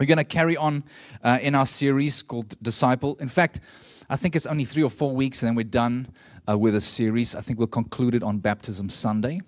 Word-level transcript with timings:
We're 0.00 0.06
going 0.06 0.16
to 0.16 0.24
carry 0.24 0.56
on 0.56 0.82
uh, 1.22 1.40
in 1.42 1.54
our 1.54 1.66
series 1.66 2.22
called 2.22 2.56
Disciple. 2.62 3.18
In 3.20 3.28
fact, 3.28 3.60
I 4.08 4.16
think 4.16 4.34
it's 4.34 4.46
only 4.46 4.64
three 4.64 4.82
or 4.82 4.88
four 4.88 5.14
weeks 5.14 5.42
and 5.42 5.48
then 5.48 5.54
we're 5.54 5.64
done 5.64 6.08
uh, 6.48 6.56
with 6.56 6.74
a 6.74 6.80
series. 6.80 7.34
I 7.34 7.42
think 7.42 7.58
we'll 7.58 7.68
conclude 7.68 8.14
it 8.14 8.22
on 8.22 8.38
Baptism 8.38 8.88
Sunday. 8.88 9.42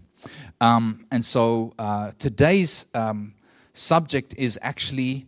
Um, 0.60 1.06
and 1.10 1.24
so 1.24 1.72
uh, 1.78 2.10
today's 2.18 2.84
um, 2.92 3.32
subject 3.72 4.34
is 4.36 4.58
actually 4.60 5.26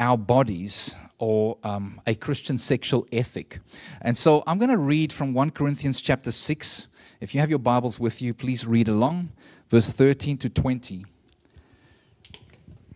our 0.00 0.18
bodies 0.18 0.92
or 1.18 1.56
um, 1.62 2.00
a 2.08 2.16
Christian 2.16 2.58
sexual 2.58 3.06
ethic. 3.12 3.60
And 4.02 4.16
so 4.16 4.42
I'm 4.48 4.58
going 4.58 4.70
to 4.70 4.76
read 4.76 5.12
from 5.12 5.34
1 5.34 5.52
Corinthians 5.52 6.00
chapter 6.00 6.32
6. 6.32 6.88
If 7.20 7.32
you 7.32 7.40
have 7.40 7.48
your 7.48 7.60
Bibles 7.60 8.00
with 8.00 8.20
you, 8.20 8.34
please 8.34 8.66
read 8.66 8.88
along, 8.88 9.30
verse 9.68 9.92
13 9.92 10.36
to 10.38 10.48
20. 10.48 11.06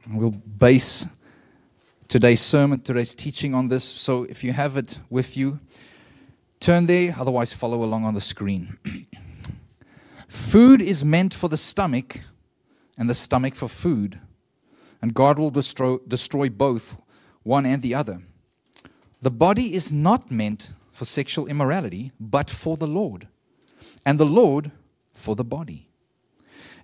We'll 0.09 0.33
base 0.33 1.07
today's 2.13 2.43
sermon, 2.43 2.79
today's 2.79 3.15
teaching 3.15 3.55
on 3.55 3.69
this. 3.69 3.83
So 3.83 4.25
if 4.25 4.45
you 4.45 4.53
have 4.53 4.77
it 4.77 4.99
with 5.09 5.35
you, 5.35 5.59
turn 6.61 6.85
there, 6.85 7.17
otherwise, 7.19 7.55
follow 7.55 7.83
along 7.83 8.05
on 8.05 8.13
the 8.13 8.21
screen. 8.21 8.77
food 10.29 10.83
is 10.83 11.03
meant 11.03 11.33
for 11.33 11.49
the 11.49 11.57
stomach, 11.57 12.21
and 12.99 13.09
the 13.09 13.15
stomach 13.15 13.55
for 13.55 13.67
food. 13.67 14.21
And 15.01 15.15
God 15.15 15.39
will 15.39 15.49
destroy, 15.49 15.97
destroy 16.07 16.51
both, 16.51 16.99
one 17.45 17.65
and 17.65 17.81
the 17.81 17.95
other. 17.95 18.21
The 19.23 19.31
body 19.31 19.75
is 19.75 19.91
not 19.91 20.31
meant 20.31 20.71
for 20.93 21.07
sexual 21.07 21.47
immorality, 21.47 22.13
but 22.21 22.51
for 22.51 22.77
the 22.77 22.87
Lord, 22.87 23.27
and 24.05 24.21
the 24.21 24.27
Lord 24.27 24.71
for 25.15 25.35
the 25.35 25.45
body. 25.45 25.89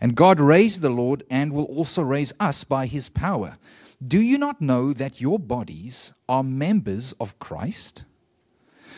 And 0.01 0.15
God 0.15 0.41
raised 0.41 0.81
the 0.81 0.89
Lord 0.89 1.23
and 1.29 1.53
will 1.53 1.65
also 1.65 2.01
raise 2.01 2.33
us 2.41 2.65
by 2.65 2.87
his 2.87 3.11
power. 3.11 3.59
Do 4.07 4.21
you 4.21 4.39
not 4.39 4.61
know 4.61 4.93
that 4.93 5.21
your 5.21 5.39
bodies 5.39 6.15
are 6.29 6.45
members 6.45 7.13
of 7.21 7.39
Christ? 7.39 8.05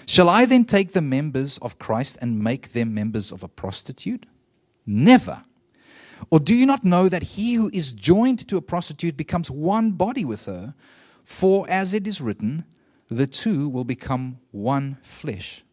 Shall 0.07 0.29
I 0.29 0.45
then 0.45 0.65
take 0.65 0.93
the 0.93 1.01
members 1.01 1.59
of 1.59 1.79
Christ 1.79 2.19
and 2.21 2.43
make 2.43 2.73
them 2.73 2.93
members 2.93 3.33
of 3.33 3.43
a 3.43 3.49
prostitute? 3.49 4.27
Never. 4.85 5.45
Or 6.31 6.39
do 6.39 6.55
you 6.55 6.67
not 6.67 6.85
know 6.85 7.09
that 7.09 7.23
he 7.23 7.55
who 7.55 7.71
is 7.73 7.93
joined 7.93 8.47
to 8.49 8.57
a 8.57 8.63
prostitute 8.63 9.17
becomes 9.17 9.51
one 9.51 9.93
body 9.93 10.25
with 10.25 10.45
her? 10.47 10.75
For 11.25 11.69
as 11.71 11.95
it 11.95 12.07
is 12.07 12.21
written, 12.21 12.65
the 13.09 13.27
two 13.27 13.69
will 13.69 13.85
become 13.85 14.39
one 14.51 14.99
flesh. 15.03 15.65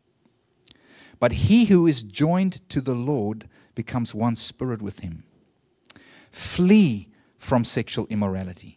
But 1.19 1.31
he 1.34 1.66
who 1.66 1.88
is 1.88 2.03
joined 2.03 2.67
to 2.69 2.80
the 2.80 2.95
Lord 2.95 3.50
becomes 3.75 4.16
one 4.16 4.36
spirit 4.36 4.81
with 4.81 5.00
him. 5.00 5.23
Flee 6.31 7.09
from 7.36 7.66
sexual 7.66 8.08
immorality. 8.09 8.77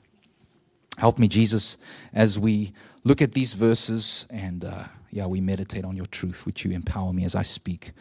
Help 0.97 1.19
me, 1.19 1.27
Jesus, 1.27 1.77
as 2.13 2.37
we 2.37 2.73
look 3.03 3.21
at 3.21 3.31
these 3.31 3.53
verses 3.53 4.27
and, 4.29 4.65
uh, 4.65 4.83
yeah, 5.09 5.25
we 5.25 5.41
meditate 5.41 5.83
on 5.83 5.95
your 5.95 6.05
truth, 6.07 6.45
which 6.45 6.63
you 6.63 6.71
empower 6.71 7.13
me 7.13 7.25
as 7.25 7.35
I 7.35 7.41
speak. 7.41 7.91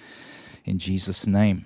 In 0.65 0.79
Jesus' 0.79 1.27
name. 1.27 1.65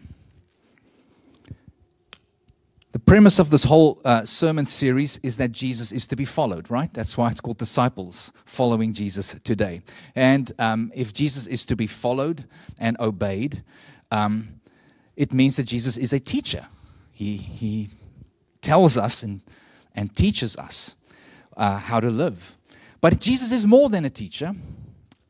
The 2.93 3.01
premise 3.01 3.41
of 3.41 3.51
this 3.51 3.65
whole 3.65 4.01
uh, 4.05 4.25
sermon 4.25 4.65
series 4.65 5.19
is 5.25 5.37
that 5.39 5.51
Jesus 5.51 5.91
is 5.91 6.07
to 6.07 6.15
be 6.15 6.25
followed, 6.25 6.71
right? 6.71 6.95
That's 6.95 7.19
why 7.19 7.29
it's 7.29 7.41
called 7.41 7.59
Disciples, 7.59 8.33
following 8.45 8.93
Jesus 8.93 9.35
today. 9.43 9.83
And 10.15 10.53
um, 10.61 10.93
if 10.95 11.13
Jesus 11.13 11.49
is 11.49 11.67
to 11.67 11.75
be 11.75 11.89
followed 11.89 12.45
and 12.79 12.97
obeyed, 13.01 13.65
um, 14.13 14.61
it 15.17 15.33
means 15.33 15.57
that 15.57 15.65
Jesus 15.65 15.97
is 15.97 16.13
a 16.13 16.21
teacher. 16.21 16.67
He, 17.11 17.37
he 17.37 17.91
tells 18.63 18.97
us 18.97 19.25
and, 19.25 19.41
and 19.97 20.15
teaches 20.15 20.57
us 20.57 20.95
uh, 21.57 21.79
how 21.79 22.01
to 22.01 22.11
live. 22.11 22.57
But 23.01 23.21
Jesus 23.21 23.53
is 23.53 23.67
more 23.67 23.91
than 23.91 24.05
a 24.05 24.11
teacher. 24.11 24.53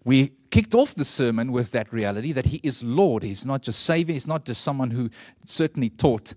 We 0.04 0.32
kicked 0.50 0.74
off 0.74 0.94
the 0.94 1.04
sermon 1.04 1.50
with 1.50 1.72
that 1.72 1.92
reality 1.92 2.32
that 2.32 2.46
He 2.46 2.60
is 2.62 2.84
Lord. 2.84 3.22
He's 3.22 3.44
not 3.44 3.62
just 3.62 3.80
Savior, 3.80 4.12
He's 4.12 4.26
not 4.26 4.44
just 4.44 4.60
someone 4.62 4.90
who 4.90 5.10
certainly 5.46 5.88
taught, 5.88 6.34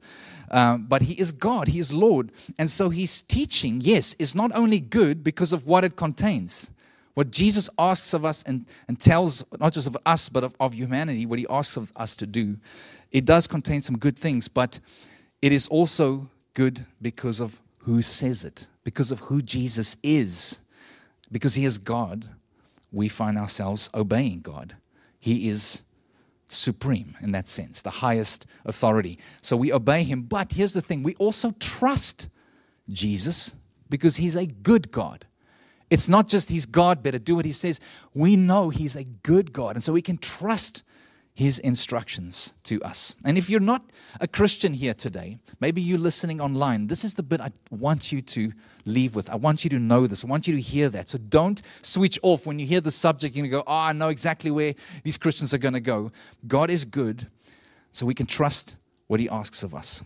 um, 0.52 0.86
but 0.88 1.02
He 1.02 1.14
is 1.14 1.32
God, 1.32 1.68
He 1.68 1.80
is 1.80 1.94
Lord. 1.94 2.32
And 2.58 2.72
so 2.72 2.90
His 2.90 3.22
teaching, 3.22 3.82
yes, 3.82 4.16
is 4.18 4.34
not 4.34 4.52
only 4.56 4.80
good 4.80 5.24
because 5.24 5.54
of 5.54 5.68
what 5.68 5.84
it 5.84 5.98
contains. 5.98 6.72
What 7.14 7.32
Jesus 7.32 7.70
asks 7.78 8.14
of 8.14 8.26
us 8.26 8.44
and, 8.44 8.66
and 8.88 9.00
tells, 9.00 9.44
not 9.60 9.74
just 9.74 9.88
of 9.88 9.98
us, 10.06 10.30
but 10.30 10.44
of, 10.44 10.56
of 10.60 10.74
humanity, 10.74 11.26
what 11.26 11.40
He 11.40 11.48
asks 11.50 11.76
of 11.76 11.92
us 11.96 12.16
to 12.16 12.26
do, 12.26 12.58
it 13.12 13.26
does 13.26 13.48
contain 13.48 13.82
some 13.82 13.98
good 13.98 14.18
things, 14.18 14.48
but 14.48 14.80
it 15.42 15.52
is 15.52 15.68
also 15.68 16.30
good 16.54 16.86
because 17.02 17.40
of 17.40 17.60
who 17.80 18.02
says 18.02 18.46
it 18.46 18.68
because 18.88 19.12
of 19.12 19.20
who 19.20 19.42
Jesus 19.42 19.98
is. 20.02 20.62
Because 21.30 21.56
he 21.56 21.66
is 21.66 21.78
God, 21.78 22.30
we 22.94 23.10
find 23.10 23.38
ourselves 23.38 23.90
obeying 23.94 24.40
God. 24.40 24.78
He 25.20 25.50
is 25.50 25.82
supreme 26.48 27.18
in 27.22 27.34
that 27.34 27.50
sense, 27.50 27.82
the 27.82 27.90
highest 27.90 28.46
authority. 28.64 29.20
So 29.42 29.58
we 29.58 29.74
obey 29.74 30.04
him. 30.04 30.22
But 30.22 30.54
here's 30.54 30.72
the 30.72 30.82
thing 30.82 31.04
we 31.04 31.16
also 31.16 31.52
trust 31.60 32.30
Jesus 32.88 33.58
because 33.90 34.16
he's 34.16 34.38
a 34.38 34.46
good 34.46 34.90
God. 34.90 35.26
It's 35.90 36.08
not 36.08 36.30
just 36.30 36.50
he's 36.50 36.66
God, 36.66 37.04
better 37.04 37.20
do 37.20 37.36
what 37.36 37.44
he 37.44 37.52
says. 37.52 37.82
We 38.14 38.38
know 38.38 38.70
he's 38.70 38.96
a 38.96 39.04
good 39.04 39.52
God. 39.52 39.76
And 39.76 39.84
so 39.84 39.92
we 39.92 40.02
can 40.02 40.18
trust 40.18 40.84
his 41.38 41.60
instructions 41.60 42.56
to 42.64 42.82
us. 42.82 43.14
And 43.24 43.38
if 43.38 43.48
you're 43.48 43.60
not 43.60 43.92
a 44.20 44.28
Christian 44.28 44.74
here 44.74 44.96
today, 44.96 45.38
maybe 45.60 45.84
you're 45.84 46.00
listening 46.00 46.42
online, 46.42 46.88
this 46.88 47.04
is 47.04 47.14
the 47.14 47.22
bit 47.22 47.40
I 47.40 47.52
want 47.70 48.12
you 48.12 48.24
to 48.24 48.52
leave 48.86 49.16
with. 49.16 49.30
I 49.30 49.36
want 49.36 49.64
you 49.64 49.70
to 49.70 49.78
know 49.78 50.08
this. 50.08 50.26
I 50.26 50.28
want 50.28 50.48
you 50.48 50.56
to 50.56 50.60
hear 50.60 50.90
that. 50.90 51.10
So 51.10 51.20
don't 51.20 51.62
switch 51.84 52.18
off 52.24 52.48
when 52.48 52.58
you 52.58 52.66
hear 52.66 52.82
the 52.82 52.90
subject. 52.90 53.36
Going 53.36 53.44
to 53.44 53.50
go, 53.50 53.64
oh, 53.68 53.72
I 53.72 53.94
know 53.94 54.08
exactly 54.08 54.50
where 54.50 54.74
these 55.04 55.16
Christians 55.16 55.54
are 55.54 55.60
going 55.60 55.76
to 55.76 55.80
go. 55.80 56.12
God 56.48 56.72
is 56.72 56.84
good, 56.86 57.28
so 57.92 58.08
we 58.08 58.16
can 58.16 58.26
trust 58.26 58.76
what 59.06 59.20
he 59.20 59.30
asks 59.30 59.62
of 59.62 59.76
us. 59.76 60.02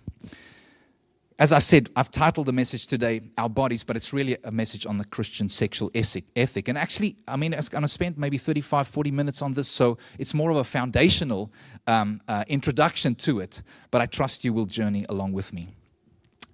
As 1.42 1.52
I 1.52 1.58
said, 1.58 1.90
I've 1.96 2.12
titled 2.12 2.46
the 2.46 2.54
message 2.54 2.86
today 2.86 3.20
Our 3.36 3.50
Bodies, 3.50 3.84
but 3.84 3.96
it's 3.96 4.14
really 4.14 4.38
a 4.44 4.52
message 4.52 4.86
on 4.86 5.00
the 5.00 5.06
Christian 5.06 5.50
sexual 5.50 5.90
ethic. 5.96 6.68
And 6.68 6.78
actually, 6.78 7.16
I 7.28 7.36
mean, 7.36 7.56
I'm 7.56 7.64
going 7.72 7.82
to 7.82 7.88
spend 7.88 8.16
maybe 8.16 8.38
35, 8.38 8.88
40 8.88 9.10
minutes 9.10 9.42
on 9.42 9.54
this, 9.54 9.68
so 9.68 9.98
it's 10.20 10.36
more 10.36 10.52
of 10.52 10.58
a 10.58 10.64
foundational 10.64 11.52
um, 11.88 12.22
uh, 12.28 12.44
introduction 12.48 13.16
to 13.16 13.40
it, 13.40 13.64
but 13.90 14.02
I 14.02 14.06
trust 14.06 14.46
you 14.46 14.54
will 14.54 14.68
journey 14.68 15.08
along 15.10 15.34
with 15.34 15.52
me. 15.52 15.70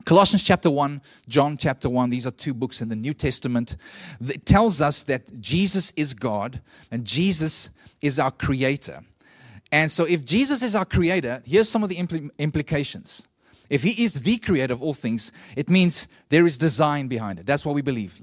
Colossians 0.05 0.41
chapter 0.41 0.71
1, 0.71 1.01
John 1.27 1.57
chapter 1.57 1.89
1, 1.89 2.09
these 2.09 2.25
are 2.25 2.31
two 2.31 2.53
books 2.53 2.81
in 2.81 2.87
the 2.87 2.95
New 2.95 3.13
Testament. 3.13 3.75
that 4.21 4.45
tells 4.45 4.79
us 4.79 5.03
that 5.03 5.41
Jesus 5.41 5.91
is 5.97 6.13
God 6.13 6.61
and 6.91 7.03
Jesus 7.03 7.71
is 7.99 8.19
our 8.19 8.31
creator. 8.31 9.03
And 9.69 9.91
so, 9.91 10.05
if 10.05 10.23
Jesus 10.23 10.63
is 10.63 10.77
our 10.77 10.85
creator, 10.85 11.43
here's 11.45 11.67
some 11.67 11.83
of 11.83 11.89
the 11.89 11.97
impl- 11.97 12.29
implications. 12.39 13.26
If 13.69 13.83
He 13.83 14.03
is 14.03 14.13
the 14.15 14.37
creator 14.37 14.73
of 14.73 14.81
all 14.81 14.93
things, 14.93 15.31
it 15.55 15.69
means 15.69 16.07
there 16.29 16.45
is 16.45 16.57
design 16.57 17.07
behind 17.07 17.39
it. 17.39 17.45
That's 17.45 17.65
what 17.65 17.75
we 17.75 17.81
believe. 17.81 18.21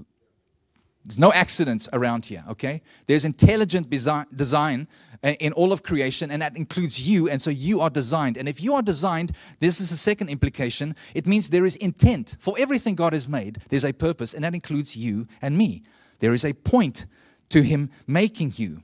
There's 1.04 1.18
no 1.18 1.32
accidents 1.32 1.88
around 1.92 2.24
here, 2.24 2.42
okay? 2.48 2.80
There's 3.06 3.26
intelligent 3.26 3.90
design 3.90 4.88
uh, 5.22 5.28
in 5.38 5.52
all 5.52 5.70
of 5.70 5.82
creation, 5.82 6.30
and 6.30 6.40
that 6.40 6.56
includes 6.56 7.00
you, 7.00 7.28
and 7.28 7.40
so 7.42 7.50
you 7.50 7.82
are 7.82 7.90
designed. 7.90 8.38
And 8.38 8.48
if 8.48 8.62
you 8.62 8.74
are 8.74 8.82
designed, 8.82 9.32
this 9.60 9.80
is 9.82 9.90
the 9.90 9.98
second 9.98 10.30
implication 10.30 10.96
it 11.14 11.26
means 11.26 11.50
there 11.50 11.66
is 11.66 11.76
intent. 11.76 12.36
For 12.40 12.54
everything 12.58 12.94
God 12.94 13.12
has 13.12 13.28
made, 13.28 13.58
there's 13.68 13.84
a 13.84 13.92
purpose, 13.92 14.32
and 14.32 14.44
that 14.44 14.54
includes 14.54 14.96
you 14.96 15.26
and 15.42 15.58
me. 15.58 15.82
There 16.20 16.32
is 16.32 16.44
a 16.44 16.54
point 16.54 17.04
to 17.50 17.62
Him 17.62 17.90
making 18.06 18.54
you. 18.56 18.82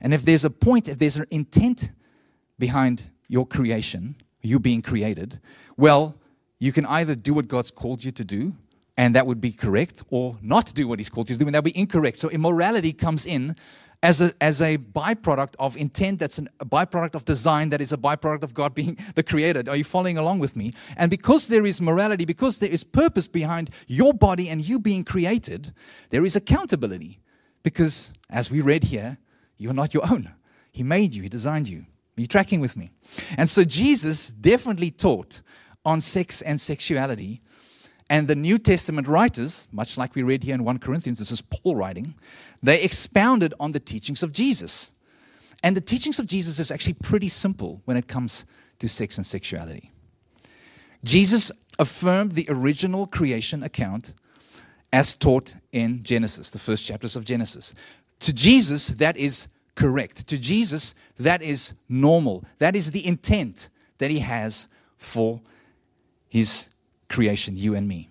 And 0.00 0.14
if 0.14 0.24
there's 0.24 0.46
a 0.46 0.50
point, 0.50 0.88
if 0.88 0.98
there's 0.98 1.16
an 1.16 1.26
intent 1.30 1.92
behind 2.58 3.10
your 3.28 3.46
creation, 3.46 4.16
you 4.42 4.58
being 4.58 4.82
created, 4.82 5.40
well, 5.76 6.16
you 6.58 6.72
can 6.72 6.86
either 6.86 7.14
do 7.14 7.34
what 7.34 7.48
God's 7.48 7.70
called 7.70 8.04
you 8.04 8.12
to 8.12 8.24
do, 8.24 8.54
and 8.96 9.14
that 9.14 9.26
would 9.26 9.40
be 9.40 9.52
correct, 9.52 10.02
or 10.10 10.36
not 10.42 10.74
do 10.74 10.86
what 10.86 10.98
He's 10.98 11.08
called 11.08 11.30
you 11.30 11.36
to 11.36 11.40
do, 11.40 11.46
and 11.46 11.54
that 11.54 11.64
would 11.64 11.72
be 11.72 11.78
incorrect. 11.78 12.18
So 12.18 12.28
immorality 12.30 12.92
comes 12.92 13.26
in 13.26 13.56
as 14.02 14.20
a, 14.20 14.34
as 14.40 14.60
a 14.60 14.78
byproduct 14.78 15.54
of 15.58 15.76
intent, 15.76 16.18
that's 16.18 16.38
an, 16.38 16.48
a 16.58 16.66
byproduct 16.66 17.14
of 17.14 17.24
design, 17.24 17.70
that 17.70 17.80
is 17.80 17.92
a 17.92 17.96
byproduct 17.96 18.42
of 18.42 18.52
God 18.52 18.74
being 18.74 18.98
the 19.14 19.22
creator. 19.22 19.62
Are 19.68 19.76
you 19.76 19.84
following 19.84 20.18
along 20.18 20.40
with 20.40 20.56
me? 20.56 20.74
And 20.96 21.08
because 21.08 21.48
there 21.48 21.64
is 21.64 21.80
morality, 21.80 22.24
because 22.24 22.58
there 22.58 22.70
is 22.70 22.82
purpose 22.82 23.28
behind 23.28 23.70
your 23.86 24.12
body 24.12 24.48
and 24.48 24.60
you 24.60 24.80
being 24.80 25.04
created, 25.04 25.72
there 26.10 26.24
is 26.24 26.34
accountability. 26.34 27.20
Because 27.62 28.12
as 28.28 28.50
we 28.50 28.60
read 28.60 28.84
here, 28.84 29.18
you're 29.56 29.72
not 29.72 29.94
your 29.94 30.04
own. 30.10 30.34
He 30.72 30.82
made 30.82 31.14
you, 31.14 31.22
He 31.22 31.28
designed 31.28 31.68
you. 31.68 31.86
Are 32.16 32.20
you 32.20 32.26
tracking 32.26 32.60
with 32.60 32.76
me? 32.76 32.90
And 33.36 33.48
so 33.48 33.64
Jesus 33.64 34.28
definitely 34.28 34.90
taught 34.90 35.40
on 35.84 36.00
sex 36.00 36.42
and 36.42 36.60
sexuality. 36.60 37.40
And 38.10 38.28
the 38.28 38.34
New 38.34 38.58
Testament 38.58 39.08
writers, 39.08 39.66
much 39.72 39.96
like 39.96 40.14
we 40.14 40.22
read 40.22 40.44
here 40.44 40.54
in 40.54 40.64
1 40.64 40.78
Corinthians, 40.78 41.18
this 41.18 41.30
is 41.30 41.40
Paul 41.40 41.76
writing, 41.76 42.14
they 42.62 42.82
expounded 42.82 43.54
on 43.58 43.72
the 43.72 43.80
teachings 43.80 44.22
of 44.22 44.32
Jesus. 44.32 44.92
And 45.62 45.76
the 45.76 45.80
teachings 45.80 46.18
of 46.18 46.26
Jesus 46.26 46.58
is 46.58 46.70
actually 46.70 46.94
pretty 46.94 47.28
simple 47.28 47.80
when 47.86 47.96
it 47.96 48.08
comes 48.08 48.44
to 48.80 48.88
sex 48.88 49.16
and 49.16 49.24
sexuality. 49.24 49.90
Jesus 51.04 51.50
affirmed 51.78 52.32
the 52.32 52.46
original 52.48 53.06
creation 53.06 53.62
account 53.62 54.12
as 54.92 55.14
taught 55.14 55.54
in 55.72 56.02
Genesis, 56.02 56.50
the 56.50 56.58
first 56.58 56.84
chapters 56.84 57.16
of 57.16 57.24
Genesis. 57.24 57.72
To 58.20 58.32
Jesus, 58.32 58.88
that 58.88 59.16
is 59.16 59.48
correct. 59.74 60.26
To 60.28 60.38
Jesus, 60.38 60.94
that 61.18 61.42
is 61.42 61.74
normal. 61.88 62.44
That 62.58 62.76
is 62.76 62.90
the 62.90 63.06
intent 63.06 63.68
that 63.98 64.10
he 64.10 64.20
has 64.20 64.68
for 64.98 65.40
his 66.28 66.68
creation, 67.08 67.56
you 67.56 67.74
and 67.74 67.86
me. 67.86 68.08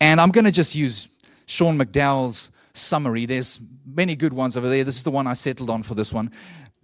And 0.00 0.20
I'm 0.20 0.30
going 0.30 0.44
to 0.44 0.52
just 0.52 0.74
use 0.74 1.08
Sean 1.46 1.78
McDowell's 1.78 2.50
summary. 2.72 3.26
There's 3.26 3.60
many 3.86 4.16
good 4.16 4.32
ones 4.32 4.56
over 4.56 4.68
there. 4.68 4.84
This 4.84 4.96
is 4.96 5.04
the 5.04 5.10
one 5.10 5.26
I 5.26 5.32
settled 5.34 5.70
on 5.70 5.82
for 5.82 5.94
this 5.94 6.12
one. 6.12 6.30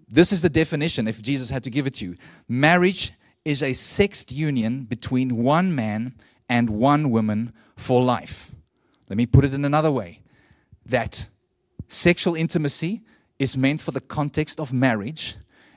This 0.09 0.33
is 0.33 0.43
the 0.43 0.49
definition, 0.49 1.07
if 1.07 1.23
Jesus 1.23 1.51
had 1.51 1.65
to 1.65 1.71
give 1.71 1.87
it 1.87 1.95
to 1.95 2.07
you. 2.07 2.17
Marriage 2.49 3.13
is 3.45 3.63
a 3.63 3.73
sexed 3.73 4.33
union 4.33 4.85
between 4.85 5.37
one 5.37 5.75
man 5.75 6.15
and 6.49 6.69
one 6.69 7.11
woman 7.11 7.53
for 7.77 8.03
life. 8.03 8.51
Let 9.09 9.17
me 9.17 9.27
put 9.27 9.45
it 9.45 9.55
in 9.55 9.65
another 9.65 9.91
way 9.91 10.21
that 10.87 11.29
sexual 11.89 12.35
intimacy 12.35 13.03
is 13.41 13.57
meant 13.57 13.81
for 13.81 13.91
the 13.91 14.01
context 14.01 14.61
of 14.61 14.73
marriage, 14.73 15.37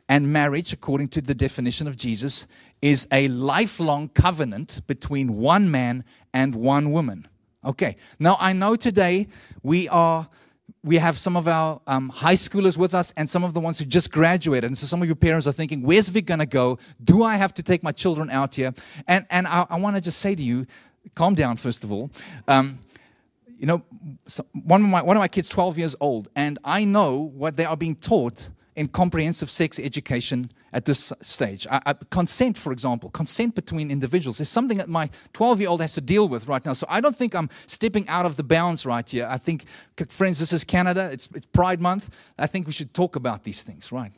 and 0.09 0.31
marriage, 0.31 0.73
according 0.73 1.07
to 1.07 1.21
the 1.21 1.33
definition 1.33 1.87
of 1.87 1.95
Jesus, 1.95 2.45
is 2.81 3.07
a 3.11 3.29
lifelong 3.29 4.09
covenant 4.09 4.81
between 4.85 5.37
one 5.37 5.71
man 5.71 6.03
and 6.33 6.53
one 6.53 6.91
woman. 6.91 7.25
Okay, 7.63 7.95
now 8.19 8.35
I 8.39 8.51
know 8.51 8.75
today 8.75 9.27
we 9.63 9.87
are 9.87 10.27
we 10.83 10.97
have 10.97 11.17
some 11.17 11.37
of 11.37 11.47
our 11.47 11.79
um, 11.87 12.09
high 12.09 12.35
schoolers 12.35 12.77
with 12.77 12.93
us 12.93 13.13
and 13.15 13.29
some 13.29 13.45
of 13.45 13.53
the 13.53 13.61
ones 13.61 13.79
who 13.79 13.85
just 13.85 14.11
graduated. 14.11 14.65
And 14.65 14.77
so 14.77 14.85
some 14.85 15.01
of 15.01 15.07
your 15.07 15.15
parents 15.15 15.47
are 15.47 15.53
thinking, 15.53 15.81
where's 15.81 16.09
Vic 16.09 16.25
going 16.25 16.39
to 16.39 16.45
go? 16.45 16.77
Do 17.01 17.23
I 17.23 17.37
have 17.37 17.53
to 17.53 17.63
take 17.63 17.83
my 17.83 17.93
children 17.93 18.29
out 18.29 18.55
here? 18.55 18.73
And, 19.07 19.25
and 19.29 19.47
I, 19.47 19.65
I 19.69 19.79
want 19.79 19.95
to 19.95 20.01
just 20.01 20.19
say 20.19 20.35
to 20.35 20.43
you, 20.43 20.65
calm 21.15 21.35
down, 21.35 21.55
first 21.55 21.85
of 21.85 21.91
all. 21.93 22.11
Um, 22.49 22.79
you 23.63 23.67
know, 23.67 23.81
one 24.65 24.83
of, 24.83 24.89
my, 24.89 25.01
one 25.01 25.15
of 25.15 25.21
my 25.21 25.29
kids, 25.29 25.47
12 25.47 25.77
years 25.77 25.95
old, 26.01 26.27
and 26.35 26.59
I 26.65 26.83
know 26.83 27.31
what 27.33 27.55
they 27.55 27.63
are 27.63 27.77
being 27.77 27.95
taught 27.95 28.49
in 28.75 28.89
comprehensive 28.89 29.49
sex 29.49 29.79
education 29.79 30.51
at 30.73 30.83
this 30.83 31.13
stage. 31.21 31.65
I, 31.71 31.81
I, 31.85 31.93
consent, 31.93 32.57
for 32.57 32.73
example, 32.73 33.09
consent 33.11 33.55
between 33.55 33.89
individuals 33.89 34.41
is 34.41 34.49
something 34.49 34.79
that 34.79 34.89
my 34.89 35.09
12 35.31 35.61
year 35.61 35.69
old 35.69 35.79
has 35.79 35.93
to 35.93 36.01
deal 36.01 36.27
with 36.27 36.49
right 36.49 36.65
now. 36.65 36.73
So 36.73 36.85
I 36.89 36.99
don't 36.99 37.15
think 37.15 37.33
I'm 37.33 37.49
stepping 37.65 38.05
out 38.09 38.25
of 38.25 38.35
the 38.35 38.43
bounds 38.43 38.85
right 38.85 39.09
here. 39.09 39.29
I 39.31 39.37
think, 39.37 39.63
friends, 40.09 40.39
this 40.39 40.51
is 40.51 40.65
Canada, 40.65 41.09
it's, 41.09 41.29
it's 41.33 41.45
Pride 41.45 41.79
Month. 41.79 42.09
I 42.37 42.47
think 42.47 42.67
we 42.67 42.73
should 42.73 42.93
talk 42.93 43.15
about 43.15 43.45
these 43.45 43.63
things, 43.63 43.93
right? 43.93 44.11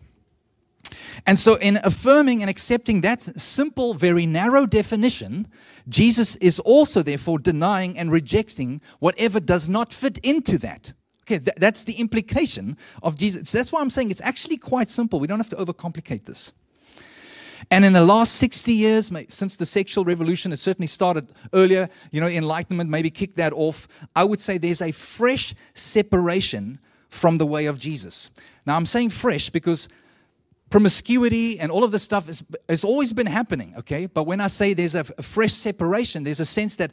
And 1.26 1.40
so, 1.40 1.56
in 1.56 1.80
affirming 1.84 2.42
and 2.42 2.50
accepting 2.50 3.02
that 3.02 3.24
simple, 3.40 3.94
very 3.94 4.26
narrow 4.26 4.66
definition, 4.66 5.48
Jesus 5.88 6.36
is 6.38 6.60
also 6.60 7.02
therefore 7.02 7.40
denying 7.40 7.98
and 7.98 8.12
rejecting 8.12 8.82
whatever 9.00 9.40
does 9.40 9.70
not 9.70 9.94
fit 9.94 10.18
into 10.20 10.58
that. 10.60 10.94
Okay, 11.24 11.40
th- 11.40 11.58
that's 11.58 11.84
the 11.84 11.94
implication 11.94 12.78
of 13.02 13.18
Jesus. 13.18 13.50
So 13.50 13.58
that's 13.58 13.72
why 13.72 13.82
I'm 13.82 13.90
saying 13.90 14.12
it's 14.12 14.22
actually 14.22 14.58
quite 14.58 14.90
simple. 14.90 15.20
We 15.20 15.28
don't 15.28 15.40
have 15.40 15.50
to 15.50 15.56
overcomplicate 15.56 16.26
this. 16.26 16.54
And 17.72 17.84
in 17.84 17.94
the 17.94 18.06
last 18.06 18.36
60 18.36 18.72
years, 18.74 19.12
since 19.30 19.56
the 19.56 19.66
sexual 19.66 20.06
revolution, 20.06 20.52
it 20.52 20.58
certainly 20.58 20.88
started 20.88 21.34
earlier, 21.54 21.90
you 22.12 22.22
know, 22.22 22.28
Enlightenment 22.28 22.90
maybe 22.90 23.10
kicked 23.10 23.38
that 23.38 23.54
off. 23.54 23.88
I 24.16 24.24
would 24.24 24.40
say 24.40 24.58
there's 24.58 24.84
a 24.84 24.92
fresh 24.92 25.56
separation 25.74 26.80
from 27.10 27.38
the 27.40 27.46
way 27.46 27.66
of 27.66 27.80
Jesus. 27.80 28.30
Now, 28.68 28.76
I'm 28.76 28.86
saying 28.86 29.10
fresh 29.10 29.50
because 29.50 29.88
promiscuity 30.70 31.60
and 31.60 31.72
all 31.72 31.84
of 31.84 31.92
this 31.92 32.04
stuff 32.04 32.28
is, 32.28 32.44
has 32.68 32.84
always 32.84 33.14
been 33.14 33.28
happening, 33.28 33.74
okay? 33.78 34.08
But 34.08 34.24
when 34.24 34.42
I 34.42 34.48
say 34.48 34.74
there's 34.74 34.96
a, 34.96 35.06
a, 35.18 35.22
fresh 35.22 35.54
separation, 35.54 36.24
there's 36.24 36.40
a 36.40 36.46
sense 36.46 36.76
that 36.78 36.92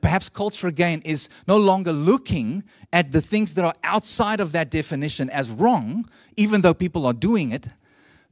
perhaps 0.00 0.28
culture 0.28 0.68
again 0.68 1.00
is 1.04 1.28
no 1.48 1.56
longer 1.56 1.92
looking 1.92 2.62
at 2.92 3.12
the 3.12 3.20
things 3.20 3.54
that 3.54 3.64
are 3.64 3.74
outside 3.84 4.40
of 4.40 4.52
that 4.52 4.70
definition 4.70 5.30
as 5.30 5.50
wrong, 5.50 6.08
even 6.36 6.60
though 6.60 6.74
people 6.74 7.06
are 7.06 7.14
doing 7.14 7.52
it. 7.52 7.68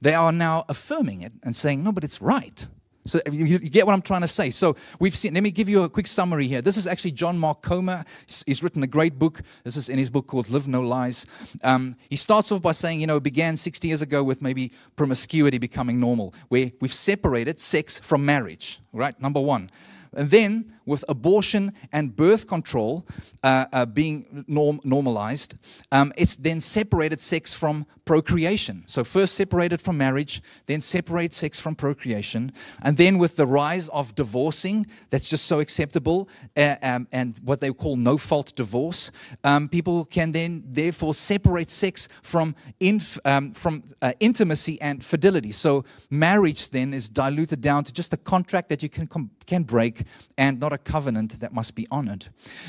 They 0.01 0.15
are 0.15 0.33
now 0.33 0.65
affirming 0.69 1.23
it 1.23 1.33
and 1.43 1.57
saying, 1.57 1.83
no, 1.83 1.91
but 1.91 2.05
it's 2.05 2.21
right. 2.21 2.69
So 3.07 3.21
you, 3.31 3.59
get 3.59 3.85
what 3.87 3.93
I'm 3.93 4.03
trying 4.03 4.23
to 4.23 4.29
say. 4.29 4.51
So 4.51 4.77
we've 4.99 5.15
seen. 5.15 5.35
Let 5.35 5.43
me 5.43 5.51
give 5.51 5.69
you 5.69 5.83
a 5.83 5.89
quick 5.89 6.07
summary 6.07 6.47
here. 6.47 6.63
This 6.63 6.79
is 6.79 6.87
actually 6.87 7.13
John 7.13 7.39
Mark 7.39 7.61
Comer. 7.61 8.05
He's, 8.47 8.63
written 8.63 8.83
a 8.83 8.87
great 8.87 9.19
book. 9.19 9.43
This 9.63 9.77
is 9.77 9.91
in 9.91 9.99
his 9.99 10.09
book 10.09 10.27
called 10.27 10.49
"Live 10.49 10.69
No 10.69 10.81
Lies." 10.81 11.27
Um, 11.63 11.97
he 12.09 12.17
starts 12.17 12.51
off 12.51 12.63
by 12.63 12.73
saying, 12.73 13.01
you 13.01 13.07
know, 13.07 13.17
it 13.17 13.23
began 13.23 13.57
60 13.57 13.89
years 13.89 14.01
ago 14.01 14.25
with 14.25 14.41
maybe 14.41 14.73
promiscuity 14.97 15.59
becoming 15.59 16.01
normal, 16.01 16.35
where 16.49 16.73
we've 16.81 16.95
separated 16.95 17.61
sex 17.61 17.99
from 17.99 18.25
marriage. 18.25 18.81
Right, 18.93 19.21
number 19.21 19.41
one. 19.41 19.71
And 20.17 20.31
then, 20.31 20.73
with 20.87 21.05
abortion 21.09 21.73
and 21.93 22.15
birth 22.15 22.47
control 22.47 23.07
uh, 23.43 23.67
uh, 23.73 23.87
being 23.87 24.45
norm- 24.47 24.81
normalized, 24.85 25.57
um, 25.93 26.13
it's 26.17 26.37
then 26.37 26.61
separated 26.61 27.21
sex 27.21 27.53
from 27.53 27.87
procreation. 28.05 28.85
So, 28.87 29.05
first 29.05 29.35
separated 29.35 29.81
from 29.81 29.97
marriage, 29.97 30.43
then 30.67 30.81
separate 30.81 31.33
sex 31.33 31.59
from 31.59 31.75
procreation. 31.75 32.53
And 32.83 32.97
then, 32.97 33.19
with 33.19 33.37
the 33.37 33.47
rise 33.47 33.89
of 33.89 34.15
divorcing, 34.15 34.87
that's 35.11 35.29
just 35.29 35.47
so 35.47 35.61
acceptable, 35.61 36.29
uh, 36.57 36.77
um, 36.83 37.09
and 37.13 37.39
what 37.45 37.61
they 37.61 37.73
call 37.73 37.97
no 37.97 38.19
fault 38.19 38.55
divorce, 38.57 39.11
um, 39.45 39.69
people 39.69 40.05
can 40.05 40.33
then 40.33 40.63
therefore 40.67 41.15
separate 41.15 41.71
sex 41.71 42.09
from, 42.23 42.55
inf- 42.81 43.19
um, 43.25 43.53
from 43.53 43.83
uh, 44.03 44.13
intimacy 44.21 44.81
and 44.81 45.05
fidelity. 45.05 45.53
So, 45.53 45.85
marriage 46.11 46.71
then 46.71 46.93
is 46.93 47.09
diluted 47.09 47.61
down 47.61 47.85
to 47.85 47.93
just 47.93 48.13
a 48.13 48.19
contract 48.19 48.69
that 48.69 48.83
you 48.83 48.89
can, 48.89 49.07
com- 49.07 49.31
can 49.47 49.63
break 49.63 50.05
and 50.37 50.61
not 50.61 50.73
a 50.73 50.79
covenant 50.79 51.41
that 51.41 51.53
must 51.55 51.75
be 51.75 51.87
honored. 51.91 52.29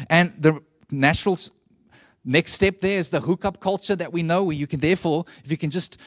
And 0.09 0.33
the 0.39 0.61
natural 0.91 1.37
next 2.25 2.53
step 2.53 2.81
there 2.81 2.97
is 2.97 3.09
the 3.09 3.19
hookup 3.21 3.59
culture 3.59 3.95
that 3.95 4.11
we 4.11 4.23
know, 4.23 4.43
where 4.43 4.55
you 4.55 4.67
can 4.67 4.79
therefore, 4.79 5.25
if 5.43 5.51
you 5.51 5.57
can 5.57 5.69
just 5.69 5.97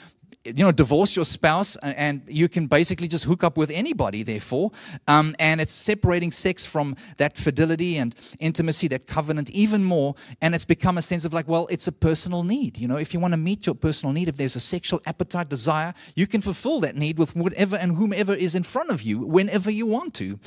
you 0.57 0.65
know, 0.65 0.73
divorce 0.73 1.15
your 1.17 1.25
spouse 1.25 1.77
and 1.77 2.23
you 2.27 2.49
can 2.49 2.67
basically 2.67 3.09
just 3.09 3.25
hook 3.25 3.45
up 3.45 3.57
with 3.57 3.71
anybody, 3.71 4.23
therefore. 4.23 4.71
Um, 5.07 5.35
and 5.39 5.61
it's 5.61 5.73
separating 5.73 6.33
sex 6.33 6.65
from 6.65 6.97
that 7.19 7.37
fidelity 7.37 7.99
and 7.99 8.15
intimacy, 8.39 8.89
that 8.89 9.07
covenant, 9.07 9.51
even 9.51 9.85
more. 9.85 10.15
And 10.41 10.55
it's 10.55 10.65
become 10.65 10.99
a 10.99 11.03
sense 11.03 11.25
of 11.25 11.33
like, 11.33 11.49
well, 11.49 11.67
it's 11.71 11.87
a 11.87 11.93
personal 11.93 12.43
need. 12.43 12.79
You 12.79 12.89
know, 12.89 12.97
if 12.97 13.13
you 13.13 13.21
want 13.21 13.33
to 13.33 13.39
meet 13.39 13.67
your 13.67 13.75
personal 13.75 14.13
need, 14.13 14.29
if 14.29 14.37
there's 14.37 14.57
a 14.57 14.61
sexual 14.61 15.01
appetite, 15.07 15.49
desire, 15.49 15.95
you 16.15 16.27
can 16.27 16.41
fulfill 16.41 16.81
that 16.81 16.97
need 16.97 17.19
with 17.19 17.35
whatever 17.37 17.77
and 17.77 17.97
whomever 17.97 18.35
is 18.35 18.55
in 18.55 18.63
front 18.63 18.91
of 18.91 19.03
you 19.03 19.19
whenever 19.19 19.71
you 19.71 19.87
want 19.87 20.15
to. 20.15 20.39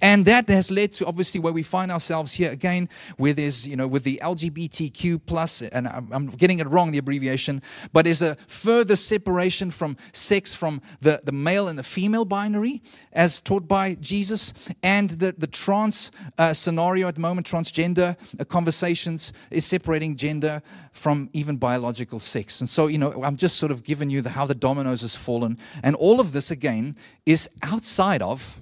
And 0.00 0.26
that 0.26 0.48
has 0.48 0.70
led 0.70 0.92
to 0.92 1.06
obviously 1.06 1.40
where 1.40 1.52
we 1.52 1.62
find 1.62 1.90
ourselves 1.90 2.32
here 2.32 2.50
again, 2.50 2.88
where 3.16 3.32
there's, 3.32 3.66
you 3.66 3.76
know, 3.76 3.86
with 3.86 4.04
the 4.04 4.20
LGBTQ 4.22 5.20
plus, 5.26 5.62
and 5.62 5.88
I'm, 5.88 6.08
I'm 6.12 6.26
getting 6.28 6.58
it 6.58 6.68
wrong, 6.68 6.90
the 6.90 6.98
abbreviation, 6.98 7.62
but 7.92 8.04
there's 8.04 8.22
a 8.22 8.36
further 8.46 8.96
separation 8.96 9.45
separation 9.46 9.70
from 9.70 9.96
sex 10.12 10.54
from 10.54 10.80
the, 11.00 11.20
the 11.24 11.32
male 11.32 11.68
and 11.68 11.78
the 11.78 11.82
female 11.82 12.24
binary 12.24 12.82
as 13.12 13.38
taught 13.38 13.68
by 13.68 13.94
Jesus, 14.00 14.52
and 14.82 15.10
the, 15.10 15.34
the 15.38 15.46
trans 15.46 16.10
uh, 16.38 16.52
scenario 16.52 17.06
at 17.06 17.14
the 17.14 17.20
moment, 17.20 17.46
transgender 17.46 18.16
uh, 18.40 18.44
conversations, 18.44 19.32
is 19.50 19.64
separating 19.64 20.16
gender 20.16 20.60
from 20.92 21.30
even 21.32 21.58
biological 21.58 22.18
sex. 22.18 22.60
And 22.60 22.68
so, 22.68 22.88
you 22.88 22.98
know, 22.98 23.22
I'm 23.22 23.36
just 23.36 23.56
sort 23.56 23.70
of 23.72 23.84
giving 23.84 24.10
you 24.10 24.20
the, 24.20 24.30
how 24.30 24.46
the 24.46 24.54
dominoes 24.54 25.02
has 25.02 25.14
fallen. 25.14 25.58
And 25.82 25.94
all 25.96 26.20
of 26.20 26.32
this, 26.32 26.50
again, 26.50 26.96
is 27.24 27.48
outside 27.62 28.22
of 28.22 28.58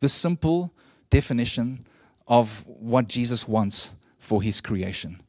the 0.00 0.08
simple 0.08 0.70
definition 1.08 1.86
of 2.26 2.64
what 2.66 3.08
Jesus 3.08 3.48
wants 3.48 3.96
for 4.18 4.42
his 4.42 4.60
creation 4.60 5.20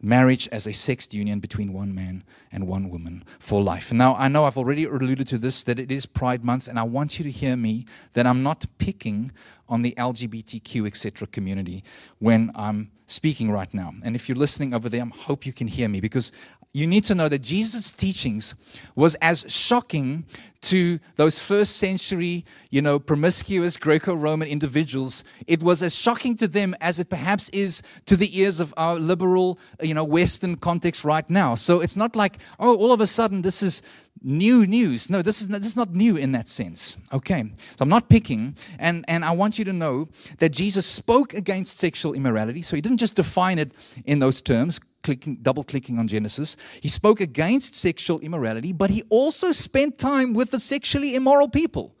marriage 0.00 0.48
as 0.52 0.66
a 0.66 0.72
sexed 0.72 1.12
union 1.12 1.40
between 1.40 1.72
one 1.72 1.94
man 1.94 2.24
and 2.52 2.66
one 2.66 2.88
woman 2.88 3.24
for 3.38 3.62
life. 3.62 3.92
Now, 3.92 4.14
I 4.14 4.28
know 4.28 4.44
I've 4.44 4.58
already 4.58 4.84
alluded 4.84 5.26
to 5.28 5.38
this 5.38 5.64
that 5.64 5.78
it 5.78 5.90
is 5.90 6.06
Pride 6.06 6.44
Month, 6.44 6.68
and 6.68 6.78
I 6.78 6.84
want 6.84 7.18
you 7.18 7.24
to 7.24 7.30
hear 7.30 7.56
me 7.56 7.84
that 8.12 8.26
I'm 8.26 8.42
not 8.42 8.64
picking 8.78 9.32
on 9.68 9.82
the 9.82 9.94
LGBTQ 9.98 10.86
etc. 10.86 11.26
community 11.28 11.84
when 12.18 12.50
I'm 12.54 12.90
speaking 13.06 13.50
right 13.50 13.72
now. 13.72 13.94
And 14.02 14.14
if 14.14 14.28
you're 14.28 14.36
listening 14.36 14.74
over 14.74 14.88
there, 14.88 15.02
I 15.02 15.22
hope 15.22 15.46
you 15.46 15.52
can 15.52 15.66
hear 15.66 15.88
me 15.88 16.00
because 16.00 16.32
you 16.78 16.86
need 16.86 17.04
to 17.04 17.14
know 17.14 17.28
that 17.28 17.40
Jesus' 17.40 17.92
teachings 17.92 18.54
was 18.94 19.14
as 19.16 19.44
shocking 19.48 20.24
to 20.60 20.98
those 21.16 21.38
first 21.38 21.76
century, 21.76 22.44
you 22.70 22.82
know, 22.82 22.98
promiscuous 22.98 23.76
Greco-Roman 23.76 24.48
individuals. 24.48 25.22
It 25.46 25.62
was 25.62 25.82
as 25.82 25.94
shocking 25.94 26.36
to 26.36 26.48
them 26.48 26.74
as 26.80 26.98
it 26.98 27.08
perhaps 27.08 27.48
is 27.50 27.82
to 28.06 28.16
the 28.16 28.36
ears 28.38 28.58
of 28.58 28.74
our 28.76 28.96
liberal, 28.96 29.58
you 29.80 29.94
know, 29.94 30.02
Western 30.04 30.56
context 30.56 31.04
right 31.04 31.28
now. 31.30 31.54
So 31.54 31.80
it's 31.80 31.96
not 31.96 32.16
like, 32.16 32.38
oh, 32.58 32.76
all 32.76 32.92
of 32.92 33.00
a 33.00 33.06
sudden 33.06 33.42
this 33.42 33.62
is 33.62 33.82
new 34.22 34.66
news. 34.66 35.08
No, 35.08 35.22
this 35.22 35.40
is 35.40 35.48
not, 35.48 35.60
this 35.60 35.70
is 35.70 35.76
not 35.76 35.94
new 35.94 36.16
in 36.16 36.32
that 36.32 36.48
sense. 36.48 36.96
Okay, 37.12 37.44
so 37.76 37.82
I'm 37.82 37.88
not 37.88 38.08
picking, 38.08 38.56
and 38.80 39.04
and 39.06 39.24
I 39.24 39.30
want 39.30 39.58
you 39.58 39.64
to 39.64 39.72
know 39.72 40.08
that 40.38 40.48
Jesus 40.50 40.86
spoke 40.86 41.34
against 41.34 41.78
sexual 41.78 42.14
immorality. 42.14 42.62
So 42.62 42.74
he 42.74 42.82
didn't 42.82 42.98
just 42.98 43.14
define 43.14 43.60
it 43.60 43.70
in 44.06 44.18
those 44.18 44.42
terms. 44.42 44.80
Clicking, 45.02 45.38
double 45.42 45.64
clicking 45.64 45.98
on 45.98 46.08
Genesis. 46.08 46.56
He 46.82 46.88
spoke 46.88 47.20
against 47.20 47.74
sexual 47.74 48.18
immorality, 48.20 48.72
but 48.72 48.90
he 48.90 49.04
also 49.10 49.52
spent 49.52 49.98
time 49.98 50.32
with 50.34 50.50
the 50.50 50.60
sexually 50.60 51.14
immoral 51.14 51.48
people. 51.48 51.94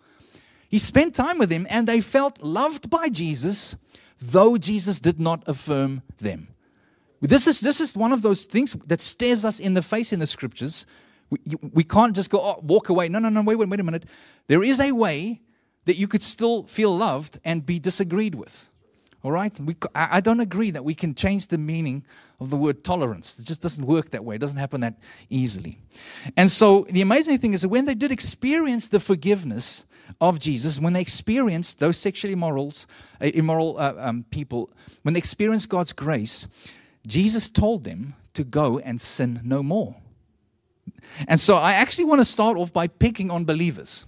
He 0.68 0.78
spent 0.78 1.14
time 1.14 1.38
with 1.38 1.48
them, 1.48 1.66
and 1.70 1.86
they 1.86 2.00
felt 2.00 2.42
loved 2.42 2.90
by 2.90 3.08
Jesus, 3.08 3.76
though 4.20 4.58
Jesus 4.58 5.00
did 5.00 5.18
not 5.18 5.42
affirm 5.46 6.02
them. 6.18 6.48
This 7.20 7.46
is, 7.46 7.60
this 7.60 7.80
is 7.80 7.94
one 7.94 8.12
of 8.12 8.22
those 8.22 8.44
things 8.44 8.74
that 8.86 9.00
stares 9.00 9.44
us 9.44 9.58
in 9.58 9.74
the 9.74 9.82
face 9.82 10.12
in 10.12 10.20
the 10.20 10.26
scriptures 10.26 10.86
we, 11.30 11.38
we 11.72 11.84
can't 11.84 12.14
just 12.14 12.30
go, 12.30 12.40
oh, 12.40 12.60
walk 12.62 12.88
away. 12.88 13.08
No, 13.08 13.18
no, 13.18 13.28
no, 13.28 13.42
wait, 13.42 13.56
wait, 13.56 13.68
wait 13.68 13.80
a 13.80 13.84
minute. 13.84 14.04
There 14.46 14.62
is 14.62 14.80
a 14.80 14.92
way 14.92 15.40
that 15.84 15.98
you 15.98 16.08
could 16.08 16.22
still 16.22 16.64
feel 16.64 16.96
loved 16.96 17.38
and 17.44 17.64
be 17.64 17.78
disagreed 17.78 18.34
with. 18.34 18.70
All 19.24 19.32
right? 19.32 19.58
We, 19.58 19.76
I 19.94 20.20
don't 20.20 20.40
agree 20.40 20.70
that 20.70 20.84
we 20.84 20.94
can 20.94 21.14
change 21.14 21.48
the 21.48 21.58
meaning 21.58 22.04
of 22.40 22.50
the 22.50 22.56
word 22.56 22.84
tolerance. 22.84 23.38
It 23.38 23.46
just 23.46 23.60
doesn't 23.60 23.84
work 23.84 24.10
that 24.10 24.24
way. 24.24 24.36
It 24.36 24.38
doesn't 24.38 24.58
happen 24.58 24.80
that 24.82 24.94
easily. 25.28 25.78
And 26.36 26.50
so 26.50 26.86
the 26.90 27.02
amazing 27.02 27.38
thing 27.38 27.52
is 27.52 27.62
that 27.62 27.68
when 27.68 27.84
they 27.84 27.94
did 27.94 28.12
experience 28.12 28.88
the 28.88 29.00
forgiveness 29.00 29.86
of 30.20 30.38
Jesus, 30.38 30.78
when 30.78 30.92
they 30.92 31.00
experienced 31.00 31.80
those 31.80 31.96
sexually 31.96 32.32
immorals, 32.32 32.86
uh, 33.20 33.26
immoral 33.26 33.78
uh, 33.78 33.94
um, 33.98 34.24
people, 34.30 34.70
when 35.02 35.14
they 35.14 35.18
experienced 35.18 35.68
God's 35.68 35.92
grace, 35.92 36.46
Jesus 37.06 37.48
told 37.48 37.84
them 37.84 38.14
to 38.34 38.44
go 38.44 38.78
and 38.78 39.00
sin 39.00 39.40
no 39.42 39.62
more. 39.62 39.96
And 41.26 41.40
so 41.40 41.56
I 41.56 41.72
actually 41.72 42.04
want 42.04 42.20
to 42.20 42.24
start 42.24 42.56
off 42.56 42.72
by 42.72 42.86
picking 42.86 43.30
on 43.30 43.44
believers. 43.44 44.06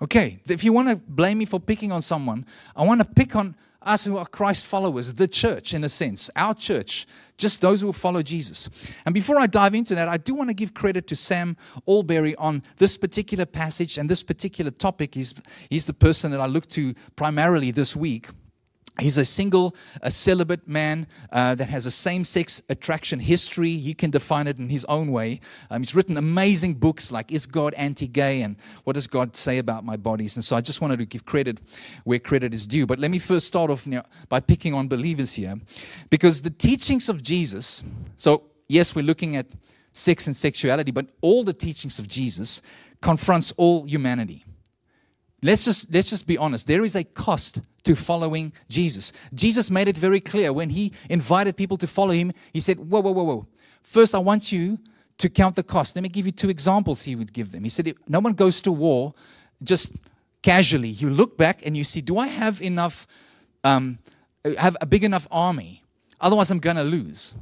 Okay, 0.00 0.40
if 0.48 0.64
you 0.64 0.72
want 0.72 0.88
to 0.88 0.96
blame 0.96 1.38
me 1.38 1.44
for 1.44 1.60
picking 1.60 1.92
on 1.92 2.02
someone, 2.02 2.44
I 2.74 2.84
want 2.84 3.00
to 3.00 3.04
pick 3.04 3.36
on 3.36 3.54
us 3.86 4.04
who 4.04 4.16
are 4.16 4.26
Christ 4.26 4.66
followers, 4.66 5.14
the 5.14 5.28
church 5.28 5.74
in 5.74 5.84
a 5.84 5.88
sense, 5.88 6.30
our 6.36 6.54
church, 6.54 7.06
just 7.38 7.60
those 7.60 7.80
who 7.80 7.92
follow 7.92 8.22
Jesus. 8.22 8.68
And 9.04 9.14
before 9.14 9.38
I 9.38 9.46
dive 9.46 9.74
into 9.74 9.94
that, 9.94 10.08
I 10.08 10.16
do 10.16 10.34
want 10.34 10.50
to 10.50 10.54
give 10.54 10.74
credit 10.74 11.06
to 11.08 11.16
Sam 11.16 11.56
Allberry 11.86 12.36
on 12.36 12.62
this 12.76 12.96
particular 12.96 13.46
passage 13.46 13.98
and 13.98 14.08
this 14.08 14.22
particular 14.22 14.70
topic. 14.70 15.14
He's, 15.14 15.34
he's 15.70 15.86
the 15.86 15.94
person 15.94 16.30
that 16.30 16.40
I 16.40 16.46
look 16.46 16.66
to 16.70 16.94
primarily 17.16 17.70
this 17.70 17.96
week. 17.96 18.28
He's 19.00 19.16
a 19.16 19.24
single, 19.24 19.74
a 20.02 20.10
celibate 20.10 20.68
man 20.68 21.06
uh, 21.32 21.54
that 21.54 21.70
has 21.70 21.86
a 21.86 21.90
same 21.90 22.26
sex 22.26 22.60
attraction 22.68 23.18
history. 23.18 23.76
He 23.76 23.94
can 23.94 24.10
define 24.10 24.46
it 24.46 24.58
in 24.58 24.68
his 24.68 24.84
own 24.84 25.10
way. 25.10 25.40
Um, 25.70 25.80
he's 25.80 25.94
written 25.94 26.18
amazing 26.18 26.74
books 26.74 27.10
like 27.10 27.32
Is 27.32 27.46
God 27.46 27.72
Anti 27.74 28.06
Gay 28.06 28.42
and 28.42 28.54
What 28.84 28.92
Does 28.92 29.06
God 29.06 29.34
Say 29.34 29.56
About 29.56 29.86
My 29.86 29.96
Bodies? 29.96 30.36
And 30.36 30.44
so 30.44 30.56
I 30.56 30.60
just 30.60 30.82
wanted 30.82 30.98
to 30.98 31.06
give 31.06 31.24
credit 31.24 31.62
where 32.04 32.18
credit 32.18 32.52
is 32.52 32.66
due. 32.66 32.84
But 32.84 32.98
let 32.98 33.10
me 33.10 33.18
first 33.18 33.46
start 33.46 33.70
off 33.70 33.86
you 33.86 33.92
know, 33.92 34.02
by 34.28 34.40
picking 34.40 34.74
on 34.74 34.88
believers 34.88 35.32
here 35.32 35.58
because 36.10 36.42
the 36.42 36.50
teachings 36.50 37.08
of 37.08 37.22
Jesus, 37.22 37.82
so 38.18 38.42
yes, 38.68 38.94
we're 38.94 39.06
looking 39.06 39.36
at 39.36 39.46
sex 39.94 40.26
and 40.26 40.36
sexuality, 40.36 40.90
but 40.90 41.06
all 41.22 41.44
the 41.44 41.54
teachings 41.54 41.98
of 41.98 42.08
Jesus 42.08 42.60
confronts 43.00 43.52
all 43.56 43.86
humanity. 43.86 44.44
Let's 45.42 45.64
just, 45.64 45.92
let's 45.92 46.10
just 46.10 46.26
be 46.26 46.36
honest. 46.36 46.66
There 46.66 46.84
is 46.84 46.94
a 46.94 47.04
cost 47.04 47.62
to 47.84 47.94
following 47.94 48.52
Jesus. 48.68 49.12
Jesus 49.34 49.70
made 49.70 49.88
it 49.88 49.96
very 49.96 50.20
clear 50.20 50.52
when 50.52 50.70
he 50.70 50.92
invited 51.10 51.56
people 51.56 51.76
to 51.78 51.86
follow 51.86 52.12
him. 52.12 52.32
He 52.52 52.60
said, 52.60 52.78
Whoa, 52.78 53.00
whoa, 53.00 53.12
whoa, 53.12 53.22
whoa. 53.22 53.46
First, 53.82 54.14
I 54.14 54.18
want 54.18 54.52
you 54.52 54.78
to 55.18 55.28
count 55.28 55.56
the 55.56 55.62
cost. 55.62 55.96
Let 55.96 56.02
me 56.02 56.08
give 56.08 56.26
you 56.26 56.32
two 56.32 56.50
examples 56.50 57.02
he 57.02 57.16
would 57.16 57.32
give 57.32 57.52
them. 57.52 57.64
He 57.64 57.70
said, 57.70 57.94
No 58.08 58.20
one 58.20 58.34
goes 58.34 58.60
to 58.62 58.72
war 58.72 59.14
just 59.62 59.92
casually. 60.42 60.88
You 60.88 61.10
look 61.10 61.36
back 61.36 61.64
and 61.64 61.76
you 61.76 61.84
see, 61.84 62.00
Do 62.00 62.18
I 62.18 62.26
have 62.26 62.62
enough, 62.62 63.06
um, 63.64 63.98
have 64.58 64.76
a 64.80 64.86
big 64.86 65.04
enough 65.04 65.26
army? 65.30 65.82
Otherwise, 66.20 66.50
I'm 66.50 66.60
going 66.60 66.76
to 66.76 66.84
lose. 66.84 67.34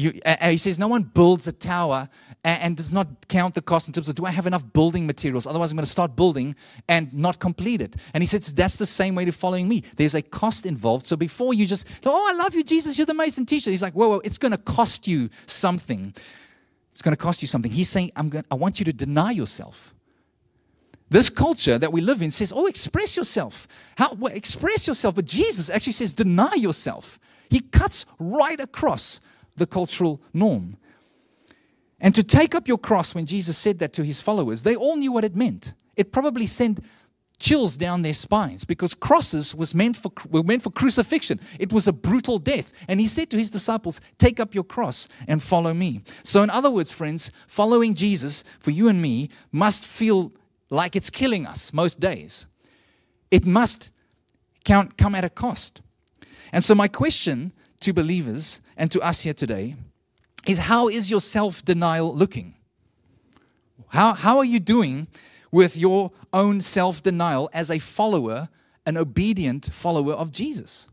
You, 0.00 0.20
uh, 0.24 0.48
he 0.48 0.56
says, 0.56 0.78
No 0.78 0.88
one 0.88 1.02
builds 1.02 1.46
a 1.46 1.52
tower 1.52 2.08
and, 2.42 2.62
and, 2.62 2.76
does 2.76 2.92
not 2.92 3.28
count 3.28 3.54
the 3.54 3.60
cost 3.60 3.86
in 3.86 3.92
terms 3.92 4.08
of, 4.08 4.14
do 4.14 4.24
I 4.24 4.30
have 4.30 4.46
enough 4.46 4.64
building 4.72 5.06
materials? 5.06 5.46
Otherwise, 5.46 5.70
I'm 5.70 5.76
going 5.76 5.84
to 5.84 5.90
start 5.90 6.16
building 6.16 6.56
and 6.88 7.12
not 7.12 7.38
complete 7.38 7.82
it. 7.82 7.96
And 8.14 8.22
he 8.22 8.26
says, 8.26 8.52
That's 8.54 8.76
the 8.76 8.86
same 8.86 9.14
way 9.14 9.26
to 9.26 9.32
following 9.32 9.68
me. 9.68 9.82
There's 9.96 10.14
a 10.14 10.22
cost 10.22 10.64
involved. 10.64 11.06
So 11.06 11.16
before 11.16 11.52
you 11.52 11.66
just, 11.66 11.86
Oh, 12.06 12.28
I 12.30 12.34
love 12.36 12.54
you, 12.54 12.64
Jesus, 12.64 12.96
you're 12.96 13.06
the 13.06 13.12
amazing 13.12 13.46
teacher. 13.46 13.70
He's 13.70 13.82
like, 13.82 13.92
Whoa, 13.92 14.08
whoa, 14.08 14.20
it's 14.24 14.38
going 14.38 14.52
to 14.52 14.58
cost 14.58 15.06
you 15.06 15.28
something. 15.46 16.14
It's 16.92 17.02
going 17.02 17.16
to 17.16 17.22
cost 17.22 17.42
you 17.42 17.48
something. 17.48 17.70
He's 17.70 17.90
saying, 17.90 18.12
I'm 18.16 18.30
going, 18.30 18.44
I 18.50 18.54
want 18.54 18.78
you 18.78 18.86
to 18.86 18.92
deny 18.92 19.32
yourself. 19.32 19.94
This 21.10 21.28
culture 21.28 21.76
that 21.76 21.92
we 21.92 22.00
live 22.00 22.22
in 22.22 22.30
says, 22.30 22.52
Oh, 22.54 22.66
express 22.66 23.16
yourself. 23.16 23.68
How, 23.98 24.14
well, 24.14 24.32
express 24.32 24.86
yourself. 24.86 25.14
But 25.14 25.26
Jesus 25.26 25.68
actually 25.68 25.92
says, 25.92 26.14
Deny 26.14 26.54
yourself. 26.54 27.18
He 27.50 27.60
cuts 27.60 28.06
right 28.18 28.60
across 28.60 29.20
the 29.60 29.66
cultural 29.66 30.20
norm. 30.34 30.76
And 32.00 32.14
to 32.14 32.24
take 32.24 32.54
up 32.54 32.66
your 32.66 32.78
cross, 32.78 33.14
when 33.14 33.26
Jesus 33.26 33.56
said 33.56 33.78
that 33.78 33.92
to 33.92 34.02
his 34.02 34.20
followers, 34.20 34.64
they 34.64 34.74
all 34.74 34.96
knew 34.96 35.12
what 35.12 35.24
it 35.24 35.36
meant. 35.36 35.74
It 35.94 36.10
probably 36.12 36.46
sent 36.46 36.80
chills 37.38 37.76
down 37.76 38.02
their 38.02 38.14
spines 38.14 38.64
because 38.64 38.94
crosses 38.94 39.54
was 39.54 39.74
meant 39.74 39.96
for, 39.96 40.10
were 40.30 40.42
meant 40.42 40.62
for 40.62 40.70
crucifixion. 40.70 41.40
It 41.58 41.72
was 41.72 41.86
a 41.86 41.92
brutal 41.92 42.38
death. 42.38 42.72
And 42.88 43.00
he 43.00 43.06
said 43.06 43.30
to 43.30 43.36
his 43.36 43.50
disciples, 43.50 44.00
Take 44.18 44.40
up 44.40 44.54
your 44.54 44.64
cross 44.64 45.08
and 45.28 45.42
follow 45.42 45.74
me. 45.74 46.02
So, 46.22 46.42
in 46.42 46.50
other 46.50 46.70
words, 46.70 46.90
friends, 46.90 47.30
following 47.46 47.94
Jesus 47.94 48.44
for 48.60 48.70
you 48.70 48.88
and 48.88 49.00
me 49.00 49.28
must 49.52 49.84
feel 49.84 50.32
like 50.70 50.96
it's 50.96 51.10
killing 51.10 51.46
us 51.46 51.72
most 51.72 52.00
days. 52.00 52.46
It 53.30 53.44
must 53.44 53.90
count, 54.64 54.96
come 54.96 55.14
at 55.14 55.24
a 55.24 55.30
cost. 55.30 55.82
And 56.52 56.64
so, 56.64 56.74
my 56.74 56.88
question 56.88 57.52
to 57.80 57.92
believers 57.92 58.60
and 58.76 58.90
to 58.90 59.00
us 59.00 59.20
here 59.20 59.34
today 59.34 59.76
is 60.46 60.58
how 60.58 60.88
is 60.88 61.10
your 61.10 61.20
self 61.20 61.64
denial 61.64 62.14
looking? 62.14 62.54
How, 63.88 64.14
how 64.14 64.38
are 64.38 64.44
you 64.44 64.60
doing 64.60 65.08
with 65.50 65.76
your 65.76 66.12
own 66.32 66.60
self 66.60 67.02
denial 67.02 67.50
as 67.52 67.70
a 67.70 67.78
follower, 67.78 68.48
an 68.86 68.96
obedient 68.96 69.72
follower 69.72 70.12
of 70.12 70.30
Jesus? 70.30 70.88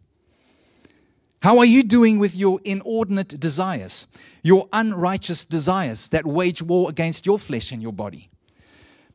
How 1.44 1.60
are 1.60 1.66
you 1.66 1.84
doing 1.84 2.18
with 2.18 2.36
your 2.36 2.60
inordinate 2.66 3.40
desires, 3.40 4.08
your 4.42 4.68
unrighteous 4.74 5.46
desires 5.46 6.10
that 6.10 6.26
wage 6.26 6.62
war 6.62 6.90
against 6.90 7.26
your 7.26 7.38
flesh 7.38 7.72
and 7.72 7.82
your 7.82 7.94
body? 7.94 8.30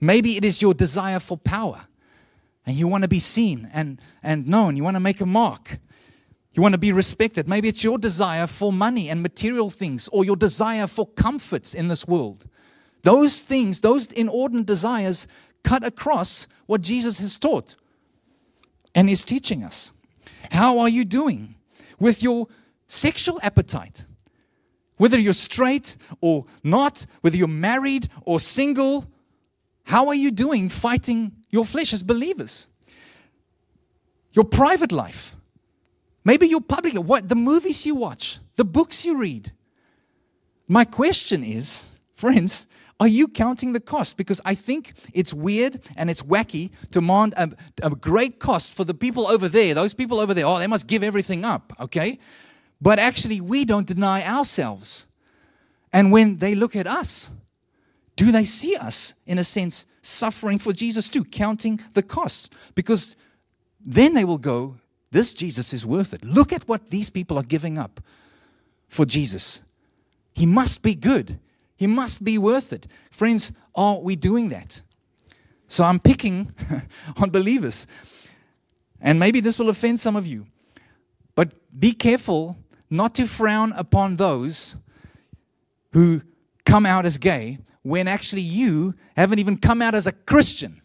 Maybe 0.00 0.37
it 0.37 0.45
is 0.45 0.62
your 0.62 0.75
desire 0.75 1.19
for 1.19 1.37
power 1.37 1.87
and 2.64 2.76
you 2.76 2.87
want 2.87 3.02
to 3.02 3.09
be 3.09 3.19
seen 3.19 3.69
and, 3.73 4.00
and 4.23 4.47
known, 4.47 4.76
you 4.76 4.85
want 4.85 4.97
to 4.97 5.00
make 5.00 5.21
a 5.21 5.26
mark. 5.26 5.79
You 6.54 6.62
want 6.62 6.75
to 6.75 6.78
be 6.78 6.92
respected. 6.92 7.49
Maybe 7.49 7.68
it's 7.68 7.82
your 7.82 7.99
desire 7.99 8.47
for 8.47 8.73
money 8.73 9.09
and 9.09 9.23
material 9.23 9.71
things 9.71 10.09
or 10.09 10.25
your 10.25 10.37
desire 10.37 10.87
for 10.87 11.06
comforts 11.06 11.75
in 11.75 11.88
this 11.88 12.06
world. 12.06 12.47
Those 13.02 13.40
things, 13.40 13.80
those 13.80 14.06
inordinate 14.09 14.66
desires, 14.66 15.26
cut 15.64 15.85
across 15.85 16.47
what 16.66 16.82
Jesus 16.82 17.18
has 17.21 17.38
taught 17.38 17.75
and 18.94 19.09
is 19.09 19.25
teaching 19.25 19.64
us. 19.64 19.92
How 20.50 20.78
are 20.78 20.88
you 20.88 21.04
doing 21.04 21.54
with 21.99 22.23
your 22.23 22.49
sexual 22.87 23.40
appetite? 23.42 24.04
Whether 24.99 25.18
you're 25.18 25.32
straight 25.32 25.97
or 26.21 26.44
not, 26.62 27.06
whether 27.23 27.37
you're 27.37 27.49
married 27.49 28.09
or 28.25 28.38
single, 28.38 29.06
how 29.85 30.09
are 30.09 30.14
you 30.14 30.30
doing 30.30 30.68
fighting 30.68 31.32
your 31.50 31.64
flesh 31.64 31.92
as 31.92 32.02
believers? 32.02 32.66
Your 34.32 34.44
private 34.44 34.92
life. 34.92 35.35
Maybe 36.25 36.47
your 36.47 36.61
public 36.61 36.95
what 36.95 37.29
the 37.29 37.35
movies 37.35 37.85
you 37.85 37.95
watch, 37.95 38.38
the 38.57 38.64
books 38.64 39.05
you 39.05 39.17
read. 39.17 39.52
My 40.69 40.85
question 40.85 41.43
is, 41.43 41.87
friends, 42.14 42.67
are 43.00 43.09
you 43.09 43.26
counting 43.26 43.73
the 43.73 43.81
cost? 43.81 44.17
Because 44.17 44.41
I 44.45 44.55
think 44.55 44.95
it's 45.12 45.35
weird 45.35 45.81
and 45.97 46.09
it's 46.09 46.23
wacky 46.23 46.71
to 46.71 47.00
demand 47.00 47.35
a, 47.37 47.50
a, 47.83 47.91
great 47.91 48.38
cost 48.38 48.73
for 48.73 48.85
the 48.85 48.95
people 48.95 49.26
over 49.26 49.49
there. 49.49 49.75
Those 49.75 49.93
people 49.93 50.21
over 50.21 50.35
there, 50.35 50.47
oh, 50.47 50.59
they 50.59 50.69
must 50.69 50.87
give 50.87 51.02
everything 51.02 51.45
up, 51.45 51.73
okay? 51.81 52.21
But 52.81 53.00
actually, 53.00 53.41
we 53.41 53.64
don't 53.64 53.88
deny 53.88 54.25
ourselves. 54.25 55.09
And 55.93 56.12
when 56.12 56.38
they 56.38 56.55
look 56.55 56.76
at 56.76 56.87
us, 56.87 57.31
do 58.14 58.31
they 58.31 58.45
see 58.45 58.76
us, 58.76 59.14
in 59.26 59.38
a 59.38 59.45
sense, 59.45 59.87
suffering 60.02 60.61
for 60.61 60.73
Jesus 60.73 61.11
too, 61.11 61.25
counting 61.25 61.81
the 61.95 62.02
cost? 62.02 62.52
Because 62.76 63.17
then 63.85 64.14
they 64.14 64.25
will 64.25 64.38
go, 64.38 64.76
this 65.12 65.35
Jesus 65.35 65.73
is 65.73 65.87
worth 65.87 66.14
it. 66.14 66.25
Look 66.25 66.52
at 66.52 66.66
what 66.66 66.90
these 66.90 67.11
people 67.11 67.38
are 67.38 67.45
giving 67.45 67.78
up 67.78 68.00
for 68.88 69.04
Jesus. 69.04 69.62
He 70.33 70.47
must 70.47 70.83
be 70.83 70.95
good. 70.95 71.38
He 71.76 71.87
must 71.87 72.25
be 72.25 72.38
worth 72.38 72.73
it. 72.73 72.87
Friends, 73.11 73.52
are 73.75 73.99
we 73.99 74.16
doing 74.16 74.49
that? 74.49 74.81
So 75.69 75.85
I'm 75.85 76.00
picking 76.00 76.54
on 77.16 77.31
believers. 77.31 77.87
And 79.00 79.19
maybe 79.19 79.40
this 79.40 79.59
will 79.59 79.69
offend 79.69 80.00
some 80.00 80.16
of 80.16 80.26
you. 80.26 80.47
But 81.35 81.52
be 81.78 81.92
careful 81.92 82.57
not 82.88 83.14
to 83.16 83.26
frown 83.26 83.73
upon 83.73 84.16
those 84.16 84.76
who 85.92 86.23
come 86.64 86.87
out 86.87 87.04
as 87.04 87.19
gay 87.19 87.59
when 87.83 88.09
actually 88.09 88.42
you 88.42 88.95
haven't 89.16 89.38
even 89.38 89.57
come 89.59 89.83
out 89.83 89.95
as 89.95 90.07
a 90.07 90.12
Christian, 90.12 90.81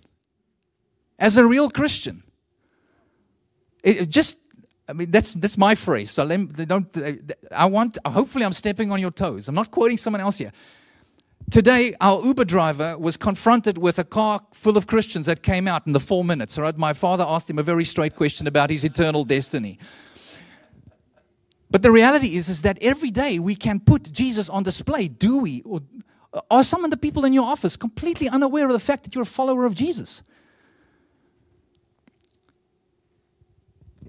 as 1.20 1.38
a 1.38 1.46
real 1.46 1.70
Christian. 1.70 2.24
It, 3.84 4.10
just, 4.10 4.38
I 4.88 4.94
mean, 4.94 5.12
that's 5.12 5.34
that's 5.34 5.58
my 5.58 5.76
phrase. 5.76 6.12
So 6.12 6.24
let 6.24 6.40
me, 6.40 6.66
don't. 6.66 6.88
I 7.52 7.66
want. 7.66 7.98
Hopefully, 8.06 8.46
I'm 8.46 8.54
stepping 8.54 8.92
on 8.92 9.00
your 9.00 9.12
toes. 9.12 9.48
I'm 9.48 9.56
not 9.56 9.72
quoting 9.72 9.98
someone 9.98 10.22
else 10.22 10.38
here. 10.38 10.52
Today, 11.50 11.96
our 12.02 12.22
Uber 12.22 12.44
driver 12.44 12.98
was 12.98 13.16
confronted 13.16 13.78
with 13.78 14.00
a 14.00 14.04
car 14.04 14.42
full 14.54 14.76
of 14.76 14.86
Christians 14.86 15.28
that 15.28 15.44
came 15.44 15.68
out 15.68 15.88
in 15.88 15.94
the 15.94 16.00
four 16.00 16.24
minutes. 16.24 16.58
Right? 16.58 16.78
My 16.78 16.94
father 16.94 17.26
asked 17.28 17.50
him 17.50 17.60
a 17.60 17.64
very 17.64 17.86
straight 17.86 18.16
question 18.16 18.48
about 18.48 18.70
his 18.70 18.84
eternal 18.84 19.24
destiny. 19.24 19.80
But 21.70 21.84
the 21.84 21.92
reality 21.92 22.36
is, 22.36 22.50
is 22.50 22.62
that 22.62 22.78
every 22.82 23.12
day 23.12 23.40
we 23.40 23.56
can 23.56 23.80
put 23.80 24.12
Jesus 24.12 24.50
on 24.50 24.64
display. 24.64 25.08
Do 25.08 25.40
we? 25.40 25.62
Or 25.64 25.82
uh, 26.34 26.42
are 26.50 26.64
some 26.64 26.86
of 26.86 26.92
the 26.92 26.98
people 26.98 27.26
in 27.26 27.34
your 27.34 27.46
office 27.46 27.76
completely 27.76 28.30
unaware 28.30 28.68
of 28.68 28.74
the 28.74 28.80
fact 28.80 29.04
that 29.04 29.16
you're 29.16 29.24
a 29.24 29.26
follower 29.26 29.66
of 29.66 29.76
Jesus? 29.76 30.24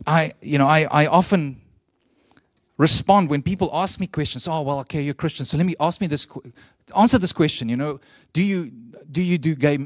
I, 0.08 0.32
you 0.40 0.56
know, 0.56 0.66
I, 0.66 0.88
I 0.90 1.06
often 1.06 1.60
respond 2.78 3.28
when 3.28 3.42
people 3.42 3.68
ask 3.74 4.00
me 4.00 4.06
questions. 4.06 4.48
Oh, 4.48 4.62
well, 4.62 4.80
okay, 4.80 5.02
you're 5.02 5.12
Christian, 5.12 5.44
so 5.44 5.58
let 5.58 5.66
me 5.66 5.74
ask 5.80 6.00
me 6.00 6.06
this, 6.06 6.26
answer 6.96 7.18
this 7.18 7.32
question. 7.32 7.68
You 7.68 7.76
know, 7.76 8.00
do 8.32 8.42
you 8.42 8.70
do 9.12 9.22
you 9.22 9.36
do 9.36 9.54
gay 9.54 9.78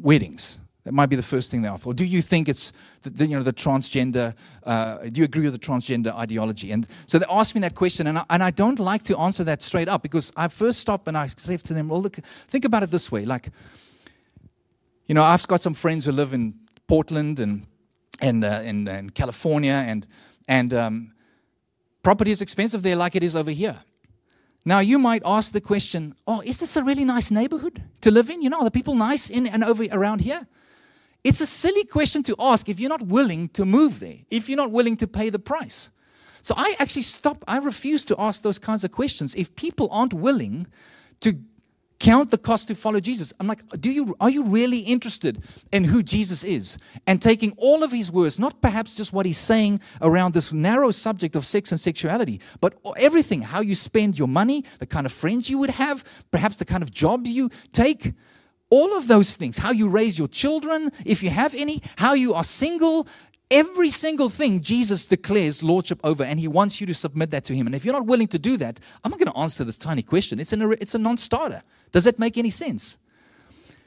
weddings? 0.00 0.60
That 0.84 0.92
might 0.92 1.06
be 1.06 1.16
the 1.16 1.22
first 1.22 1.50
thing 1.50 1.62
they 1.62 1.68
ask. 1.68 1.86
Or 1.86 1.92
do 1.92 2.04
you 2.04 2.22
think 2.22 2.48
it's 2.48 2.72
the, 3.02 3.10
the 3.10 3.26
you 3.26 3.36
know 3.36 3.42
the 3.42 3.52
transgender? 3.52 4.32
Uh, 4.62 4.98
do 4.98 5.18
you 5.20 5.24
agree 5.24 5.42
with 5.42 5.54
the 5.54 5.58
transgender 5.58 6.14
ideology? 6.14 6.70
And 6.70 6.86
so 7.06 7.18
they 7.18 7.26
ask 7.28 7.54
me 7.56 7.60
that 7.62 7.74
question, 7.74 8.06
and 8.06 8.18
I, 8.18 8.24
and 8.30 8.44
I 8.44 8.52
don't 8.52 8.78
like 8.78 9.02
to 9.04 9.18
answer 9.18 9.42
that 9.44 9.60
straight 9.60 9.88
up 9.88 10.02
because 10.02 10.32
I 10.36 10.46
first 10.46 10.78
stop 10.78 11.08
and 11.08 11.18
I 11.18 11.26
say 11.36 11.56
to 11.56 11.74
them, 11.74 11.88
"Well, 11.88 12.00
look, 12.00 12.16
think 12.46 12.64
about 12.64 12.84
it 12.84 12.92
this 12.92 13.10
way. 13.10 13.24
Like, 13.24 13.50
you 15.08 15.16
know, 15.16 15.24
I've 15.24 15.48
got 15.48 15.60
some 15.60 15.74
friends 15.74 16.04
who 16.04 16.12
live 16.12 16.32
in 16.32 16.54
Portland 16.86 17.40
and 17.40 17.66
and 18.20 18.44
uh, 18.44 18.60
in, 18.64 18.88
in 18.88 19.10
California, 19.10 19.72
and 19.72 20.06
and 20.46 20.72
um, 20.72 21.12
property 22.02 22.30
is 22.30 22.42
expensive 22.42 22.82
there, 22.82 22.96
like 22.96 23.16
it 23.16 23.22
is 23.22 23.36
over 23.36 23.50
here. 23.50 23.80
Now, 24.64 24.80
you 24.80 24.98
might 24.98 25.22
ask 25.24 25.52
the 25.52 25.60
question, 25.60 26.14
oh, 26.26 26.42
is 26.44 26.58
this 26.60 26.76
a 26.76 26.82
really 26.82 27.04
nice 27.04 27.30
neighborhood 27.30 27.82
to 28.02 28.10
live 28.10 28.28
in? 28.28 28.42
You 28.42 28.50
know, 28.50 28.58
are 28.58 28.64
the 28.64 28.70
people 28.70 28.94
nice 28.94 29.30
in 29.30 29.46
and 29.46 29.64
over 29.64 29.84
around 29.90 30.20
here? 30.20 30.46
It's 31.24 31.40
a 31.40 31.46
silly 31.46 31.84
question 31.84 32.22
to 32.24 32.36
ask 32.38 32.68
if 32.68 32.78
you're 32.78 32.90
not 32.90 33.02
willing 33.02 33.48
to 33.50 33.64
move 33.64 34.00
there, 34.00 34.18
if 34.30 34.48
you're 34.48 34.58
not 34.58 34.70
willing 34.70 34.96
to 34.98 35.06
pay 35.06 35.30
the 35.30 35.38
price. 35.38 35.90
So 36.42 36.54
I 36.56 36.76
actually 36.78 37.02
stop, 37.02 37.44
I 37.48 37.58
refuse 37.58 38.04
to 38.06 38.16
ask 38.18 38.42
those 38.42 38.58
kinds 38.58 38.84
of 38.84 38.92
questions. 38.92 39.34
If 39.34 39.54
people 39.56 39.88
aren't 39.90 40.14
willing 40.14 40.66
to 41.20 41.38
count 41.98 42.30
the 42.30 42.38
cost 42.38 42.68
to 42.68 42.74
follow 42.74 43.00
Jesus. 43.00 43.32
I'm 43.40 43.46
like, 43.46 43.62
do 43.80 43.90
you 43.90 44.16
are 44.20 44.30
you 44.30 44.44
really 44.44 44.80
interested 44.80 45.42
in 45.72 45.84
who 45.84 46.02
Jesus 46.02 46.44
is 46.44 46.78
and 47.06 47.20
taking 47.20 47.52
all 47.56 47.82
of 47.82 47.90
his 47.90 48.12
words, 48.12 48.38
not 48.38 48.60
perhaps 48.60 48.94
just 48.94 49.12
what 49.12 49.26
he's 49.26 49.38
saying 49.38 49.80
around 50.00 50.34
this 50.34 50.52
narrow 50.52 50.90
subject 50.90 51.36
of 51.36 51.44
sex 51.44 51.72
and 51.72 51.80
sexuality, 51.80 52.40
but 52.60 52.74
everything, 52.96 53.42
how 53.42 53.60
you 53.60 53.74
spend 53.74 54.18
your 54.18 54.28
money, 54.28 54.64
the 54.78 54.86
kind 54.86 55.06
of 55.06 55.12
friends 55.12 55.50
you 55.50 55.58
would 55.58 55.70
have, 55.70 56.04
perhaps 56.30 56.58
the 56.58 56.64
kind 56.64 56.82
of 56.82 56.90
job 56.90 57.26
you 57.26 57.50
take, 57.72 58.12
all 58.70 58.96
of 58.96 59.08
those 59.08 59.34
things, 59.34 59.56
how 59.58 59.72
you 59.72 59.88
raise 59.88 60.18
your 60.18 60.28
children, 60.28 60.92
if 61.04 61.22
you 61.22 61.30
have 61.30 61.54
any, 61.54 61.82
how 61.96 62.12
you 62.12 62.34
are 62.34 62.44
single, 62.44 63.08
every 63.50 63.90
single 63.90 64.28
thing 64.28 64.60
Jesus 64.60 65.06
declares 65.06 65.62
lordship 65.62 66.00
over, 66.04 66.24
and 66.24 66.38
he 66.38 66.48
wants 66.48 66.80
you 66.80 66.86
to 66.86 66.94
submit 66.94 67.30
that 67.30 67.44
to 67.46 67.54
him. 67.54 67.66
And 67.66 67.74
if 67.74 67.84
you're 67.84 67.94
not 67.94 68.06
willing 68.06 68.28
to 68.28 68.38
do 68.38 68.56
that, 68.58 68.80
I'm 69.04 69.10
not 69.10 69.18
going 69.18 69.32
to 69.32 69.38
answer 69.38 69.64
this 69.64 69.78
tiny 69.78 70.02
question. 70.02 70.40
It's, 70.40 70.52
an, 70.52 70.72
it's 70.80 70.94
a 70.94 70.98
non 70.98 71.16
starter. 71.16 71.62
Does 71.92 72.04
that 72.04 72.18
make 72.18 72.36
any 72.36 72.50
sense? 72.50 72.98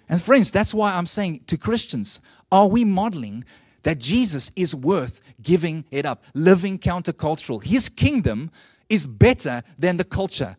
And 0.10 0.22
friends, 0.22 0.52
that's 0.52 0.74
why 0.74 0.94
I'm 0.94 1.06
saying 1.06 1.42
to 1.48 1.58
Christians, 1.58 2.22
are 2.52 2.68
we 2.68 2.84
modeling 2.84 3.46
that 3.84 3.98
Jesus 3.98 4.52
is 4.56 4.76
worth 4.76 5.22
giving 5.42 5.86
it 5.90 6.06
up, 6.06 6.26
living 6.34 6.78
countercultural? 6.78 7.64
His 7.64 7.88
kingdom 7.88 8.52
is 8.90 9.06
better 9.06 9.64
than 9.80 9.98
the 9.98 10.04
culture. 10.04 10.58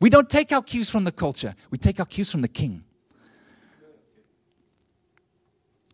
We 0.00 0.08
don't 0.08 0.30
take 0.30 0.50
our 0.52 0.62
cues 0.62 0.88
from 0.88 1.04
the 1.04 1.12
culture, 1.12 1.54
we 1.70 1.78
take 1.78 2.00
our 2.00 2.06
cues 2.06 2.30
from 2.30 2.42
the 2.42 2.48
king. 2.48 2.82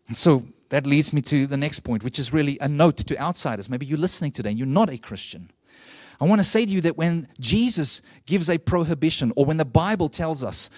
And 0.07 0.17
so 0.17 0.45
that 0.73 0.87
leads 0.87 1.13
me 1.13 1.21
to 1.21 1.45
the 1.45 1.55
next 1.55 1.81
point, 1.81 2.03
which 2.03 2.17
is 2.17 2.33
really 2.33 2.57
a 2.59 2.67
note 2.67 2.97
to 2.97 3.15
outsiders. 3.19 3.69
Maybe 3.69 3.85
you're 3.85 3.95
listening 3.95 4.31
today 4.31 4.49
and 4.49 4.57
you're 4.57 4.65
not 4.65 4.89
a 4.89 4.97
Christian. 4.97 5.51
I 6.19 6.25
want 6.25 6.39
to 6.39 6.43
say 6.43 6.65
to 6.65 6.71
you 6.71 6.81
that 6.81 6.97
when 6.97 7.27
Jesus 7.39 8.01
gives 8.25 8.49
a 8.49 8.57
prohibition 8.57 9.31
or 9.35 9.45
when 9.45 9.57
the 9.57 9.65
Bible 9.65 10.09
tells 10.09 10.43
us 10.43 10.71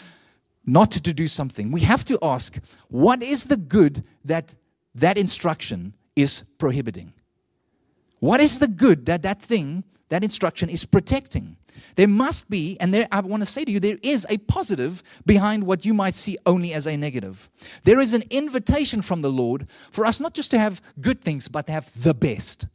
not 0.65 0.91
to 0.91 1.13
do 1.13 1.27
something, 1.27 1.71
we 1.71 1.79
have 1.79 2.03
to 2.05 2.19
ask, 2.21 2.60
what 2.89 3.23
is 3.23 3.45
the 3.45 3.55
good 3.55 4.03
that 4.25 4.58
that 4.95 5.17
instruction 5.17 5.93
is 6.17 6.43
prohibiting? 6.58 7.13
What 8.19 8.41
is 8.41 8.60
the 8.60 8.67
good 8.67 9.05
that 9.05 9.21
that 9.21 9.41
thing, 9.41 9.86
that 10.10 10.25
instruction 10.25 10.67
is 10.67 10.84
protecting? 10.84 11.55
There 11.95 12.07
must 12.07 12.49
be, 12.49 12.77
and 12.79 12.93
there, 12.93 13.07
I 13.11 13.19
want 13.21 13.41
to 13.41 13.49
say 13.49 13.65
to 13.65 13.71
you, 13.71 13.79
there 13.79 13.97
is 14.01 14.25
a 14.29 14.38
positive 14.38 15.03
behind 15.25 15.65
what 15.65 15.85
you 15.85 15.93
might 15.93 16.15
see 16.15 16.38
only 16.45 16.73
as 16.73 16.88
a 16.88 16.97
negative. 16.97 17.49
There 17.83 17.99
is 17.99 18.13
an 18.13 18.23
invitation 18.29 19.01
from 19.01 19.21
the 19.21 19.31
Lord 19.31 19.67
for 19.91 20.05
us 20.05 20.19
not 20.19 20.33
just 20.33 20.51
to 20.51 20.59
have 20.59 20.81
good 20.99 21.21
things, 21.21 21.47
but 21.47 21.67
to 21.67 21.73
have 21.73 21.91
the 22.01 22.13
best. 22.13 22.67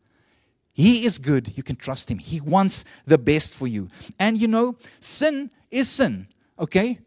He 0.72 1.04
is 1.04 1.18
good. 1.18 1.56
You 1.56 1.62
can 1.62 1.76
trust 1.76 2.10
Him. 2.10 2.18
He 2.18 2.40
wants 2.40 2.84
the 3.04 3.18
best 3.18 3.52
for 3.52 3.66
you. 3.66 3.88
And 4.18 4.38
you 4.38 4.48
know, 4.48 4.76
sin 5.00 5.50
is 5.70 5.88
sin, 5.88 6.28
okay? 6.58 6.98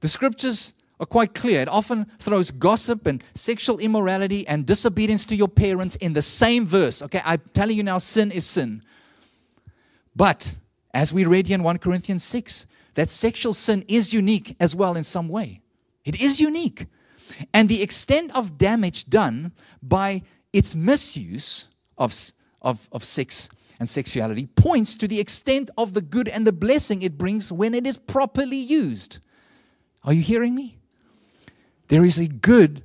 The 0.00 0.08
scriptures 0.08 0.72
are 1.00 1.06
quite 1.06 1.34
clear. 1.34 1.60
It 1.60 1.68
often 1.68 2.06
throws 2.18 2.50
gossip 2.50 3.06
and 3.06 3.22
sexual 3.34 3.78
immorality 3.78 4.46
and 4.46 4.66
disobedience 4.66 5.24
to 5.26 5.36
your 5.36 5.48
parents 5.48 5.96
in 5.96 6.12
the 6.12 6.22
same 6.22 6.66
verse. 6.66 7.02
Okay, 7.02 7.20
I'm 7.24 7.40
telling 7.54 7.76
you 7.76 7.82
now, 7.82 7.98
sin 7.98 8.30
is 8.30 8.46
sin. 8.46 8.82
But 10.14 10.54
as 10.94 11.12
we 11.12 11.24
read 11.24 11.50
in 11.50 11.62
1 11.62 11.78
Corinthians 11.78 12.22
6, 12.24 12.66
that 12.94 13.10
sexual 13.10 13.54
sin 13.54 13.84
is 13.88 14.12
unique 14.12 14.56
as 14.60 14.74
well 14.74 14.96
in 14.96 15.04
some 15.04 15.28
way. 15.28 15.60
It 16.04 16.20
is 16.20 16.40
unique. 16.40 16.86
And 17.54 17.68
the 17.68 17.82
extent 17.82 18.34
of 18.36 18.58
damage 18.58 19.06
done 19.08 19.52
by 19.82 20.22
its 20.52 20.74
misuse 20.74 21.68
of, 21.96 22.14
of, 22.60 22.88
of 22.92 23.04
sex 23.04 23.48
and 23.80 23.88
sexuality 23.88 24.46
points 24.46 24.94
to 24.96 25.08
the 25.08 25.18
extent 25.18 25.70
of 25.78 25.94
the 25.94 26.02
good 26.02 26.28
and 26.28 26.46
the 26.46 26.52
blessing 26.52 27.02
it 27.02 27.16
brings 27.16 27.50
when 27.50 27.74
it 27.74 27.86
is 27.86 27.96
properly 27.96 28.56
used. 28.56 29.18
Are 30.04 30.12
you 30.12 30.22
hearing 30.22 30.54
me? 30.54 30.78
There 31.88 32.04
is 32.04 32.18
a 32.18 32.28
good 32.28 32.82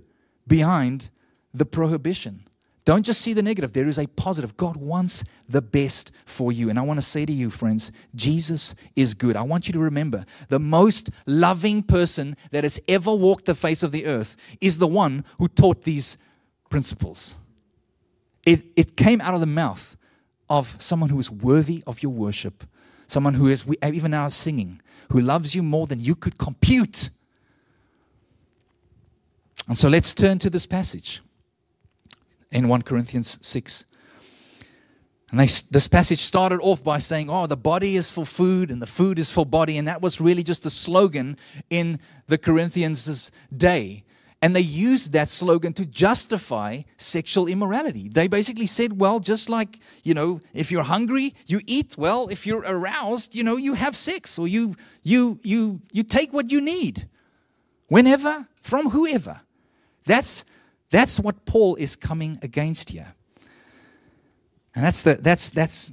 behind 0.47 1.09
the 1.53 1.65
prohibition. 1.65 2.46
Don't 2.87 3.05
just 3.05 3.19
see 3.19 3.33
the 3.33 3.43
negative, 3.43 3.73
there 3.73 3.89
is 3.89 3.99
a 3.99 4.07
positive. 4.07 4.55
God 4.55 4.77
wants 4.77 5.25
the 5.49 5.61
best 5.61 6.13
for 6.23 6.53
you. 6.53 6.69
And 6.69 6.79
I 6.79 6.83
want 6.83 6.97
to 6.97 7.05
say 7.05 7.25
to 7.25 7.33
you, 7.33 7.49
friends, 7.49 7.91
Jesus 8.15 8.75
is 8.95 9.13
good. 9.13 9.35
I 9.35 9.41
want 9.41 9.67
you 9.67 9.73
to 9.73 9.79
remember 9.79 10.23
the 10.47 10.57
most 10.57 11.09
loving 11.25 11.83
person 11.83 12.37
that 12.51 12.63
has 12.63 12.79
ever 12.87 13.13
walked 13.13 13.43
the 13.43 13.55
face 13.55 13.83
of 13.83 13.91
the 13.91 14.05
earth 14.05 14.37
is 14.61 14.77
the 14.77 14.87
one 14.87 15.25
who 15.37 15.49
taught 15.49 15.83
these 15.83 16.17
principles. 16.69 17.35
It, 18.45 18.63
it 18.77 18.95
came 18.95 19.19
out 19.19 19.33
of 19.33 19.41
the 19.41 19.47
mouth 19.47 19.97
of 20.49 20.73
someone 20.79 21.09
who 21.09 21.19
is 21.19 21.29
worthy 21.29 21.83
of 21.87 22.01
your 22.01 22.13
worship, 22.13 22.63
someone 23.07 23.33
who 23.33 23.49
is, 23.49 23.65
even 23.83 24.11
now 24.11 24.29
singing, 24.29 24.79
who 25.11 25.19
loves 25.19 25.53
you 25.53 25.61
more 25.61 25.87
than 25.87 25.99
you 25.99 26.15
could 26.15 26.37
compute. 26.37 27.09
And 29.67 29.77
so 29.77 29.89
let's 29.89 30.13
turn 30.13 30.39
to 30.39 30.49
this 30.49 30.65
passage 30.65 31.21
in 32.51 32.67
1 32.67 32.81
Corinthians 32.83 33.37
6. 33.41 33.85
And 35.29 35.39
they, 35.39 35.45
this 35.45 35.87
passage 35.87 36.19
started 36.19 36.59
off 36.61 36.83
by 36.83 36.99
saying, 36.99 37.29
Oh, 37.29 37.47
the 37.47 37.57
body 37.57 37.97
is 37.97 38.09
for 38.09 38.25
food 38.25 38.71
and 38.71 38.81
the 38.81 38.87
food 38.87 39.19
is 39.19 39.29
for 39.29 39.45
body. 39.45 39.77
And 39.77 39.87
that 39.87 40.01
was 40.01 40.21
really 40.21 40.43
just 40.43 40.65
a 40.65 40.69
slogan 40.69 41.37
in 41.69 41.99
the 42.27 42.37
Corinthians' 42.37 43.31
day. 43.55 44.03
And 44.41 44.55
they 44.55 44.61
used 44.61 45.13
that 45.13 45.29
slogan 45.29 45.73
to 45.73 45.85
justify 45.85 46.83
sexual 46.97 47.47
immorality. 47.47 48.07
They 48.07 48.27
basically 48.27 48.67
said, 48.67 48.99
well, 48.99 49.19
just 49.19 49.49
like, 49.49 49.79
you 50.03 50.13
know, 50.13 50.39
if 50.53 50.71
you're 50.71 50.83
hungry, 50.83 51.33
you 51.47 51.59
eat. 51.65 51.97
Well, 51.97 52.27
if 52.27 52.45
you're 52.45 52.61
aroused, 52.61 53.33
you 53.33 53.43
know, 53.43 53.57
you 53.57 53.73
have 53.73 53.95
sex 53.95 54.37
or 54.37 54.47
you 54.47 54.75
you 55.01 55.39
you 55.43 55.81
you 55.91 56.03
take 56.03 56.33
what 56.33 56.51
you 56.51 56.61
need. 56.61 57.09
Whenever, 57.87 58.47
from 58.61 58.89
whoever. 58.89 59.41
That's 60.05 60.45
that's 60.89 61.19
what 61.19 61.45
Paul 61.45 61.75
is 61.75 61.95
coming 61.95 62.39
against 62.41 62.89
here. 62.91 63.13
And 64.75 64.85
that's 64.85 65.01
the, 65.01 65.15
that's, 65.15 65.49
that's 65.49 65.91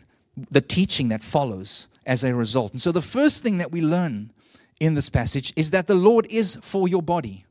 the 0.50 0.60
teaching 0.60 1.08
that 1.08 1.22
follows 1.22 1.88
as 2.06 2.22
a 2.24 2.34
result. 2.34 2.72
And 2.72 2.82
so 2.82 2.92
the 2.92 3.02
first 3.02 3.42
thing 3.42 3.58
that 3.58 3.72
we 3.72 3.80
learn 3.80 4.30
in 4.80 4.94
this 4.94 5.08
passage 5.08 5.52
is 5.56 5.70
that 5.70 5.86
the 5.86 5.94
Lord 5.94 6.26
is 6.28 6.56
for 6.62 6.88
your 6.88 7.02
body. 7.02 7.44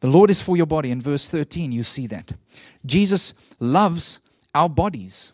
The 0.00 0.08
Lord 0.08 0.30
is 0.30 0.40
for 0.40 0.56
your 0.56 0.66
body. 0.66 0.90
In 0.90 1.00
verse 1.00 1.28
13, 1.28 1.72
you 1.72 1.82
see 1.82 2.06
that. 2.08 2.32
Jesus 2.84 3.34
loves 3.58 4.20
our 4.54 4.68
bodies. 4.68 5.32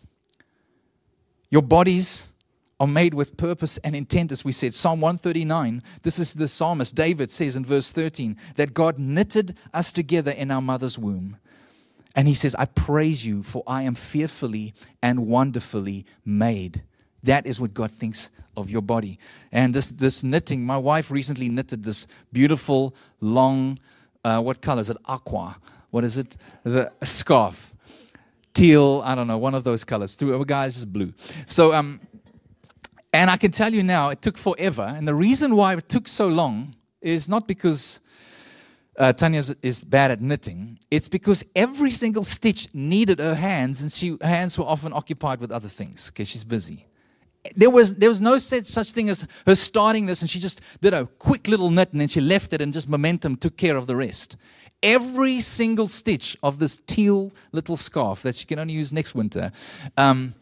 Your 1.49 1.61
bodies 1.61 2.30
are 2.81 2.87
made 2.87 3.13
with 3.13 3.37
purpose 3.37 3.77
and 3.83 3.95
intent, 3.95 4.31
as 4.31 4.43
we 4.43 4.51
said. 4.51 4.73
Psalm 4.73 5.01
139, 5.01 5.83
this 6.01 6.17
is 6.17 6.33
the 6.33 6.47
psalmist. 6.47 6.95
David 6.95 7.29
says 7.29 7.55
in 7.55 7.63
verse 7.63 7.91
13 7.91 8.35
that 8.55 8.73
God 8.73 8.97
knitted 8.97 9.55
us 9.71 9.93
together 9.93 10.31
in 10.31 10.49
our 10.49 10.63
mother's 10.63 10.97
womb. 10.97 11.37
And 12.15 12.27
he 12.27 12.33
says, 12.33 12.55
I 12.55 12.65
praise 12.65 13.23
you, 13.23 13.43
for 13.43 13.61
I 13.67 13.83
am 13.83 13.93
fearfully 13.93 14.73
and 14.99 15.27
wonderfully 15.27 16.07
made. 16.25 16.81
That 17.21 17.45
is 17.45 17.61
what 17.61 17.75
God 17.75 17.91
thinks 17.91 18.31
of 18.57 18.71
your 18.71 18.81
body. 18.81 19.19
And 19.51 19.75
this, 19.75 19.89
this 19.89 20.23
knitting, 20.23 20.65
my 20.65 20.77
wife 20.77 21.11
recently 21.11 21.49
knitted 21.49 21.83
this 21.83 22.07
beautiful, 22.33 22.95
long, 23.19 23.77
uh, 24.25 24.41
what 24.41 24.59
color 24.59 24.81
is 24.81 24.89
it? 24.89 24.97
Aqua. 25.05 25.55
What 25.91 26.03
is 26.03 26.17
it? 26.17 26.35
The 26.63 26.91
scarf. 27.03 27.75
Teal, 28.55 29.03
I 29.05 29.13
don't 29.13 29.27
know, 29.27 29.37
one 29.37 29.53
of 29.53 29.63
those 29.63 29.83
colors. 29.83 30.17
Two 30.17 30.43
guys 30.45 30.73
just 30.73 30.91
blue. 30.91 31.13
So, 31.45 31.75
um, 31.75 32.01
and 33.13 33.29
I 33.29 33.37
can 33.37 33.51
tell 33.51 33.73
you 33.73 33.83
now, 33.83 34.09
it 34.09 34.21
took 34.21 34.37
forever. 34.37 34.83
And 34.83 35.07
the 35.07 35.15
reason 35.15 35.55
why 35.55 35.73
it 35.75 35.89
took 35.89 36.07
so 36.07 36.27
long 36.27 36.75
is 37.01 37.27
not 37.27 37.47
because 37.47 37.99
uh, 38.97 39.13
Tanya 39.13 39.43
is 39.61 39.83
bad 39.83 40.11
at 40.11 40.21
knitting. 40.21 40.79
It's 40.89 41.07
because 41.07 41.43
every 41.55 41.91
single 41.91 42.23
stitch 42.23 42.73
needed 42.73 43.19
her 43.19 43.35
hands, 43.35 43.81
and 43.81 43.91
she, 43.91 44.17
her 44.21 44.27
hands 44.27 44.57
were 44.57 44.65
often 44.65 44.93
occupied 44.93 45.39
with 45.39 45.51
other 45.51 45.69
things. 45.69 46.09
Okay, 46.13 46.23
she's 46.23 46.43
busy 46.43 46.85
there 47.55 47.69
was 47.69 47.95
there 47.95 48.09
was 48.09 48.21
no 48.21 48.37
such, 48.37 48.65
such 48.65 48.91
thing 48.91 49.09
as 49.09 49.27
her 49.45 49.55
starting 49.55 50.05
this 50.05 50.21
and 50.21 50.29
she 50.29 50.39
just 50.39 50.61
did 50.81 50.93
a 50.93 51.05
quick 51.17 51.47
little 51.47 51.71
knit 51.71 51.91
and 51.91 52.01
then 52.01 52.07
she 52.07 52.21
left 52.21 52.53
it 52.53 52.61
and 52.61 52.71
just 52.71 52.87
momentum 52.87 53.35
took 53.35 53.57
care 53.57 53.75
of 53.75 53.87
the 53.87 53.95
rest 53.95 54.37
every 54.83 55.39
single 55.41 55.87
stitch 55.87 56.37
of 56.43 56.59
this 56.59 56.77
teal 56.87 57.31
little 57.51 57.75
scarf 57.75 58.21
that 58.21 58.35
she 58.35 58.45
can 58.45 58.59
only 58.59 58.73
use 58.73 58.93
next 58.93 59.15
winter 59.15 59.51
um, 59.97 60.33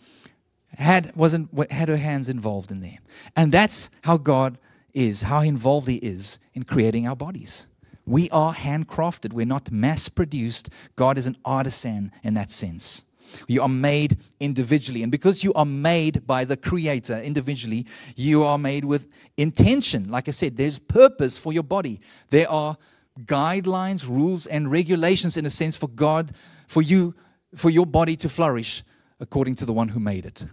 had 0.80 1.16
wasn't 1.16 1.50
had 1.72 1.90
her 1.90 1.98
hands 1.98 2.30
involved 2.30 2.72
in 2.72 2.80
there 2.82 2.98
and 3.36 3.52
that's 3.52 3.90
how 4.04 4.18
god 4.18 4.58
is 4.94 5.22
how 5.24 5.42
involved 5.42 5.88
he 5.88 5.98
is 5.98 6.40
in 6.54 6.64
creating 6.64 7.08
our 7.08 7.16
bodies 7.16 7.68
we 8.06 8.30
are 8.32 8.54
handcrafted 8.54 9.34
we're 9.34 9.46
not 9.46 9.72
mass 9.72 10.10
produced 10.10 10.70
god 10.96 11.18
is 11.18 11.28
an 11.28 11.38
artisan 11.46 12.12
in 12.24 12.34
that 12.34 12.50
sense 12.50 13.04
you 13.48 13.62
are 13.62 13.70
made 13.70 14.18
individually. 14.40 15.04
And 15.04 15.12
because 15.12 15.44
you 15.44 15.54
are 15.54 15.66
made 15.66 16.26
by 16.26 16.46
the 16.46 16.58
Creator 16.58 17.22
individually, 17.22 17.86
you 18.16 18.44
are 18.44 18.58
made 18.58 18.86
with 18.86 19.08
intention. 19.38 20.10
Like 20.10 20.28
I 20.28 20.32
said, 20.32 20.58
there's 20.58 20.80
purpose 20.80 21.38
for 21.38 21.54
your 21.54 21.64
body. 21.64 22.00
There 22.30 22.50
are 22.50 22.78
guidelines, 23.26 24.08
rules, 24.08 24.48
and 24.48 24.72
regulations, 24.72 25.38
in 25.38 25.46
a 25.46 25.50
sense, 25.50 25.76
for 25.76 25.90
God, 25.90 26.34
for 26.68 26.82
you, 26.82 27.16
for 27.56 27.70
your 27.70 27.86
body 27.86 28.16
to 28.18 28.30
flourish 28.30 28.84
according 29.20 29.56
to 29.58 29.66
the 29.66 29.74
one 29.74 29.90
who 29.90 30.00
made 30.00 30.26
it. 30.26 30.46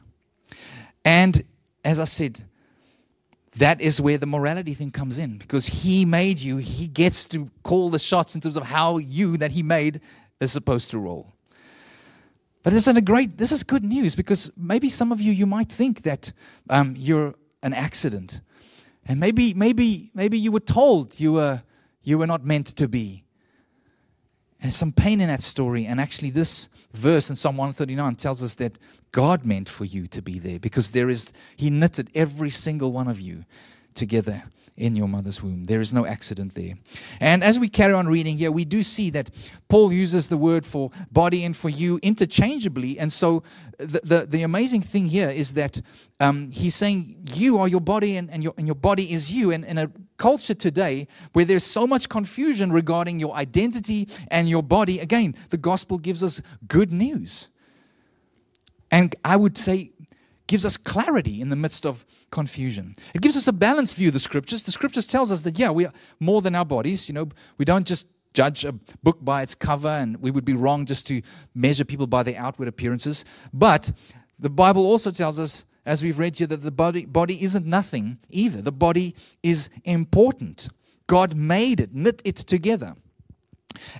And 1.06 1.44
as 1.84 2.00
I 2.00 2.04
said, 2.04 2.42
that 3.54 3.80
is 3.80 4.00
where 4.00 4.18
the 4.18 4.26
morality 4.26 4.74
thing 4.74 4.90
comes 4.90 5.18
in 5.18 5.38
because 5.38 5.64
he 5.64 6.04
made 6.04 6.40
you, 6.40 6.56
he 6.56 6.88
gets 6.88 7.26
to 7.28 7.48
call 7.62 7.90
the 7.90 7.98
shots 8.00 8.34
in 8.34 8.40
terms 8.40 8.56
of 8.56 8.64
how 8.64 8.98
you 8.98 9.36
that 9.36 9.52
he 9.52 9.62
made 9.62 10.00
is 10.40 10.50
supposed 10.50 10.90
to 10.90 10.98
roll. 10.98 11.32
But 12.64 12.72
this 12.72 12.88
is 12.88 12.96
a 12.96 13.00
great. 13.00 13.38
This 13.38 13.52
is 13.52 13.62
good 13.62 13.84
news 13.84 14.16
because 14.16 14.50
maybe 14.56 14.88
some 14.88 15.12
of 15.12 15.20
you 15.20 15.30
you 15.30 15.46
might 15.46 15.70
think 15.70 16.02
that 16.02 16.32
um, 16.68 16.96
you're 16.98 17.34
an 17.62 17.72
accident, 17.72 18.40
and 19.06 19.20
maybe 19.20 19.54
maybe 19.54 20.10
maybe 20.12 20.36
you 20.36 20.50
were 20.50 20.58
told 20.58 21.20
you 21.20 21.34
were 21.34 21.62
you 22.02 22.18
were 22.18 22.26
not 22.26 22.44
meant 22.44 22.66
to 22.76 22.88
be. 22.88 23.22
And 24.60 24.72
some 24.72 24.90
pain 24.90 25.20
in 25.20 25.28
that 25.28 25.42
story. 25.42 25.86
And 25.86 26.00
actually, 26.00 26.30
this 26.30 26.68
verse 26.96 27.30
in 27.30 27.36
Psalm 27.36 27.56
139 27.56 28.16
tells 28.16 28.42
us 28.42 28.54
that 28.56 28.78
God 29.12 29.44
meant 29.44 29.68
for 29.68 29.84
you 29.84 30.06
to 30.08 30.20
be 30.22 30.38
there 30.38 30.58
because 30.58 30.90
there 30.90 31.08
is 31.08 31.32
He 31.56 31.70
knitted 31.70 32.10
every 32.14 32.50
single 32.50 32.92
one 32.92 33.08
of 33.08 33.20
you 33.20 33.44
together 33.94 34.44
in 34.76 34.94
your 34.94 35.08
mother's 35.08 35.42
womb. 35.42 35.64
There 35.64 35.80
is 35.80 35.92
no 35.92 36.04
accident 36.06 36.54
there. 36.54 36.74
And 37.20 37.42
as 37.42 37.58
we 37.58 37.68
carry 37.68 37.94
on 37.94 38.08
reading 38.08 38.36
here, 38.36 38.52
we 38.52 38.64
do 38.64 38.82
see 38.82 39.10
that 39.10 39.30
Paul 39.68 39.92
uses 39.92 40.28
the 40.28 40.36
word 40.36 40.66
for 40.66 40.90
body 41.10 41.44
and 41.44 41.56
for 41.56 41.68
you 41.68 41.98
interchangeably. 42.02 42.98
And 42.98 43.12
so 43.12 43.42
the, 43.78 44.00
the, 44.04 44.26
the 44.26 44.42
amazing 44.42 44.82
thing 44.82 45.06
here 45.06 45.30
is 45.30 45.54
that 45.54 45.80
um, 46.20 46.50
he's 46.50 46.74
saying 46.74 47.16
you 47.34 47.58
are 47.58 47.68
your 47.68 47.80
body 47.80 48.16
and, 48.16 48.30
and, 48.30 48.42
your, 48.42 48.54
and 48.58 48.66
your 48.66 48.74
body 48.74 49.12
is 49.12 49.32
you. 49.32 49.50
And 49.50 49.64
in 49.64 49.78
a 49.78 49.90
culture 50.18 50.54
today 50.54 51.08
where 51.32 51.44
there's 51.44 51.64
so 51.64 51.86
much 51.86 52.08
confusion 52.08 52.70
regarding 52.70 53.18
your 53.18 53.34
identity 53.34 54.08
and 54.28 54.48
your 54.48 54.62
body, 54.62 55.00
again, 55.00 55.34
the 55.50 55.56
gospel 55.58 55.98
gives 55.98 56.22
us 56.22 56.42
good 56.68 56.92
news. 56.92 57.48
And 58.90 59.14
I 59.24 59.36
would 59.36 59.58
say 59.58 59.92
gives 60.46 60.64
us 60.64 60.76
clarity 60.76 61.40
in 61.40 61.48
the 61.48 61.56
midst 61.56 61.86
of 61.86 62.04
confusion. 62.30 62.94
It 63.14 63.20
gives 63.20 63.36
us 63.36 63.48
a 63.48 63.52
balanced 63.52 63.96
view 63.96 64.08
of 64.08 64.14
the 64.14 64.20
scriptures. 64.20 64.62
The 64.62 64.72
scriptures 64.72 65.06
tells 65.06 65.30
us 65.30 65.42
that 65.42 65.58
yeah, 65.58 65.70
we 65.70 65.86
are 65.86 65.92
more 66.20 66.42
than 66.42 66.54
our 66.54 66.64
bodies. 66.64 67.08
You 67.08 67.14
know, 67.14 67.28
we 67.58 67.64
don't 67.64 67.86
just 67.86 68.06
judge 68.34 68.64
a 68.64 68.72
book 69.02 69.24
by 69.24 69.42
its 69.42 69.54
cover, 69.54 69.88
and 69.88 70.20
we 70.20 70.30
would 70.30 70.44
be 70.44 70.52
wrong 70.54 70.84
just 70.84 71.06
to 71.06 71.22
measure 71.54 71.84
people 71.84 72.06
by 72.06 72.22
their 72.22 72.38
outward 72.38 72.68
appearances. 72.68 73.24
But 73.52 73.90
the 74.38 74.50
Bible 74.50 74.84
also 74.84 75.10
tells 75.10 75.38
us, 75.38 75.64
as 75.86 76.02
we've 76.02 76.18
read 76.18 76.36
here, 76.36 76.46
that 76.48 76.62
the 76.62 76.70
body, 76.70 77.06
body 77.06 77.42
isn't 77.42 77.64
nothing 77.64 78.18
either. 78.30 78.60
The 78.60 78.72
body 78.72 79.14
is 79.42 79.70
important. 79.84 80.68
God 81.06 81.36
made 81.36 81.80
it, 81.80 81.94
knit 81.94 82.20
it 82.24 82.36
together. 82.36 82.94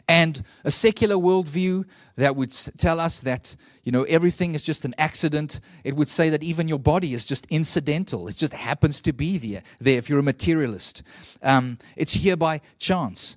And 0.08 0.42
a 0.64 0.70
secular 0.70 1.16
worldview 1.16 1.84
that 2.16 2.36
would 2.36 2.50
tell 2.78 2.98
us 2.98 3.20
that 3.20 3.56
you 3.84 3.92
know 3.92 4.04
everything 4.04 4.54
is 4.54 4.62
just 4.62 4.84
an 4.84 4.94
accident. 4.98 5.60
It 5.84 5.96
would 5.96 6.08
say 6.08 6.30
that 6.30 6.42
even 6.42 6.68
your 6.68 6.78
body 6.78 7.14
is 7.14 7.24
just 7.24 7.46
incidental. 7.46 8.28
It 8.28 8.36
just 8.36 8.52
happens 8.52 9.00
to 9.02 9.12
be 9.12 9.38
there. 9.38 9.62
There, 9.80 9.98
if 9.98 10.08
you're 10.08 10.18
a 10.18 10.24
materialist, 10.24 11.02
um, 11.42 11.78
it's 11.96 12.14
here 12.14 12.36
by 12.36 12.60
chance. 12.78 13.36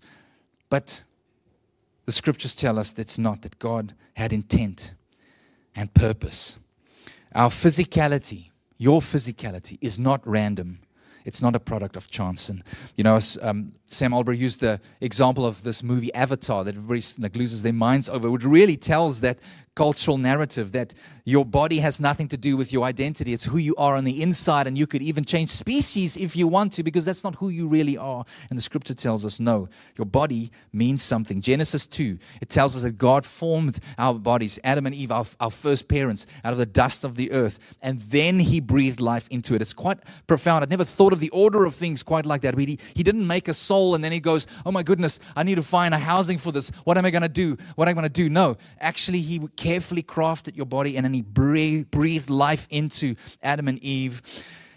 But 0.69 1.03
the 2.05 2.11
scriptures 2.11 2.55
tell 2.55 2.79
us 2.79 2.93
that's 2.93 3.17
not. 3.17 3.41
That 3.41 3.59
God 3.59 3.93
had 4.13 4.33
intent 4.33 4.93
and 5.75 5.93
purpose. 5.93 6.57
Our 7.33 7.49
physicality, 7.49 8.49
your 8.77 9.01
physicality, 9.01 9.77
is 9.81 9.99
not 9.99 10.25
random. 10.27 10.79
It's 11.29 11.43
not 11.43 11.55
a 11.55 11.59
product 11.59 11.95
of 11.95 12.09
chance. 12.09 12.49
And, 12.49 12.63
you 12.97 13.03
know, 13.03 13.19
um, 13.43 13.73
Sam 13.85 14.13
Allberry 14.13 14.39
used 14.39 14.61
the 14.61 14.81
example 14.99 15.45
of 15.45 15.61
this 15.61 15.83
movie 15.83 16.11
Avatar 16.15 16.63
that 16.63 16.75
everybody 16.75 17.03
like, 17.19 17.35
loses 17.35 17.61
their 17.61 17.77
minds 17.87 18.09
over, 18.09 18.31
which 18.31 18.43
really 18.43 18.77
tells 18.77 19.21
that 19.21 19.37
cultural 19.75 20.17
narrative 20.17 20.71
that 20.73 20.93
your 21.25 21.45
body 21.45 21.79
has 21.79 21.99
nothing 21.99 22.27
to 22.29 22.37
do 22.37 22.57
with 22.57 22.73
your 22.73 22.83
identity. 22.83 23.33
It's 23.33 23.45
who 23.45 23.57
you 23.57 23.75
are 23.75 23.95
on 23.95 24.03
the 24.03 24.21
inside, 24.21 24.67
and 24.67 24.77
you 24.77 24.87
could 24.87 25.01
even 25.01 25.23
change 25.23 25.49
species 25.49 26.17
if 26.17 26.35
you 26.35 26.47
want 26.47 26.73
to, 26.73 26.83
because 26.83 27.05
that's 27.05 27.23
not 27.23 27.35
who 27.35 27.49
you 27.49 27.67
really 27.67 27.97
are. 27.97 28.25
And 28.49 28.57
the 28.57 28.63
scripture 28.63 28.95
tells 28.95 29.25
us 29.25 29.39
no, 29.39 29.69
your 29.95 30.05
body 30.05 30.51
means 30.73 31.03
something. 31.03 31.41
Genesis 31.41 31.85
2, 31.87 32.17
it 32.41 32.49
tells 32.49 32.75
us 32.75 32.81
that 32.81 32.97
God 32.97 33.25
formed 33.25 33.79
our 33.97 34.15
bodies, 34.15 34.59
Adam 34.63 34.85
and 34.85 34.95
Eve, 34.95 35.11
our, 35.11 35.25
our 35.39 35.51
first 35.51 35.87
parents, 35.87 36.25
out 36.43 36.51
of 36.51 36.57
the 36.57 36.65
dust 36.65 37.03
of 37.03 37.15
the 37.15 37.31
earth, 37.31 37.75
and 37.81 38.01
then 38.01 38.39
he 38.39 38.59
breathed 38.59 38.99
life 38.99 39.27
into 39.29 39.55
it. 39.55 39.61
It's 39.61 39.73
quite 39.73 39.99
profound. 40.27 40.63
I'd 40.63 40.69
never 40.69 40.83
thought 40.83 41.13
of 41.13 41.19
the 41.19 41.29
order 41.29 41.65
of 41.65 41.75
things 41.75 42.03
quite 42.03 42.25
like 42.25 42.41
that. 42.41 42.57
He, 42.57 42.79
he 42.93 43.03
didn't 43.03 43.25
make 43.25 43.47
a 43.47 43.53
soul 43.53 43.95
and 43.95 44.03
then 44.03 44.11
he 44.11 44.19
goes, 44.19 44.47
Oh 44.65 44.71
my 44.71 44.83
goodness, 44.83 45.19
I 45.35 45.43
need 45.43 45.55
to 45.55 45.63
find 45.63 45.93
a 45.93 45.97
housing 45.97 46.37
for 46.37 46.51
this. 46.51 46.69
What 46.83 46.97
am 46.97 47.05
I 47.05 47.11
going 47.11 47.21
to 47.21 47.29
do? 47.29 47.57
What 47.75 47.87
am 47.87 47.91
I 47.91 47.93
going 47.93 48.03
to 48.03 48.09
do? 48.09 48.29
No, 48.29 48.57
actually, 48.79 49.21
he 49.21 49.39
carefully 49.59 50.01
crafted 50.01 50.55
your 50.55 50.65
body 50.65 50.95
and 50.95 51.03
then 51.03 51.13
he 51.13 51.21
breathed 51.21 52.29
life 52.29 52.65
into 52.69 53.15
Adam 53.43 53.67
and 53.67 53.77
Eve. 53.79 54.21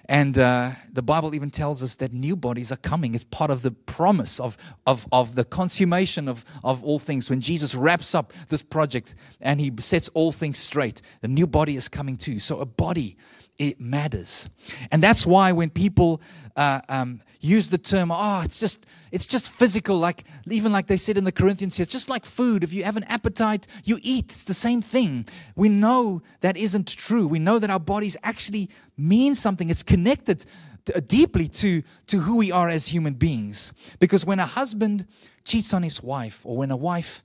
And 0.07 0.37
uh, 0.37 0.73
the 0.93 1.03
Bible 1.03 1.37
even 1.37 1.51
tells 1.51 1.85
us 1.85 1.95
that 1.97 2.13
new 2.13 2.35
bodies 2.35 2.73
are 2.73 2.77
coming. 2.77 3.15
It's 3.15 3.23
part 3.23 3.53
of 3.53 3.63
the 3.63 3.71
promise 3.71 4.41
of, 4.41 4.57
of, 4.85 5.07
of 5.13 5.37
the 5.37 5.45
consummation 5.45 6.29
of, 6.29 6.45
of 6.65 6.83
all 6.83 6.99
things. 6.99 7.31
When 7.31 7.41
Jesus 7.41 7.77
wraps 7.77 8.13
up 8.13 8.33
this 8.49 8.61
project 8.61 9.15
and 9.41 9.61
he 9.61 9.73
sets 9.79 10.09
all 10.15 10.33
things 10.33 10.59
straight, 10.59 11.01
the 11.21 11.29
new 11.29 11.47
body 11.47 11.77
is 11.77 11.89
coming 11.89 12.17
too. 12.17 12.41
So 12.41 12.59
a 12.59 12.67
body, 12.67 13.17
it 13.63 13.81
matters. 13.81 14.49
And 14.91 15.03
that's 15.03 15.27
why 15.27 15.53
when 15.53 15.71
people 15.71 16.21
uh, 16.57 16.81
um, 16.89 17.23
use 17.41 17.69
the 17.69 17.79
term, 17.79 18.11
oh, 18.11 18.43
it's 18.45 18.61
just 18.61 18.87
it's 19.11 19.27
just 19.27 19.51
physical, 19.51 19.99
like 19.99 20.25
even 20.49 20.73
like 20.73 20.87
they 20.87 20.97
said 20.97 21.19
in 21.19 21.25
the 21.25 21.33
Corinthians 21.33 21.77
here, 21.77 21.85
it's 21.85 21.93
just 21.93 22.09
like 22.09 22.25
food. 22.25 22.65
If 22.65 22.73
you 22.73 22.85
have 22.85 22.97
an 22.97 23.05
appetite, 23.05 23.67
you 23.85 23.99
eat. 24.03 24.27
It's 24.33 24.45
the 24.45 24.55
same 24.55 24.81
thing. 24.81 25.27
We 25.55 25.69
know 25.69 26.23
that 26.41 26.57
isn't 26.57 26.89
true. 26.89 27.29
We 27.29 27.39
know 27.39 27.59
that 27.59 27.71
our 27.71 27.81
bodies 27.81 28.17
actually 28.23 28.71
mean 28.97 29.35
something. 29.35 29.69
It's 29.71 29.83
connected 29.83 30.47
to, 30.87 30.97
uh, 30.97 31.01
deeply 31.07 31.47
to, 31.49 31.83
to 32.07 32.19
who 32.21 32.39
we 32.39 32.51
are 32.51 32.69
as 32.69 32.87
human 32.89 33.15
beings. 33.15 33.73
Because 33.99 34.25
when 34.25 34.41
a 34.41 34.47
husband 34.47 35.07
cheats 35.45 35.75
on 35.75 35.83
his 35.83 36.03
wife, 36.03 36.47
or 36.47 36.57
when 36.57 36.71
a 36.71 36.77
wife, 36.77 37.23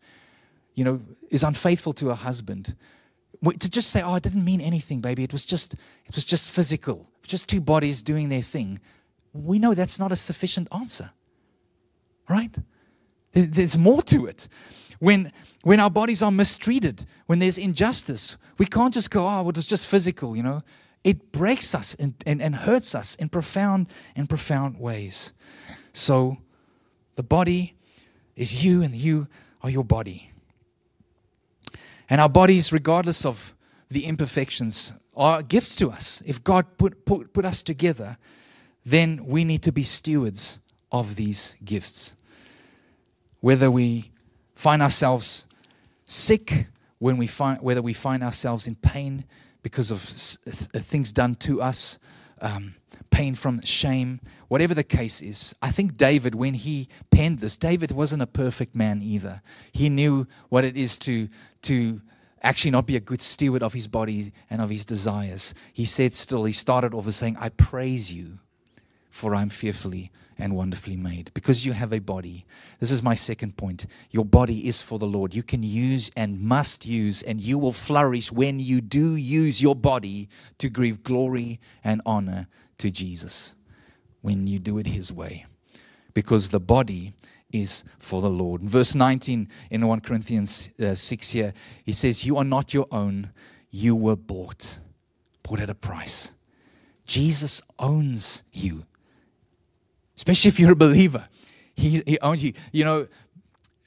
you 0.76 0.84
know, 0.84 1.02
is 1.30 1.44
unfaithful 1.44 1.94
to 1.94 2.08
her 2.10 2.16
husband, 2.16 2.76
to 3.44 3.70
just 3.70 3.90
say, 3.90 4.02
"Oh, 4.02 4.16
it 4.16 4.24
didn't 4.24 4.44
mean 4.44 4.62
anything, 4.62 5.02
baby. 5.02 5.24
It 5.24 5.34
was 5.34 5.46
just, 5.46 5.74
it 6.06 6.16
was 6.16 6.26
just 6.26 6.50
physical, 6.50 7.10
just 7.24 7.48
two 7.50 7.62
bodies 7.62 8.02
doing 8.02 8.30
their 8.30 8.42
thing." 8.42 8.80
we 9.46 9.60
know 9.60 9.74
that's 9.74 10.00
not 10.00 10.12
a 10.12 10.16
sufficient 10.16 10.68
answer. 10.74 11.12
Right? 12.30 12.56
There's 13.34 13.78
more 13.78 14.02
to 14.04 14.26
it. 14.26 14.48
When, 15.00 15.32
when 15.64 15.80
our 15.80 15.90
bodies 15.90 16.24
are 16.24 16.32
mistreated, 16.32 17.06
when 17.28 17.40
there's 17.40 17.58
injustice, 17.58 18.38
we 18.58 18.66
can't 18.66 18.94
just 18.94 19.12
go, 19.12 19.28
oh, 19.28 19.48
it 19.48 19.56
was 19.56 19.66
just 19.66 19.86
physical, 19.86 20.36
you 20.36 20.44
know. 20.44 20.64
It 21.04 21.32
breaks 21.32 21.76
us 21.76 21.96
and, 21.96 22.16
and, 22.26 22.42
and 22.42 22.56
hurts 22.56 22.96
us 22.96 23.16
in 23.16 23.30
profound 23.30 23.88
in 24.16 24.28
profound 24.28 24.80
ways. 24.80 25.32
So 25.94 26.38
the 27.16 27.24
body 27.24 27.76
is 28.36 28.66
you 28.66 28.82
and 28.82 28.96
you 28.96 29.28
are 29.62 29.70
your 29.70 29.84
body. 29.84 30.32
And 32.10 32.22
our 32.22 32.30
bodies, 32.30 32.72
regardless 32.72 33.26
of 33.26 33.54
the 33.90 34.06
imperfections, 34.06 34.94
are 35.16 35.42
gifts 35.42 35.76
to 35.78 35.90
us. 35.90 36.22
If 36.26 36.44
God 36.44 36.78
put, 36.78 37.06
put, 37.06 37.34
put 37.34 37.46
us 37.46 37.64
together, 37.64 38.18
then 38.86 39.26
we 39.26 39.44
need 39.44 39.64
to 39.64 39.72
be 39.72 39.84
stewards 39.84 40.60
of 40.92 41.16
these 41.16 41.56
gifts. 41.66 42.16
Whether 43.42 43.70
we 43.70 44.12
find 44.56 44.82
ourselves 44.82 45.46
sick, 46.06 46.68
when 47.00 47.18
we 47.18 47.28
find, 47.28 47.62
whether 47.62 47.82
we 47.82 47.94
find 47.94 48.24
ourselves 48.24 48.68
in 48.68 48.76
pain 48.76 49.26
because 49.62 49.92
of 49.92 50.00
things 50.00 51.12
done 51.12 51.36
to 51.36 51.62
us, 51.62 52.00
um, 52.42 52.76
pain 53.10 53.36
from 53.36 53.62
shame, 53.62 54.20
whatever 54.48 54.74
the 54.74 54.84
case 54.84 55.22
is. 55.22 55.54
I 55.62 55.72
think 55.72 55.98
David, 55.98 56.36
when 56.36 56.54
he 56.54 56.88
penned 57.12 57.40
this, 57.40 57.58
David 57.58 57.92
wasn't 57.92 58.22
a 58.22 58.28
perfect 58.28 58.76
man 58.76 59.02
either. 59.02 59.42
He 59.72 59.90
knew 59.90 60.28
what 60.50 60.64
it 60.64 60.78
is 60.78 60.98
to, 61.00 61.30
to 61.64 62.02
actually 62.42 62.72
not 62.72 62.86
be 62.86 62.96
a 62.96 63.02
good 63.02 63.22
steward 63.22 63.64
of 63.64 63.74
his 63.74 63.88
body 63.88 64.32
and 64.50 64.62
of 64.62 64.70
his 64.70 64.86
desires. 64.86 65.54
He 65.74 65.86
said 65.86 66.14
still, 66.14 66.46
he 66.46 66.54
started 66.54 66.94
off 66.94 67.06
with 67.06 67.16
saying, 67.16 67.38
I 67.40 67.50
praise 67.50 68.12
you, 68.12 68.40
for 69.10 69.36
I'm 69.36 69.50
fearfully 69.50 70.12
and 70.40 70.56
wonderfully 70.56 70.96
made 70.96 71.32
because 71.34 71.66
you 71.66 71.74
have 71.74 71.92
a 71.92 72.00
body. 72.00 72.46
This 72.80 72.92
is 72.92 73.02
my 73.02 73.16
second 73.16 73.58
point. 73.58 73.88
Your 74.12 74.26
body 74.26 74.68
is 74.68 74.82
for 74.82 75.00
the 75.00 75.08
Lord. 75.08 75.34
You 75.34 75.44
can 75.44 75.64
use 75.64 76.12
and 76.16 76.40
must 76.40 76.86
use, 76.86 77.24
and 77.24 77.42
you 77.42 77.58
will 77.58 77.72
flourish 77.72 78.32
when 78.32 78.60
you 78.60 78.82
do 78.82 79.16
use 79.16 79.62
your 79.62 79.76
body 79.76 80.30
to 80.60 80.70
give 80.70 81.04
glory 81.04 81.60
and 81.84 82.02
honor 82.06 82.48
to 82.78 82.92
Jesus 82.92 83.56
when 84.22 84.48
you 84.48 84.60
do 84.60 84.78
it 84.78 84.88
His 84.88 85.12
way. 85.12 85.46
Because 86.14 86.50
the 86.50 86.60
body 86.60 87.14
is 87.52 87.84
for 88.00 88.22
the 88.22 88.30
Lord. 88.30 88.62
Verse 88.62 88.96
19 88.96 89.48
in 89.72 89.88
1 89.88 90.02
Corinthians 90.02 90.70
uh, 90.80 90.94
6 90.94 91.30
here, 91.30 91.54
he 91.84 91.94
says, 91.94 92.26
You 92.26 92.38
are 92.38 92.44
not 92.44 92.74
your 92.74 92.88
own, 92.92 93.32
you 93.70 93.96
were 93.96 94.16
bought, 94.16 94.80
bought 95.44 95.60
at 95.60 95.70
a 95.70 95.76
price. 95.76 96.34
Jesus 97.06 97.62
owns 97.80 98.44
you, 98.52 98.86
especially 100.16 100.50
if 100.50 100.60
you're 100.60 100.74
a 100.74 100.76
believer. 100.76 101.28
He, 101.74 102.02
he 102.06 102.20
owns 102.20 102.44
you. 102.44 102.54
You 102.74 102.84
know, 102.84 103.08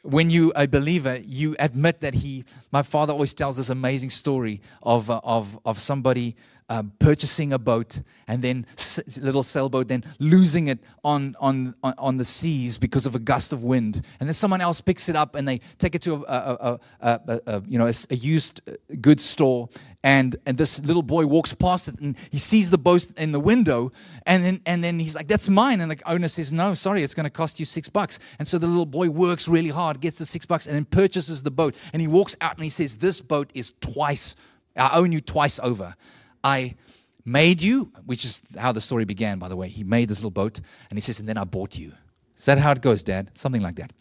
when 0.02 0.30
you 0.30 0.52
a 0.56 0.66
believer, 0.66 1.18
you 1.22 1.54
admit 1.58 2.00
that 2.00 2.14
he. 2.14 2.44
My 2.72 2.82
father 2.82 3.12
always 3.12 3.34
tells 3.34 3.58
this 3.58 3.68
amazing 3.68 4.10
story 4.10 4.62
of 4.82 5.10
uh, 5.10 5.20
of 5.22 5.58
of 5.66 5.80
somebody 5.80 6.36
um, 6.70 6.92
purchasing 7.00 7.52
a 7.52 7.58
boat 7.58 8.00
and 8.28 8.42
then 8.42 8.64
s- 8.78 9.18
little 9.18 9.42
sailboat, 9.42 9.88
then 9.88 10.04
losing 10.20 10.68
it 10.68 10.78
on, 11.02 11.36
on, 11.40 11.74
on, 11.82 12.16
the 12.16 12.24
seas 12.24 12.78
because 12.78 13.06
of 13.06 13.16
a 13.16 13.18
gust 13.18 13.52
of 13.52 13.64
wind. 13.64 14.04
And 14.20 14.28
then 14.28 14.34
someone 14.34 14.60
else 14.60 14.80
picks 14.80 15.08
it 15.08 15.16
up 15.16 15.34
and 15.34 15.48
they 15.48 15.60
take 15.78 15.96
it 15.96 16.02
to 16.02 16.14
a, 16.14 16.20
a, 16.28 16.80
a, 17.00 17.40
a 17.46 17.62
you 17.66 17.76
know, 17.76 17.90
a, 18.10 18.14
used 18.14 18.60
uh, 18.68 18.74
goods 19.00 19.24
store. 19.24 19.68
And, 20.04 20.36
and 20.46 20.56
this 20.56 20.80
little 20.84 21.02
boy 21.02 21.26
walks 21.26 21.52
past 21.52 21.88
it 21.88 21.98
and 21.98 22.16
he 22.30 22.38
sees 22.38 22.70
the 22.70 22.78
boat 22.78 23.08
in 23.16 23.32
the 23.32 23.40
window. 23.40 23.90
And 24.24 24.44
then, 24.44 24.60
and 24.64 24.84
then 24.84 25.00
he's 25.00 25.16
like, 25.16 25.26
that's 25.26 25.48
mine. 25.48 25.80
And 25.80 25.90
the 25.90 25.98
owner 26.06 26.28
says, 26.28 26.52
no, 26.52 26.74
sorry, 26.74 27.02
it's 27.02 27.14
going 27.14 27.24
to 27.24 27.30
cost 27.30 27.58
you 27.58 27.66
six 27.66 27.88
bucks. 27.88 28.20
And 28.38 28.46
so 28.46 28.58
the 28.58 28.68
little 28.68 28.86
boy 28.86 29.10
works 29.10 29.48
really 29.48 29.70
hard, 29.70 30.00
gets 30.00 30.18
the 30.18 30.26
six 30.26 30.46
bucks, 30.46 30.66
and 30.66 30.76
then 30.76 30.84
purchases 30.84 31.42
the 31.42 31.50
boat. 31.50 31.74
And 31.92 32.00
he 32.00 32.06
walks 32.06 32.36
out 32.40 32.54
and 32.54 32.62
he 32.62 32.70
says, 32.70 32.96
this 32.96 33.20
boat 33.20 33.50
is 33.54 33.72
twice, 33.80 34.36
I 34.76 34.96
own 34.96 35.10
you 35.10 35.20
twice 35.20 35.58
over. 35.58 35.96
I 36.42 36.76
made 37.24 37.62
you, 37.62 37.92
which 38.06 38.24
is 38.24 38.42
how 38.56 38.72
the 38.72 38.80
story 38.80 39.04
began, 39.04 39.38
by 39.38 39.48
the 39.48 39.56
way. 39.56 39.68
He 39.68 39.84
made 39.84 40.08
this 40.08 40.18
little 40.18 40.30
boat, 40.30 40.60
and 40.88 40.96
he 40.96 41.00
says, 41.00 41.20
and 41.20 41.28
then 41.28 41.36
I 41.36 41.44
bought 41.44 41.78
you. 41.78 41.92
Is 42.38 42.46
that 42.46 42.58
how 42.58 42.72
it 42.72 42.80
goes, 42.80 43.02
Dad? 43.02 43.30
Something 43.34 43.62
like 43.62 43.76
that. 43.76 43.92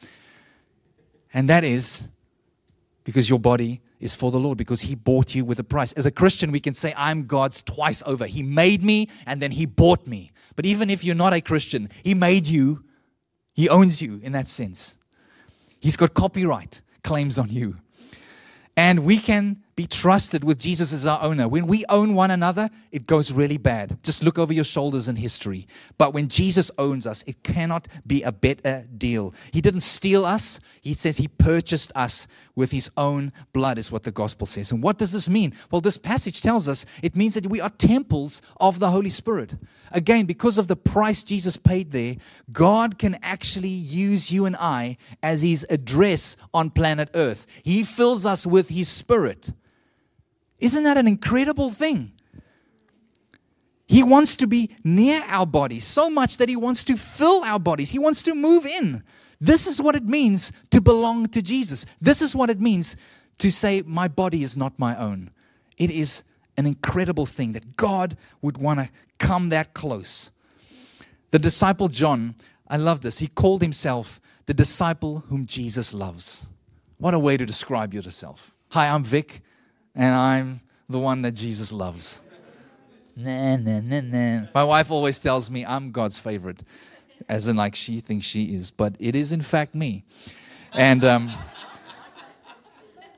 And 1.34 1.50
that 1.50 1.64
is 1.64 2.08
because 3.04 3.30
your 3.30 3.40
body 3.40 3.82
is 4.00 4.16
for 4.16 4.32
the 4.32 4.40
Lord, 4.40 4.58
because 4.58 4.82
He 4.82 4.96
bought 4.96 5.36
you 5.36 5.44
with 5.44 5.60
a 5.60 5.64
price. 5.64 5.92
As 5.94 6.06
a 6.06 6.12
Christian, 6.12 6.52
we 6.52 6.60
can 6.60 6.74
say, 6.74 6.94
I'm 6.96 7.26
God's 7.26 7.62
twice 7.62 8.02
over. 8.06 8.26
He 8.26 8.44
made 8.44 8.84
me, 8.84 9.10
and 9.26 9.42
then 9.42 9.52
He 9.52 9.66
bought 9.66 10.08
me. 10.08 10.32
But 10.56 10.66
even 10.66 10.90
if 10.90 11.04
you're 11.04 11.16
not 11.16 11.34
a 11.34 11.42
Christian, 11.42 11.90
He 12.04 12.14
made 12.14 12.48
you, 12.48 12.84
He 13.54 13.68
owns 13.68 14.02
you 14.02 14.20
in 14.24 14.32
that 14.32 14.48
sense. 14.48 14.96
He's 15.80 15.98
got 15.98 16.14
copyright 16.14 16.82
claims 17.04 17.38
on 17.38 17.50
you. 17.50 17.78
And 18.78 19.00
we 19.06 19.18
can 19.18 19.64
be 19.80 19.88
trusted 19.88 20.44
with 20.44 20.60
Jesus 20.60 20.92
as 20.92 21.06
our 21.06 21.24
owner. 21.24 21.48
When 21.48 21.66
we 21.66 21.86
own 21.88 22.14
one 22.14 22.32
another, 22.32 22.70
it 22.92 23.08
goes 23.08 23.32
really 23.32 23.56
bad. 23.56 23.98
Just 24.04 24.22
look 24.22 24.38
over 24.38 24.52
your 24.52 24.66
shoulders 24.66 25.08
in 25.08 25.16
history. 25.16 25.70
But 25.98 26.14
when 26.14 26.28
Jesus 26.28 26.70
owns 26.78 27.08
us, 27.08 27.24
it 27.26 27.44
cannot 27.44 27.88
be 28.06 28.22
a 28.24 28.34
better 28.34 28.86
deal. 28.98 29.34
He 29.54 29.62
didn't 29.62 29.80
steal 29.80 30.26
us, 30.26 30.60
He 30.82 30.94
says 30.94 31.16
He 31.16 31.30
purchased 31.30 31.94
us 31.96 32.28
with 32.58 32.72
His 32.72 32.92
own 32.98 33.32
blood, 33.54 33.78
is 33.78 33.90
what 33.90 34.04
the 34.04 34.12
gospel 34.12 34.46
says. 34.46 34.70
And 34.74 34.84
what 34.84 34.98
does 34.98 35.14
this 35.14 35.30
mean? 35.30 35.54
Well, 35.72 35.80
this 35.80 35.98
passage 35.98 36.42
tells 36.42 36.68
us 36.68 36.86
it 37.02 37.16
means 37.16 37.36
that 37.36 37.48
we 37.48 37.62
are 37.62 37.70
temples 37.70 38.42
of 38.58 38.80
the 38.80 38.92
Holy 38.92 39.10
Spirit. 39.10 39.56
Again, 39.94 40.26
because 40.26 40.58
of 40.58 40.68
the 40.68 40.76
price 40.76 41.24
Jesus 41.24 41.56
paid 41.56 41.92
there, 41.92 42.18
God 42.52 43.00
can 43.00 43.18
actually 43.24 43.70
use 43.70 44.30
you 44.30 44.46
and 44.46 44.58
I 44.58 44.98
as 45.24 45.42
His 45.42 45.66
address 45.70 46.36
on 46.54 46.70
planet 46.70 47.10
Earth. 47.14 47.48
He 47.64 47.86
fills 47.86 48.26
us 48.26 48.46
with 48.46 48.68
His 48.68 48.90
Spirit. 48.90 49.54
Isn't 50.60 50.84
that 50.84 50.98
an 50.98 51.08
incredible 51.08 51.72
thing? 51.72 52.12
He 53.88 54.04
wants 54.04 54.36
to 54.36 54.48
be 54.48 54.70
near 54.84 55.24
our 55.28 55.48
bodies 55.48 55.84
so 55.84 56.10
much 56.10 56.38
that 56.38 56.48
He 56.48 56.56
wants 56.56 56.84
to 56.86 56.96
fill 56.96 57.44
our 57.44 57.60
bodies. 57.60 57.90
He 57.90 58.00
wants 58.00 58.22
to 58.24 58.36
move 58.36 58.66
in. 58.66 59.04
This 59.42 59.66
is 59.66 59.82
what 59.82 59.96
it 59.96 60.04
means 60.04 60.52
to 60.70 60.80
belong 60.80 61.28
to 61.30 61.42
Jesus. 61.42 61.86
This 62.00 62.22
is 62.22 62.36
what 62.36 62.50
it 62.50 62.60
means 62.62 62.96
to 63.40 63.52
say, 63.52 63.82
My 63.82 64.08
body 64.08 64.44
is 64.44 64.56
not 64.58 64.78
my 64.78 64.96
own. 64.98 65.32
It 65.78 65.90
is 65.90 66.24
an 66.56 66.68
incredible 66.68 67.26
thing 67.26 67.54
that 67.54 67.78
God 67.78 68.18
would 68.42 68.58
want 68.58 68.80
to 68.80 68.90
come 69.18 69.50
that 69.50 69.74
close. 69.74 70.30
The 71.32 71.40
disciple 71.40 71.88
John, 71.88 72.36
I 72.68 72.78
love 72.78 73.02
this. 73.02 73.20
He 73.20 73.28
called 73.28 73.62
himself 73.62 74.20
the 74.46 74.54
disciple 74.54 75.24
whom 75.30 75.46
Jesus 75.46 75.94
loves. 75.94 76.48
What 76.98 77.14
a 77.14 77.20
way 77.20 77.38
to 77.38 77.46
describe 77.46 77.94
yourself. 77.94 78.54
Hi, 78.70 78.88
I'm 78.88 79.04
Vic 79.04 79.42
and 79.96 80.14
I'm 80.14 80.62
the 80.88 81.00
one 81.00 81.22
that 81.24 81.32
Jesus 81.32 81.72
loves. 81.72 82.22
Nah, 83.16 83.58
nah, 83.58 83.80
nah, 83.82 84.02
nah. 84.02 84.48
My 84.56 84.64
wife 84.64 84.92
always 84.92 85.20
tells 85.20 85.50
me 85.50 85.66
I'm 85.66 85.92
God's 85.92 86.18
favorite, 86.18 86.64
as 87.28 87.48
in 87.48 87.56
like 87.58 87.76
she 87.76 88.00
thinks 88.00 88.26
she 88.26 88.56
is, 88.56 88.72
but 88.72 88.96
it 89.00 89.16
is 89.16 89.32
in 89.32 89.42
fact 89.42 89.76
me. 89.76 90.04
And 90.74 91.04
um, 91.04 91.32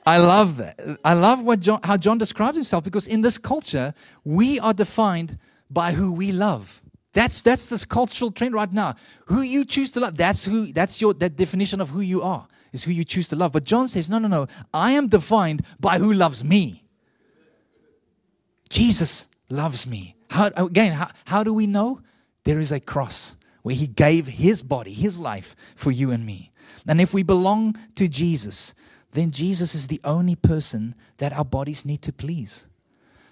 I 0.05 0.17
love 0.17 0.57
that. 0.57 0.79
I 1.05 1.13
love 1.13 1.43
what 1.43 1.59
John, 1.59 1.79
how 1.83 1.97
John 1.97 2.17
describes 2.17 2.57
himself 2.57 2.83
because 2.83 3.07
in 3.07 3.21
this 3.21 3.37
culture 3.37 3.93
we 4.23 4.59
are 4.59 4.73
defined 4.73 5.37
by 5.69 5.91
who 5.91 6.11
we 6.11 6.31
love. 6.31 6.81
That's 7.13 7.41
that's 7.41 7.65
this 7.67 7.85
cultural 7.85 8.31
trend 8.31 8.53
right 8.53 8.71
now. 8.71 8.95
Who 9.25 9.41
you 9.41 9.65
choose 9.65 9.91
to 9.91 9.99
love, 9.99 10.15
that's 10.15 10.45
who 10.45 10.71
that's 10.71 11.01
your 11.01 11.13
that 11.15 11.35
definition 11.35 11.81
of 11.81 11.89
who 11.89 12.01
you 12.01 12.21
are, 12.21 12.47
is 12.71 12.83
who 12.83 12.91
you 12.91 13.03
choose 13.03 13.27
to 13.29 13.35
love. 13.35 13.51
But 13.51 13.63
John 13.63 13.87
says, 13.87 14.09
no, 14.09 14.19
no, 14.19 14.27
no. 14.27 14.47
I 14.73 14.91
am 14.91 15.07
defined 15.07 15.65
by 15.79 15.97
who 15.99 16.13
loves 16.13 16.43
me. 16.43 16.83
Jesus 18.69 19.27
loves 19.49 19.85
me. 19.85 20.15
How 20.29 20.49
again, 20.55 20.93
how, 20.93 21.09
how 21.25 21.43
do 21.43 21.53
we 21.53 21.67
know? 21.67 22.01
There 22.43 22.59
is 22.59 22.71
a 22.71 22.79
cross 22.79 23.35
where 23.61 23.75
he 23.75 23.87
gave 23.87 24.25
his 24.25 24.61
body, 24.61 24.93
his 24.93 25.19
life 25.19 25.55
for 25.75 25.91
you 25.91 26.11
and 26.11 26.25
me. 26.25 26.51
And 26.87 26.99
if 27.01 27.13
we 27.13 27.21
belong 27.21 27.77
to 27.95 28.07
Jesus, 28.07 28.73
then 29.11 29.31
Jesus 29.31 29.75
is 29.75 29.87
the 29.87 30.01
only 30.03 30.35
person 30.35 30.95
that 31.17 31.33
our 31.33 31.45
bodies 31.45 31.85
need 31.85 32.01
to 32.03 32.13
please. 32.13 32.67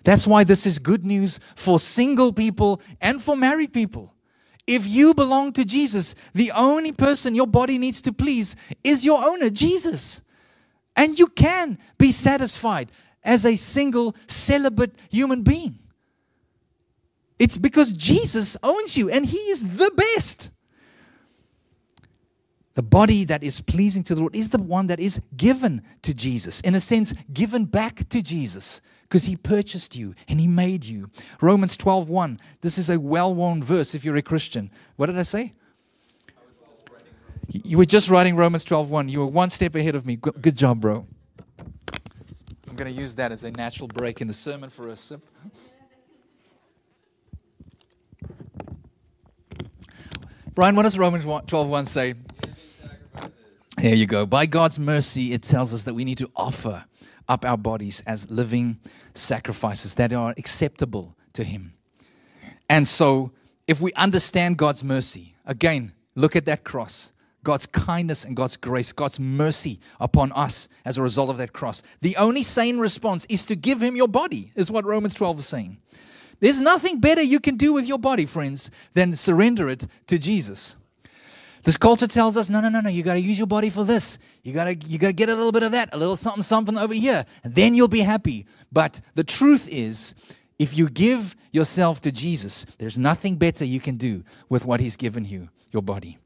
That's 0.03 0.27
why 0.27 0.43
this 0.43 0.65
is 0.65 0.77
good 0.77 1.05
news 1.05 1.39
for 1.55 1.79
single 1.79 2.33
people 2.33 2.81
and 3.01 3.21
for 3.21 3.35
married 3.35 3.73
people. 3.73 4.13
If 4.69 4.87
you 4.87 5.15
belong 5.15 5.53
to 5.53 5.65
Jesus, 5.65 6.13
the 6.35 6.51
only 6.51 6.91
person 6.91 7.33
your 7.33 7.47
body 7.47 7.79
needs 7.79 8.03
to 8.03 8.13
please 8.13 8.55
is 8.83 9.03
your 9.03 9.17
owner, 9.27 9.49
Jesus. 9.49 10.21
And 10.95 11.17
you 11.17 11.25
can 11.25 11.79
be 11.97 12.11
satisfied 12.11 12.91
as 13.23 13.47
a 13.47 13.55
single 13.55 14.15
celibate 14.27 14.93
human 15.09 15.41
being. 15.41 15.79
It's 17.39 17.57
because 17.57 17.91
Jesus 17.93 18.57
owns 18.61 18.95
you 18.95 19.09
and 19.09 19.25
He 19.25 19.37
is 19.37 19.77
the 19.77 19.89
best. 19.89 20.51
The 22.75 22.83
body 22.83 23.23
that 23.23 23.41
is 23.41 23.61
pleasing 23.61 24.03
to 24.03 24.13
the 24.13 24.21
Lord 24.21 24.35
is 24.35 24.51
the 24.51 24.61
one 24.61 24.85
that 24.85 24.99
is 24.99 25.19
given 25.35 25.81
to 26.03 26.13
Jesus. 26.13 26.61
In 26.61 26.75
a 26.75 26.79
sense, 26.79 27.15
given 27.33 27.65
back 27.65 28.07
to 28.09 28.21
Jesus 28.21 28.81
because 29.09 29.25
he 29.25 29.35
purchased 29.35 29.95
you 29.95 30.13
and 30.27 30.39
he 30.39 30.47
made 30.47 30.85
you. 30.85 31.09
Romans 31.41 31.75
12:1. 31.75 32.39
This 32.61 32.77
is 32.77 32.91
a 32.91 32.99
well-worn 32.99 33.63
verse 33.63 33.95
if 33.95 34.05
you're 34.05 34.15
a 34.15 34.21
Christian. 34.21 34.69
What 34.97 35.07
did 35.07 35.17
I 35.17 35.23
say? 35.23 35.53
You 37.51 37.79
were 37.79 37.85
just 37.85 38.09
writing 38.09 38.35
Romans 38.35 38.63
12:1. 38.63 39.09
You 39.09 39.19
were 39.19 39.25
one 39.25 39.49
step 39.49 39.73
ahead 39.73 39.95
of 39.95 40.05
me. 40.05 40.15
Good 40.15 40.55
job, 40.55 40.81
bro. 40.81 41.07
I'm 42.67 42.75
going 42.75 42.93
to 42.93 43.01
use 43.01 43.15
that 43.15 43.31
as 43.31 43.43
a 43.43 43.49
natural 43.49 43.87
break 43.87 44.21
in 44.21 44.27
the 44.27 44.33
sermon 44.33 44.69
for 44.69 44.87
a 44.87 44.95
sip. 44.95 45.21
Brian, 50.53 50.75
what 50.75 50.83
does 50.83 50.97
Romans 50.97 51.25
12:1 51.25 51.87
say? 51.87 52.13
There 53.77 53.95
you 53.95 54.05
go. 54.05 54.27
By 54.27 54.45
God's 54.45 54.77
mercy, 54.77 55.31
it 55.31 55.41
tells 55.41 55.73
us 55.73 55.83
that 55.85 55.95
we 55.95 56.03
need 56.03 56.19
to 56.19 56.29
offer 56.35 56.85
up 57.29 57.45
our 57.45 57.57
bodies 57.57 58.03
as 58.05 58.29
living 58.29 58.77
sacrifices 59.13 59.95
that 59.95 60.11
are 60.11 60.33
acceptable 60.37 61.15
to 61.33 61.43
Him. 61.43 61.73
And 62.69 62.87
so, 62.87 63.31
if 63.67 63.79
we 63.79 63.93
understand 63.93 64.57
God's 64.57 64.83
mercy, 64.83 65.35
again, 65.45 65.93
look 66.15 66.35
at 66.35 66.45
that 66.45 66.63
cross. 66.63 67.13
God's 67.43 67.65
kindness 67.65 68.25
and 68.25 68.35
God's 68.35 68.57
grace, 68.57 68.91
God's 68.91 69.19
mercy 69.19 69.79
upon 69.99 70.33
us 70.33 70.67
as 70.83 70.97
a 70.97 71.01
result 71.01 71.29
of 71.29 71.37
that 71.37 71.53
cross. 71.53 71.81
The 72.01 72.17
only 72.17 72.43
sane 72.43 72.79
response 72.79 73.25
is 73.29 73.45
to 73.45 73.55
give 73.55 73.81
Him 73.81 73.95
your 73.95 74.09
body, 74.09 74.51
is 74.55 74.69
what 74.69 74.85
Romans 74.85 75.13
12 75.13 75.39
is 75.39 75.47
saying. 75.47 75.77
There's 76.41 76.61
nothing 76.61 76.99
better 76.99 77.21
you 77.21 77.39
can 77.39 77.55
do 77.57 77.73
with 77.73 77.87
your 77.87 77.99
body, 77.99 78.25
friends, 78.25 78.71
than 78.93 79.15
surrender 79.15 79.69
it 79.69 79.87
to 80.07 80.17
Jesus. 80.17 80.75
This 81.63 81.77
culture 81.77 82.07
tells 82.07 82.37
us, 82.37 82.49
no, 82.49 82.61
no, 82.61 82.69
no, 82.69 82.81
no, 82.81 82.89
you 82.89 83.03
got 83.03 83.15
to 83.15 83.19
use 83.19 83.37
your 83.37 83.47
body 83.47 83.69
for 83.69 83.83
this. 83.83 84.17
You 84.43 84.53
got 84.53 84.65
to 84.65 84.75
you 84.75 84.97
got 84.97 85.07
to 85.07 85.13
get 85.13 85.29
a 85.29 85.35
little 85.35 85.51
bit 85.51 85.63
of 85.63 85.73
that, 85.73 85.89
a 85.93 85.97
little 85.97 86.15
something 86.15 86.43
something 86.43 86.77
over 86.77 86.93
here, 86.93 87.25
and 87.43 87.53
then 87.55 87.75
you'll 87.75 87.87
be 87.87 88.01
happy. 88.01 88.45
But 88.71 89.01
the 89.15 89.23
truth 89.23 89.67
is, 89.69 90.15
if 90.57 90.77
you 90.77 90.89
give 90.89 91.35
yourself 91.51 92.01
to 92.01 92.11
Jesus, 92.11 92.65
there's 92.77 92.97
nothing 92.97 93.37
better 93.37 93.65
you 93.65 93.79
can 93.79 93.97
do 93.97 94.23
with 94.49 94.65
what 94.65 94.79
he's 94.79 94.95
given 94.95 95.25
you, 95.25 95.49
your 95.71 95.81
body. 95.81 96.17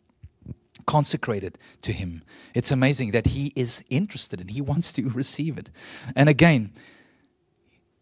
Consecrated 0.85 1.57
to 1.81 1.93
him. 1.93 2.23
It's 2.53 2.71
amazing 2.71 3.11
that 3.11 3.27
he 3.27 3.53
is 3.55 3.83
interested 3.89 4.41
and 4.41 4.51
he 4.51 4.61
wants 4.61 4.91
to 4.93 5.09
receive 5.13 5.57
it. 5.57 5.71
And 6.15 6.29
again, 6.29 6.73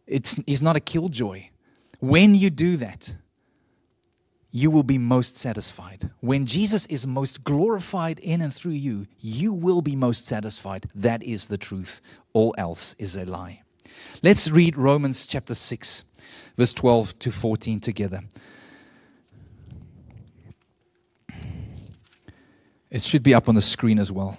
it's 0.08 0.40
he's 0.48 0.62
not 0.62 0.76
a 0.76 0.80
killjoy. 0.80 1.50
When 2.00 2.34
you 2.34 2.50
do 2.50 2.78
that, 2.78 3.14
you 4.52 4.70
will 4.70 4.84
be 4.84 4.98
most 4.98 5.38
satisfied. 5.38 6.10
When 6.20 6.46
Jesus 6.46 6.86
is 6.88 7.08
most 7.08 7.44
glorified 7.44 8.20
in 8.20 8.42
and 8.42 8.54
through 8.54 8.72
you, 8.72 9.08
you 9.20 9.54
will 9.54 9.82
be 9.82 9.96
most 9.96 10.26
satisfied. 10.26 10.90
That 10.94 11.24
is 11.24 11.48
the 11.48 11.58
truth. 11.58 12.02
All 12.34 12.54
else 12.58 12.96
is 13.00 13.16
a 13.16 13.26
lie. 13.26 13.62
Let's 14.22 14.50
read 14.50 14.78
Romans 14.78 15.26
chapter 15.26 15.56
6, 15.56 16.04
verse 16.58 16.74
12 16.74 17.18
to 17.20 17.32
14 17.32 17.80
together. 17.80 18.22
It 22.90 23.02
should 23.02 23.24
be 23.24 23.34
up 23.34 23.48
on 23.48 23.56
the 23.56 23.62
screen 23.62 24.00
as 24.00 24.12
well. 24.12 24.38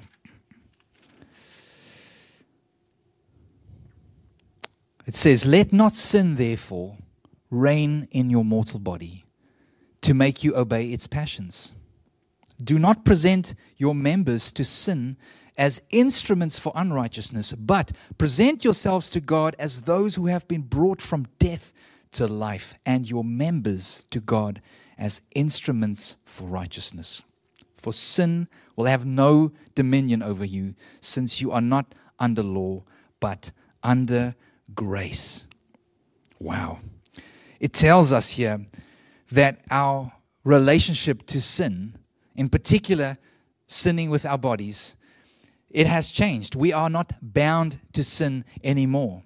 It 5.06 5.16
says, 5.16 5.46
Let 5.46 5.72
not 5.72 5.96
sin, 5.96 6.36
therefore, 6.36 6.98
reign 7.50 8.08
in 8.10 8.28
your 8.28 8.44
mortal 8.44 8.78
body 8.78 9.21
to 10.02 10.14
make 10.14 10.44
you 10.44 10.54
obey 10.56 10.88
its 10.88 11.06
passions. 11.06 11.72
Do 12.62 12.78
not 12.78 13.04
present 13.04 13.54
your 13.76 13.94
members 13.94 14.52
to 14.52 14.64
sin 14.64 15.16
as 15.58 15.82
instruments 15.90 16.58
for 16.58 16.72
unrighteousness, 16.74 17.52
but 17.54 17.92
present 18.18 18.64
yourselves 18.64 19.10
to 19.10 19.20
God 19.20 19.54
as 19.58 19.82
those 19.82 20.14
who 20.14 20.26
have 20.26 20.46
been 20.48 20.62
brought 20.62 21.02
from 21.02 21.26
death 21.38 21.72
to 22.12 22.26
life, 22.26 22.74
and 22.84 23.08
your 23.08 23.24
members 23.24 24.06
to 24.10 24.20
God 24.20 24.60
as 24.98 25.22
instruments 25.34 26.18
for 26.26 26.46
righteousness. 26.46 27.22
For 27.76 27.92
sin 27.92 28.48
will 28.76 28.84
have 28.84 29.06
no 29.06 29.50
dominion 29.74 30.22
over 30.22 30.44
you, 30.44 30.74
since 31.00 31.40
you 31.40 31.50
are 31.52 31.60
not 31.60 31.94
under 32.18 32.42
law, 32.42 32.84
but 33.18 33.50
under 33.82 34.34
grace. 34.74 35.46
Wow. 36.38 36.80
It 37.60 37.72
tells 37.72 38.12
us 38.12 38.30
here 38.30 38.66
that 39.32 39.60
our 39.70 40.12
relationship 40.44 41.26
to 41.26 41.40
sin, 41.40 41.98
in 42.34 42.48
particular, 42.48 43.18
sinning 43.66 44.10
with 44.10 44.26
our 44.26 44.38
bodies, 44.38 44.96
it 45.70 45.86
has 45.86 46.10
changed. 46.10 46.54
We 46.54 46.72
are 46.72 46.90
not 46.90 47.12
bound 47.22 47.80
to 47.94 48.04
sin 48.04 48.44
anymore. 48.62 49.22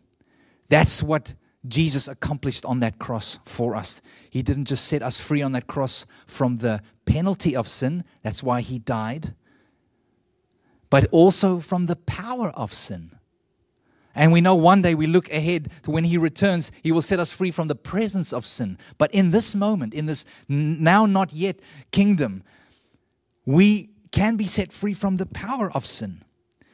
That's 0.69 1.03
what 1.03 1.35
Jesus 1.67 2.07
accomplished 2.07 2.65
on 2.65 2.81
that 2.81 2.99
cross 2.99 3.41
for 3.45 3.75
us. 3.75 4.01
He 4.31 4.43
didn't 4.43 4.67
just 4.67 4.85
set 4.85 5.03
us 5.03 5.19
free 5.19 5.43
on 5.43 5.53
that 5.53 5.67
cross 5.67 6.07
from 6.27 6.59
the 6.59 6.83
penalty 7.05 7.57
of 7.57 7.69
sin, 7.69 8.05
that's 8.23 8.43
why 8.43 8.61
he 8.61 8.79
died, 8.79 9.35
but 10.91 11.07
also 11.11 11.59
from 11.59 11.87
the 11.87 11.97
power 11.97 12.51
of 12.51 12.73
sin. 12.73 13.16
And 14.17 14.33
we 14.33 14.41
know 14.41 14.55
one 14.55 14.81
day 14.81 14.95
we 14.95 15.07
look 15.07 15.31
ahead 15.31 15.71
to 15.83 15.91
when 15.91 16.05
He 16.05 16.17
returns, 16.17 16.73
He 16.83 16.91
will 16.91 17.03
set 17.03 17.21
us 17.21 17.31
free 17.31 17.51
from 17.51 17.69
the 17.69 17.75
presence 17.75 18.33
of 18.33 18.47
sin. 18.47 18.79
But 18.97 19.13
in 19.13 19.31
this 19.31 19.55
moment, 19.55 19.93
in 19.93 20.07
this 20.07 20.25
now 20.49 21.05
not 21.05 21.35
yet 21.35 21.61
kingdom, 21.93 22.43
we 23.45 23.91
can 24.11 24.37
be 24.37 24.47
set 24.47 24.73
free 24.73 24.95
from 24.95 25.17
the 25.17 25.27
power 25.27 25.71
of 25.71 25.85
sin. 25.85 26.25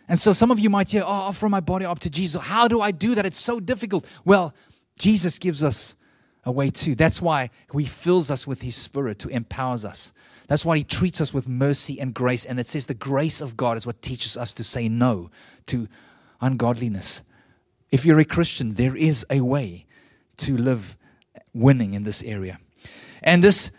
And 0.09 0.21
so 0.21 0.33
some 0.33 0.53
of 0.53 0.61
you 0.61 0.71
might 0.71 0.93
hear, 0.93 1.03
oh, 1.03 1.07
offer 1.07 1.49
my 1.49 1.59
body 1.59 1.85
up 1.85 1.99
to 2.01 2.11
Jesus. 2.11 2.41
How 2.41 2.69
do 2.69 2.81
I 2.81 2.93
do 2.93 3.17
that? 3.17 3.27
It's 3.27 3.41
so 3.41 3.59
difficult. 3.59 4.07
Well, 4.25 4.55
Jesus 4.97 5.41
gives 5.41 5.65
us 5.65 5.97
a 6.45 6.53
way 6.53 6.71
too. 6.71 6.95
That's 6.95 7.21
why 7.21 7.51
He 7.77 7.87
fills 7.87 8.31
us 8.31 8.47
with 8.47 8.63
His 8.63 8.77
Spirit 8.77 9.19
to 9.21 9.29
empowers 9.31 9.85
us. 9.85 10.13
That's 10.47 10.65
why 10.65 10.77
He 10.77 10.85
treats 10.85 11.21
us 11.21 11.35
with 11.35 11.49
mercy 11.49 11.99
and 11.99 12.15
grace. 12.15 12.45
And 12.45 12.61
it 12.61 12.69
says 12.69 12.87
the 12.87 12.95
grace 12.95 13.41
of 13.41 13.57
God 13.57 13.77
is 13.77 13.85
what 13.85 14.01
teaches 14.01 14.37
us 14.37 14.53
to 14.55 14.63
say 14.63 14.89
no 14.89 15.29
to 15.67 15.89
ungodliness 16.41 17.25
if 17.93 18.07
you're 18.07 18.19
a 18.19 18.25
Christian, 18.25 18.75
there 18.75 18.97
is 18.97 19.25
a 19.31 19.43
way 19.43 19.87
to 20.39 20.57
live 20.57 20.97
winning 21.55 21.93
in 21.95 22.03
this 22.03 22.23
area. 22.23 22.59
And 23.23 23.45
this 23.45 23.71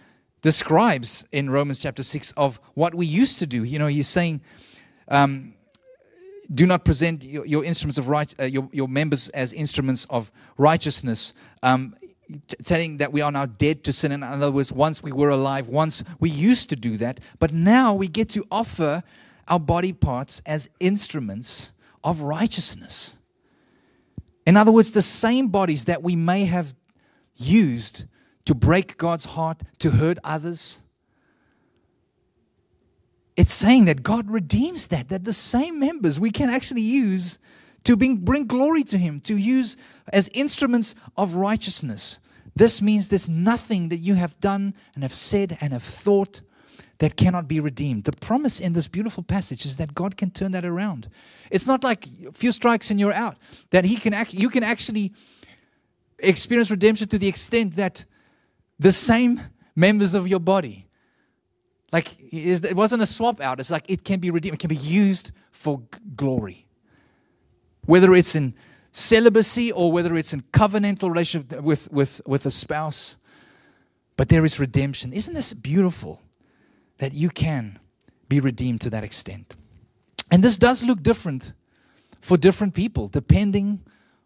describes 0.41 1.25
in 1.31 1.49
Romans 1.49 1.79
chapter 1.79 2.03
6 2.03 2.31
of 2.33 2.59
what 2.75 2.93
we 2.93 3.07
used 3.07 3.39
to 3.39 3.47
do. 3.47 3.63
You 3.63 3.79
know, 3.79 3.87
he's 3.87 4.07
saying, 4.07 4.41
um, 5.07 5.55
do 6.53 6.67
not 6.67 6.85
present 6.85 7.23
your, 7.23 7.45
your 7.45 7.65
instruments 7.65 7.97
of 7.97 8.07
right, 8.07 8.33
uh, 8.39 8.43
your, 8.43 8.69
your 8.71 8.87
members 8.87 9.29
as 9.29 9.51
instruments 9.51 10.05
of 10.09 10.31
righteousness. 10.57 11.33
Um, 11.63 11.95
t- 12.47 12.57
telling 12.63 12.97
that 12.97 13.11
we 13.11 13.21
are 13.21 13.31
now 13.31 13.47
dead 13.47 13.83
to 13.85 13.93
sin. 13.93 14.11
In 14.11 14.21
other 14.21 14.51
words, 14.51 14.71
once 14.71 15.01
we 15.01 15.11
were 15.11 15.29
alive, 15.29 15.67
once 15.67 16.03
we 16.19 16.29
used 16.29 16.69
to 16.69 16.75
do 16.75 16.97
that, 16.97 17.19
but 17.39 17.51
now 17.51 17.93
we 17.93 18.07
get 18.07 18.29
to 18.29 18.45
offer 18.51 19.01
our 19.47 19.59
body 19.59 19.91
parts 19.91 20.41
as 20.45 20.69
instruments 20.79 21.73
of 22.03 22.21
righteousness. 22.21 23.17
In 24.45 24.57
other 24.57 24.71
words, 24.71 24.91
the 24.91 25.01
same 25.01 25.47
bodies 25.47 25.85
that 25.85 26.03
we 26.03 26.15
may 26.15 26.45
have 26.45 26.75
used 27.35 28.05
to 28.45 28.53
break 28.53 28.97
God's 28.97 29.25
heart, 29.25 29.61
to 29.79 29.91
hurt 29.91 30.17
others. 30.23 30.81
It's 33.35 33.53
saying 33.53 33.85
that 33.85 34.03
God 34.03 34.29
redeems 34.29 34.87
that, 34.87 35.09
that 35.09 35.23
the 35.23 35.33
same 35.33 35.79
members 35.79 36.19
we 36.19 36.29
can 36.29 36.49
actually 36.49 36.81
use 36.81 37.39
to 37.85 37.95
bring, 37.95 38.45
glory 38.45 38.83
to 38.85 38.97
Him, 38.97 39.19
to 39.21 39.35
use 39.35 39.75
as 40.11 40.29
instruments 40.33 40.95
of 41.17 41.35
righteousness. 41.35 42.19
This 42.55 42.81
means 42.81 43.09
there's 43.09 43.29
nothing 43.29 43.89
that 43.89 43.97
you 43.97 44.15
have 44.15 44.39
done 44.39 44.73
and 44.93 45.03
have 45.03 45.13
said 45.13 45.57
and 45.59 45.73
have 45.73 45.83
thought 45.83 46.41
that 47.03 47.17
cannot 47.17 47.49
be 47.49 47.59
redeemed. 47.59 48.05
The 48.05 48.13
promise 48.13 48.61
in 48.61 48.71
this 48.71 48.87
beautiful 48.87 49.23
passage 49.23 49.65
is 49.65 49.75
that 49.75 49.93
God 49.93 50.15
can 50.15 50.31
turn 50.31 50.53
that 50.53 50.63
around. 50.63 51.09
It's 51.51 51.67
not 51.67 51.83
like 51.83 52.07
a 52.25 52.31
few 52.31 52.53
strikes 52.53 52.89
and 52.89 52.97
you're 52.97 53.11
out. 53.11 53.35
That 53.71 53.83
He 53.83 53.97
can 53.97 54.13
act, 54.13 54.33
you 54.33 54.49
can 54.49 54.63
actually 54.63 55.11
experience 56.17 56.71
redemption 56.71 57.09
to 57.09 57.17
the 57.17 57.27
extent 57.27 57.75
that 57.75 58.05
the 58.79 58.93
same 58.93 59.41
members 59.75 60.13
of 60.13 60.29
your 60.29 60.39
body, 60.39 60.87
like 61.91 62.07
it 62.31 62.73
wasn't 62.73 63.01
a 63.01 63.05
swap 63.05 63.41
out. 63.41 63.59
It's 63.59 63.69
like 63.69 63.83
it 63.89 64.05
can 64.05 64.21
be 64.21 64.31
redeemed. 64.31 64.53
It 64.53 64.61
can 64.61 64.69
be 64.69 64.77
used 64.77 65.33
for 65.51 65.81
glory. 66.15 66.65
Whether 67.85 68.13
it's 68.13 68.33
in 68.33 68.53
celibacy 68.93 69.73
or 69.73 69.91
whether 69.91 70.15
it's 70.15 70.31
in 70.31 70.41
covenantal 70.53 71.09
relationship 71.09 71.61
with, 71.61 71.91
with, 71.91 72.21
with 72.25 72.45
a 72.45 72.51
spouse. 72.51 73.17
But 74.15 74.29
there 74.29 74.45
is 74.45 74.57
redemption. 74.57 75.11
Isn't 75.11 75.33
this 75.33 75.51
beautiful? 75.51 76.21
That 76.97 77.13
you 77.13 77.29
can 77.29 77.79
be 78.29 78.39
redeemed 78.39 78.81
to 78.81 78.89
that 78.89 79.03
extent. 79.03 79.55
And 80.31 80.43
this 80.43 80.57
does 80.57 80.83
look 80.83 81.03
different 81.03 81.53
for 82.21 82.37
different 82.37 82.73
people, 82.73 83.07
depending 83.07 83.81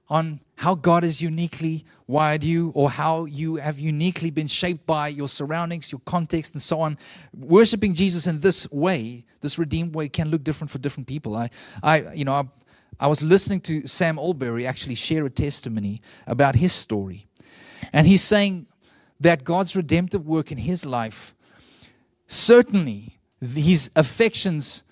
on 0.10 0.40
how 0.56 0.74
God 0.74 1.04
has 1.04 1.22
uniquely 1.22 1.86
wired 2.08 2.44
you 2.44 2.72
or 2.74 2.90
how 2.90 3.26
you 3.26 3.56
have 3.56 3.78
uniquely 3.78 4.32
been 4.32 4.48
shaped 4.48 4.86
by 4.86 5.10
your 5.10 5.28
surroundings, 5.28 5.92
your 5.92 6.02
context, 6.06 6.54
and 6.54 6.62
so 6.62 6.80
on. 6.80 6.98
Worshipping 7.36 7.94
Jesus 7.94 8.26
in 8.26 8.40
this 8.40 8.70
way, 8.72 9.26
this 9.42 9.60
redeemed 9.60 9.94
way, 9.94 10.08
can 10.08 10.30
look 10.30 10.44
different 10.44 10.72
for 10.72 10.78
different 10.78 11.08
people. 11.08 11.36
I, 11.36 11.50
I 11.84 12.14
you 12.14 12.24
know, 12.24 12.34
I, 12.34 12.44
I 13.00 13.08
was 13.08 13.22
listening 13.22 13.62
to 13.62 13.86
Sam 13.86 14.18
Allberry 14.18 14.66
actually 14.66 14.96
share 14.96 15.26
a 15.26 15.30
testimony 15.30 16.02
about 16.26 16.56
his 16.56 16.74
story. 16.74 17.28
And 17.94 18.08
he's 18.08 18.24
saying 18.24 18.68
that 19.20 19.44
God's 19.44 19.76
redemptive 19.76 20.26
work 20.26 20.52
in 20.52 20.58
his 20.58 20.86
life, 20.86 21.36
certainly 22.28 23.20
his 23.42 23.90
affections 23.96 24.84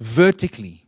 vertically 0.00 0.86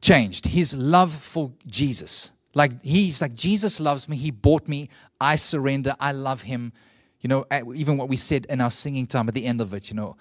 changed. 0.00 0.46
His 0.46 0.74
love 0.74 1.14
for 1.14 1.52
Jesus. 1.66 2.32
Like 2.54 2.82
he's 2.82 3.22
like, 3.22 3.34
Jesus 3.34 3.80
loves 3.80 4.08
me. 4.08 4.16
He 4.16 4.30
bought 4.30 4.66
me. 4.68 4.88
I 5.20 5.36
surrender. 5.36 5.94
I 6.00 6.12
love 6.12 6.42
him. 6.42 6.72
You 7.20 7.28
know, 7.28 7.46
even 7.74 7.96
what 7.96 8.08
we 8.08 8.16
said 8.16 8.46
in 8.48 8.60
our 8.60 8.70
singing 8.70 9.06
time 9.06 9.28
at 9.28 9.34
the 9.34 9.44
end 9.44 9.60
of 9.60 9.74
it, 9.74 9.90
you 9.90 9.96
know, 9.96 10.16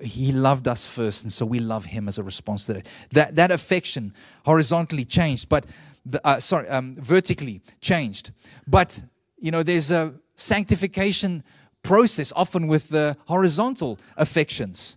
he 0.00 0.32
loved 0.32 0.66
us 0.66 0.84
first, 0.84 1.22
and 1.22 1.32
so 1.32 1.46
we 1.46 1.60
love 1.60 1.84
him 1.84 2.08
as 2.08 2.18
a 2.18 2.22
response 2.22 2.66
to 2.66 2.74
that. 2.74 2.86
That, 3.12 3.36
that 3.36 3.50
affection 3.52 4.12
horizontally 4.44 5.04
changed, 5.04 5.48
but 5.48 5.66
the, 6.04 6.24
uh, 6.26 6.40
sorry, 6.40 6.68
um, 6.68 6.96
vertically 6.98 7.62
changed. 7.80 8.32
But 8.66 9.00
you 9.38 9.52
know, 9.52 9.62
there's 9.62 9.90
a 9.92 10.14
sanctification 10.34 11.44
process 11.82 12.32
often 12.34 12.66
with 12.66 12.88
the 12.88 13.16
horizontal 13.26 13.98
affections. 14.16 14.96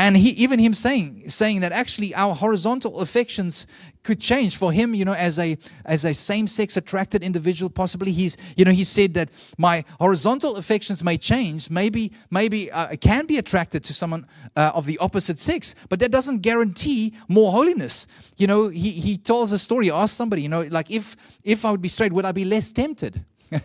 And 0.00 0.16
he, 0.16 0.30
even 0.30 0.58
him 0.58 0.72
saying, 0.72 1.28
saying 1.28 1.60
that 1.60 1.72
actually 1.72 2.14
our 2.14 2.34
horizontal 2.34 3.00
affections 3.00 3.66
could 4.02 4.18
change 4.18 4.56
for 4.56 4.72
him, 4.72 4.94
you 4.94 5.04
know, 5.04 5.12
as 5.12 5.38
a, 5.38 5.58
as 5.84 6.06
a 6.06 6.14
same-sex 6.14 6.78
attracted 6.78 7.22
individual, 7.22 7.68
possibly 7.68 8.10
he's, 8.10 8.38
you 8.56 8.64
know, 8.64 8.70
he 8.70 8.82
said 8.82 9.12
that 9.12 9.28
my 9.58 9.84
horizontal 9.98 10.56
affections 10.56 11.04
may 11.04 11.18
change, 11.18 11.68
maybe, 11.68 12.12
maybe 12.30 12.72
uh, 12.72 12.96
can 12.96 13.26
be 13.26 13.36
attracted 13.36 13.84
to 13.84 13.92
someone 13.92 14.26
uh, 14.56 14.72
of 14.74 14.86
the 14.86 14.96
opposite 14.98 15.38
sex, 15.38 15.74
but 15.90 15.98
that 15.98 16.10
doesn't 16.10 16.38
guarantee 16.38 17.12
more 17.28 17.52
holiness. 17.52 18.06
You 18.38 18.46
know, 18.46 18.68
he, 18.70 18.92
he 18.92 19.18
tells 19.18 19.52
a 19.52 19.58
story, 19.58 19.90
asked 19.90 20.16
somebody, 20.16 20.40
you 20.40 20.48
know, 20.48 20.62
like 20.62 20.90
if, 20.90 21.14
if 21.44 21.66
I 21.66 21.70
would 21.70 21.82
be 21.82 21.88
straight, 21.88 22.14
would 22.14 22.24
I 22.24 22.32
be 22.32 22.46
less 22.46 22.72
tempted? 22.72 23.22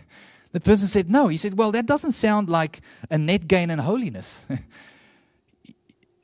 the 0.52 0.60
person 0.60 0.88
said, 0.88 1.10
no. 1.10 1.28
He 1.28 1.36
said, 1.36 1.58
well, 1.58 1.72
that 1.72 1.86
doesn't 1.86 2.12
sound 2.12 2.48
like 2.48 2.80
a 3.10 3.18
net 3.18 3.46
gain 3.46 3.70
in 3.70 3.78
holiness. 3.78 4.46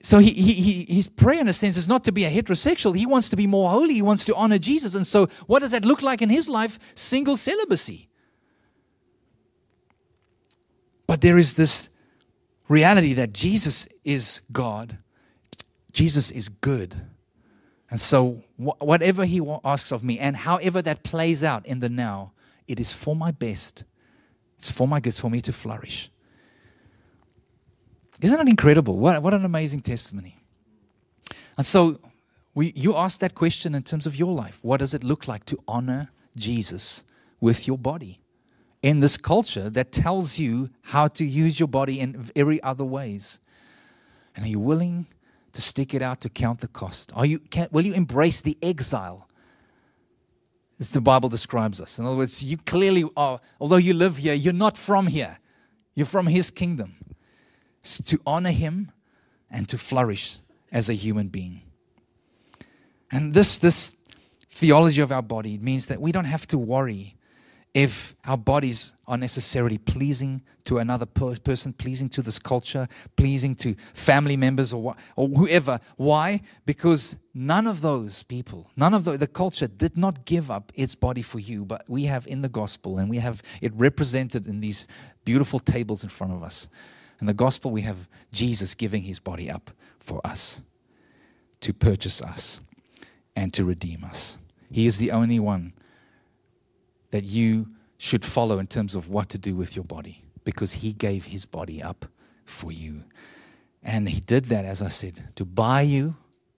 So 0.02 0.18
he, 0.18 0.32
he, 0.32 0.84
his 0.92 1.06
prayer, 1.06 1.40
in 1.40 1.48
a 1.48 1.52
sense, 1.52 1.76
is 1.76 1.88
not 1.88 2.02
to 2.04 2.12
be 2.12 2.24
a 2.24 2.30
heterosexual. 2.30 2.96
He 2.96 3.06
wants 3.06 3.30
to 3.30 3.36
be 3.36 3.46
more 3.46 3.70
holy. 3.70 3.94
He 3.94 4.02
wants 4.02 4.24
to 4.24 4.34
honor 4.34 4.58
Jesus. 4.58 4.96
And 4.96 5.06
so, 5.06 5.26
what 5.46 5.60
does 5.60 5.70
that 5.70 5.84
look 5.84 6.02
like 6.02 6.20
in 6.20 6.28
his 6.28 6.48
life? 6.48 6.78
Single 6.96 7.36
celibacy. 7.36 8.08
But 11.06 11.20
there 11.20 11.38
is 11.38 11.54
this 11.54 11.88
reality 12.68 13.12
that 13.14 13.32
Jesus 13.32 13.86
is 14.04 14.40
God, 14.50 14.98
Jesus 15.92 16.30
is 16.32 16.48
good. 16.48 17.00
And 17.88 18.00
so, 18.00 18.42
wh- 18.56 18.80
whatever 18.82 19.24
he 19.24 19.40
asks 19.62 19.92
of 19.92 20.02
me, 20.02 20.18
and 20.18 20.34
however 20.34 20.82
that 20.82 21.04
plays 21.04 21.44
out 21.44 21.64
in 21.66 21.78
the 21.80 21.90
now, 21.90 22.32
it 22.66 22.80
is 22.80 22.92
for 22.92 23.14
my 23.14 23.30
best. 23.30 23.84
It's 24.62 24.70
for 24.70 24.86
my 24.86 25.00
good, 25.00 25.16
for 25.16 25.28
me 25.28 25.40
to 25.40 25.52
flourish. 25.52 26.08
Isn't 28.20 28.38
it 28.38 28.48
incredible? 28.48 28.96
What, 28.96 29.20
what 29.20 29.34
an 29.34 29.44
amazing 29.44 29.80
testimony. 29.80 30.36
And 31.56 31.66
so 31.66 31.98
we, 32.54 32.72
you 32.76 32.94
ask 32.94 33.18
that 33.22 33.34
question 33.34 33.74
in 33.74 33.82
terms 33.82 34.06
of 34.06 34.14
your 34.14 34.32
life. 34.32 34.60
What 34.62 34.78
does 34.78 34.94
it 34.94 35.02
look 35.02 35.26
like 35.26 35.44
to 35.46 35.58
honor 35.66 36.10
Jesus 36.36 37.04
with 37.40 37.66
your 37.66 37.76
body? 37.76 38.20
In 38.84 39.00
this 39.00 39.16
culture 39.16 39.68
that 39.68 39.90
tells 39.90 40.38
you 40.38 40.70
how 40.82 41.08
to 41.08 41.24
use 41.24 41.58
your 41.58 41.66
body 41.68 41.98
in 41.98 42.22
very 42.22 42.62
other 42.62 42.84
ways. 42.84 43.40
And 44.36 44.44
are 44.44 44.48
you 44.48 44.60
willing 44.60 45.06
to 45.54 45.60
stick 45.60 45.92
it 45.92 46.02
out 46.02 46.20
to 46.20 46.28
count 46.28 46.60
the 46.60 46.68
cost? 46.68 47.10
Are 47.16 47.26
you, 47.26 47.40
can, 47.40 47.66
will 47.72 47.84
you 47.84 47.94
embrace 47.94 48.40
the 48.40 48.56
exile 48.62 49.28
as 50.82 50.90
the 50.90 51.00
Bible 51.00 51.28
describes 51.28 51.80
us? 51.80 52.00
In 52.00 52.04
other 52.04 52.16
words, 52.16 52.42
you 52.42 52.56
clearly 52.56 53.08
are, 53.16 53.40
although 53.60 53.76
you 53.76 53.94
live 53.94 54.16
here, 54.16 54.34
you're 54.34 54.52
not 54.52 54.76
from 54.76 55.06
here. 55.06 55.38
You're 55.94 56.06
from 56.06 56.26
His 56.26 56.50
kingdom 56.50 56.96
to 57.84 58.20
honor 58.26 58.50
Him 58.50 58.90
and 59.48 59.68
to 59.68 59.78
flourish 59.78 60.40
as 60.72 60.88
a 60.88 60.94
human 60.94 61.28
being. 61.28 61.62
And 63.12 63.32
this, 63.32 63.58
this 63.58 63.94
theology 64.50 65.00
of 65.00 65.12
our 65.12 65.22
body 65.22 65.56
means 65.56 65.86
that 65.86 66.00
we 66.00 66.10
don't 66.10 66.24
have 66.24 66.48
to 66.48 66.58
worry 66.58 67.14
if 67.74 68.14
our 68.26 68.36
bodies 68.36 68.94
are 69.06 69.16
necessarily 69.16 69.78
pleasing 69.78 70.42
to 70.64 70.78
another 70.78 71.06
per- 71.06 71.36
person, 71.36 71.72
pleasing 71.72 72.08
to 72.10 72.20
this 72.20 72.38
culture, 72.38 72.86
pleasing 73.16 73.54
to 73.56 73.74
family 73.94 74.36
members 74.36 74.74
or, 74.74 74.92
wh- 74.92 74.98
or 75.16 75.28
whoever. 75.28 75.80
Why? 75.96 76.42
Because 76.66 77.16
none 77.32 77.66
of 77.66 77.80
those 77.80 78.22
people, 78.24 78.70
none 78.76 78.92
of 78.92 79.04
the, 79.04 79.16
the 79.16 79.26
culture 79.26 79.66
did 79.66 79.96
not 79.96 80.26
give 80.26 80.50
up 80.50 80.70
its 80.74 80.94
body 80.94 81.22
for 81.22 81.38
you, 81.38 81.64
but 81.64 81.84
we 81.88 82.04
have 82.04 82.26
in 82.26 82.42
the 82.42 82.48
gospel 82.48 82.98
and 82.98 83.08
we 83.08 83.18
have 83.18 83.42
it 83.62 83.72
represented 83.74 84.46
in 84.46 84.60
these 84.60 84.86
beautiful 85.24 85.58
tables 85.58 86.02
in 86.02 86.10
front 86.10 86.34
of 86.34 86.42
us. 86.42 86.68
In 87.20 87.26
the 87.26 87.34
gospel, 87.34 87.70
we 87.70 87.82
have 87.82 88.08
Jesus 88.32 88.74
giving 88.74 89.02
his 89.02 89.18
body 89.18 89.50
up 89.50 89.70
for 89.98 90.20
us 90.26 90.60
to 91.60 91.72
purchase 91.72 92.20
us 92.20 92.60
and 93.34 93.54
to 93.54 93.64
redeem 93.64 94.04
us. 94.04 94.38
He 94.70 94.86
is 94.86 94.98
the 94.98 95.10
only 95.10 95.38
one 95.38 95.72
that 97.12 97.24
you 97.24 97.68
should 97.98 98.24
follow 98.24 98.58
in 98.58 98.66
terms 98.66 98.96
of 98.96 99.08
what 99.08 99.28
to 99.28 99.38
do 99.38 99.54
with 99.54 99.76
your 99.76 99.84
body 99.84 100.24
because 100.44 100.72
he 100.72 100.92
gave 100.92 101.26
his 101.26 101.44
body 101.44 101.80
up 101.80 102.06
for 102.44 102.72
you. 102.72 103.04
And 103.82 104.08
he 104.08 104.20
did 104.20 104.46
that, 104.46 104.64
as 104.64 104.82
I 104.82 104.88
said, 104.88 105.28
to 105.36 105.44
buy 105.44 105.82
you 105.82 106.16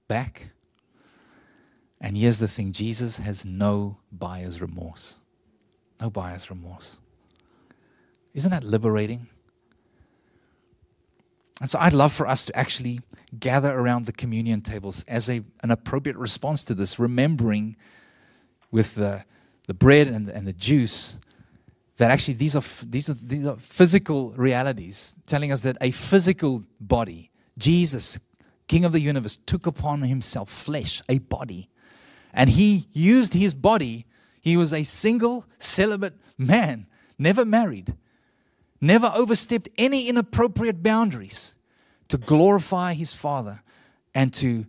back. 0.09 0.53
And 2.01 2.17
here's 2.17 2.39
the 2.39 2.49
thing 2.49 2.73
Jesus 2.73 3.19
has 3.19 3.45
no 3.45 3.99
buyer's 4.11 4.61
remorse. 4.61 5.19
No 6.01 6.09
buyer's 6.09 6.49
remorse. 6.51 6.99
Isn't 8.33 8.51
that 8.51 8.65
liberating? 8.65 9.29
And 11.61 11.71
so 11.71 11.79
I'd 11.79 11.93
love 11.93 12.13
for 12.13 12.27
us 12.27 12.47
to 12.47 12.57
actually 12.57 13.01
gather 13.39 13.73
around 13.73 14.07
the 14.07 14.13
communion 14.13 14.61
tables 14.61 15.05
as 15.07 15.29
a, 15.29 15.43
an 15.63 15.71
appropriate 15.71 16.17
response 16.17 16.65
to 16.65 16.75
this, 16.75 16.99
remembering 16.99 17.77
with 18.71 18.97
the, 18.97 19.25
the 19.67 19.75
bread 19.75 20.09
and, 20.09 20.29
and 20.29 20.47
the 20.47 20.53
juice 20.53 21.19
that 21.97 22.11
actually 22.11 22.35
these 22.35 22.57
are, 22.57 22.63
these, 22.87 23.09
are, 23.09 23.15
these 23.15 23.47
are 23.47 23.57
physical 23.57 24.31
realities, 24.33 25.17
telling 25.27 25.53
us 25.53 25.63
that 25.63 25.77
a 25.81 25.91
physical 25.91 26.63
body, 26.81 27.31
Jesus, 27.57 28.19
King 28.67 28.85
of 28.85 28.93
the 28.93 29.01
universe, 29.01 29.39
took 29.47 29.67
upon 29.67 30.03
himself 30.03 30.51
flesh, 30.51 31.01
a 31.09 31.19
body. 31.19 31.69
And 32.33 32.51
he 32.51 32.89
used 32.93 33.35
his 33.35 33.55
body. 33.55 34.07
He 34.41 34.57
was 34.57 34.73
a 34.73 34.83
single, 34.83 35.47
celibate 35.59 36.15
man, 36.37 36.87
never 37.17 37.45
married 37.45 37.95
never 38.85 39.11
overstepped 39.15 39.69
any 39.79 40.09
inappropriate 40.09 40.83
boundaries 40.83 41.55
to 42.09 42.19
glorify 42.19 42.93
his 42.93 43.13
Father 43.13 43.63
and 44.15 44.33
to 44.35 44.67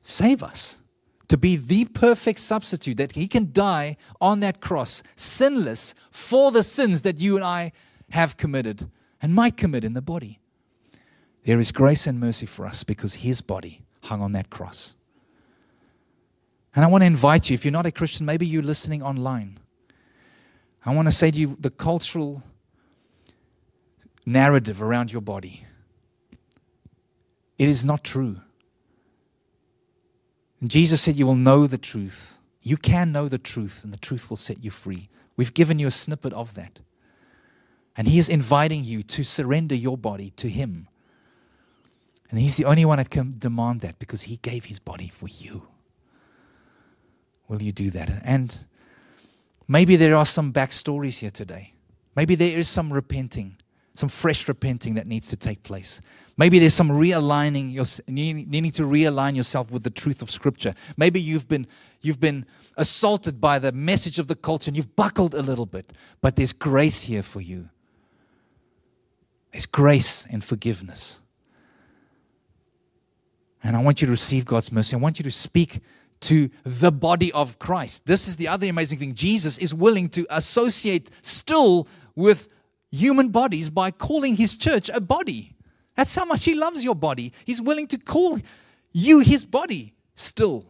save 0.00 0.42
us, 0.44 0.80
to 1.28 1.36
be 1.36 1.56
the 1.56 1.84
perfect 1.86 2.40
substitute, 2.40 2.96
that 2.98 3.12
he 3.12 3.26
can 3.26 3.52
die 3.52 3.96
on 4.20 4.40
that 4.40 4.60
cross, 4.60 5.02
sinless, 5.16 5.94
for 6.10 6.52
the 6.52 6.62
sins 6.62 7.02
that 7.02 7.18
you 7.18 7.36
and 7.36 7.44
I 7.44 7.72
have 8.10 8.36
committed 8.36 8.88
and 9.20 9.34
might 9.34 9.56
commit 9.56 9.84
in 9.84 9.94
the 9.94 10.02
body. 10.02 10.38
There 11.44 11.58
is 11.58 11.72
grace 11.72 12.06
and 12.06 12.20
mercy 12.20 12.46
for 12.46 12.66
us 12.66 12.84
because 12.84 13.14
his 13.14 13.40
body 13.40 13.82
hung 14.02 14.20
on 14.20 14.32
that 14.32 14.50
cross. 14.50 14.94
And 16.74 16.84
I 16.84 16.88
want 16.88 17.02
to 17.02 17.06
invite 17.06 17.48
you, 17.48 17.54
if 17.54 17.64
you're 17.64 17.72
not 17.72 17.86
a 17.86 17.92
Christian, 17.92 18.26
maybe 18.26 18.46
you're 18.46 18.62
listening 18.62 19.02
online. 19.02 19.58
I 20.84 20.94
want 20.94 21.08
to 21.08 21.12
say 21.12 21.30
to 21.30 21.38
you 21.38 21.56
the 21.58 21.70
cultural 21.70 22.42
narrative 24.24 24.82
around 24.82 25.12
your 25.12 25.22
body. 25.22 25.64
It 27.58 27.68
is 27.68 27.84
not 27.84 28.04
true. 28.04 28.40
And 30.60 30.70
Jesus 30.70 31.02
said, 31.02 31.16
You 31.16 31.26
will 31.26 31.36
know 31.36 31.66
the 31.66 31.78
truth. 31.78 32.38
You 32.62 32.76
can 32.76 33.12
know 33.12 33.28
the 33.28 33.38
truth, 33.38 33.84
and 33.84 33.92
the 33.92 33.98
truth 33.98 34.28
will 34.28 34.36
set 34.36 34.64
you 34.64 34.70
free. 34.70 35.08
We've 35.36 35.54
given 35.54 35.78
you 35.78 35.86
a 35.86 35.92
snippet 35.92 36.32
of 36.32 36.54
that. 36.54 36.80
And 37.96 38.08
He 38.08 38.18
is 38.18 38.28
inviting 38.28 38.84
you 38.84 39.02
to 39.04 39.22
surrender 39.22 39.74
your 39.74 39.96
body 39.96 40.30
to 40.36 40.48
Him. 40.48 40.88
And 42.30 42.40
He's 42.40 42.56
the 42.56 42.64
only 42.64 42.84
one 42.84 42.98
that 42.98 43.10
can 43.10 43.36
demand 43.38 43.82
that 43.82 43.98
because 43.98 44.22
He 44.22 44.38
gave 44.38 44.64
His 44.64 44.78
body 44.78 45.08
for 45.08 45.28
you. 45.28 45.68
Will 47.48 47.62
you 47.62 47.72
do 47.72 47.90
that? 47.90 48.22
And 48.24 48.64
maybe 49.68 49.96
there 49.96 50.16
are 50.16 50.26
some 50.26 50.52
backstories 50.52 51.18
here 51.18 51.30
today. 51.30 51.74
Maybe 52.16 52.34
there 52.34 52.58
is 52.58 52.68
some 52.68 52.92
repenting 52.92 53.56
some 53.98 54.08
fresh 54.08 54.46
repenting 54.48 54.94
that 54.94 55.06
needs 55.06 55.28
to 55.28 55.36
take 55.36 55.62
place. 55.62 56.00
Maybe 56.36 56.58
there's 56.58 56.74
some 56.74 56.90
realigning, 56.90 57.72
your, 57.72 57.84
needing 58.08 58.70
to 58.72 58.82
realign 58.82 59.36
yourself 59.36 59.70
with 59.70 59.82
the 59.82 59.90
truth 59.90 60.22
of 60.22 60.30
Scripture. 60.30 60.74
Maybe 60.96 61.20
you've 61.20 61.48
been, 61.48 61.66
you've 62.00 62.20
been 62.20 62.46
assaulted 62.76 63.40
by 63.40 63.58
the 63.58 63.72
message 63.72 64.18
of 64.18 64.26
the 64.26 64.34
culture 64.34 64.68
and 64.68 64.76
you've 64.76 64.94
buckled 64.96 65.34
a 65.34 65.42
little 65.42 65.66
bit, 65.66 65.92
but 66.20 66.36
there's 66.36 66.52
grace 66.52 67.02
here 67.02 67.22
for 67.22 67.40
you. 67.40 67.68
There's 69.52 69.66
grace 69.66 70.26
and 70.30 70.44
forgiveness. 70.44 71.20
And 73.62 73.76
I 73.76 73.82
want 73.82 74.00
you 74.02 74.06
to 74.06 74.12
receive 74.12 74.44
God's 74.44 74.70
mercy. 74.70 74.94
I 74.94 74.98
want 74.98 75.18
you 75.18 75.22
to 75.24 75.30
speak 75.30 75.80
to 76.20 76.50
the 76.64 76.92
body 76.92 77.32
of 77.32 77.58
Christ. 77.58 78.06
This 78.06 78.28
is 78.28 78.36
the 78.36 78.48
other 78.48 78.68
amazing 78.68 78.98
thing. 78.98 79.14
Jesus 79.14 79.58
is 79.58 79.74
willing 79.74 80.08
to 80.10 80.26
associate 80.30 81.10
still 81.22 81.88
with 82.14 82.48
human 82.90 83.28
bodies 83.28 83.70
by 83.70 83.90
calling 83.90 84.36
his 84.36 84.54
church 84.54 84.90
a 84.92 85.00
body. 85.00 85.54
That's 85.96 86.14
how 86.14 86.24
much 86.24 86.44
he 86.44 86.54
loves 86.54 86.84
your 86.84 86.94
body. 86.94 87.32
He's 87.44 87.62
willing 87.62 87.86
to 87.88 87.98
call 87.98 88.38
you 88.92 89.20
his 89.20 89.44
body 89.44 89.94
still. 90.14 90.66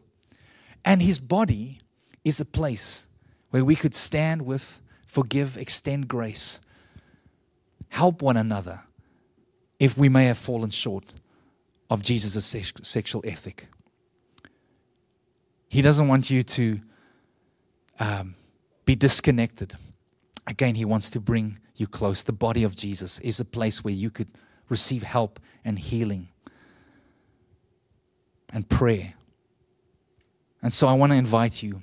And 0.85 1.03
his 1.03 1.19
body 1.19 1.81
is 2.25 2.41
a 2.41 2.45
place 2.45 3.07
where 3.51 3.65
we 3.65 3.77
could 3.77 3.95
stand 3.95 4.43
with, 4.43 4.81
forgive, 5.07 5.57
extend 5.57 6.09
grace, 6.09 6.61
help 7.89 8.23
one 8.23 8.37
another 8.37 8.83
if 9.79 9.99
we 9.99 10.09
may 10.09 10.27
have 10.27 10.39
fallen 10.39 10.71
short 10.71 11.13
of 11.91 12.03
Jesus' 12.03 12.45
sexual 12.83 13.23
ethic. 13.25 13.69
He 15.69 15.83
doesn't 15.83 16.09
want 16.09 16.31
you 16.31 16.43
to 16.43 16.81
um, 17.99 18.35
be 18.85 18.95
disconnected. 18.95 19.75
Again, 20.47 20.75
He 20.75 20.85
wants 20.85 21.11
to 21.11 21.21
bring 21.21 21.59
you 21.81 21.87
close. 21.87 22.23
The 22.23 22.33
body 22.33 22.65
of 22.65 22.77
Jesus 22.77 23.19
is 23.21 23.41
a 23.41 23.45
place 23.45 23.85
where 23.85 23.95
you 23.95 24.11
could 24.11 24.29
receive 24.69 25.03
help 25.03 25.41
and 25.65 25.79
healing 25.79 26.29
and 28.53 28.69
prayer. 28.69 29.15
And 30.63 30.73
so 30.73 30.87
I 30.87 30.95
want 30.95 31.13
to 31.13 31.17
invite 31.17 31.63
you 31.63 31.83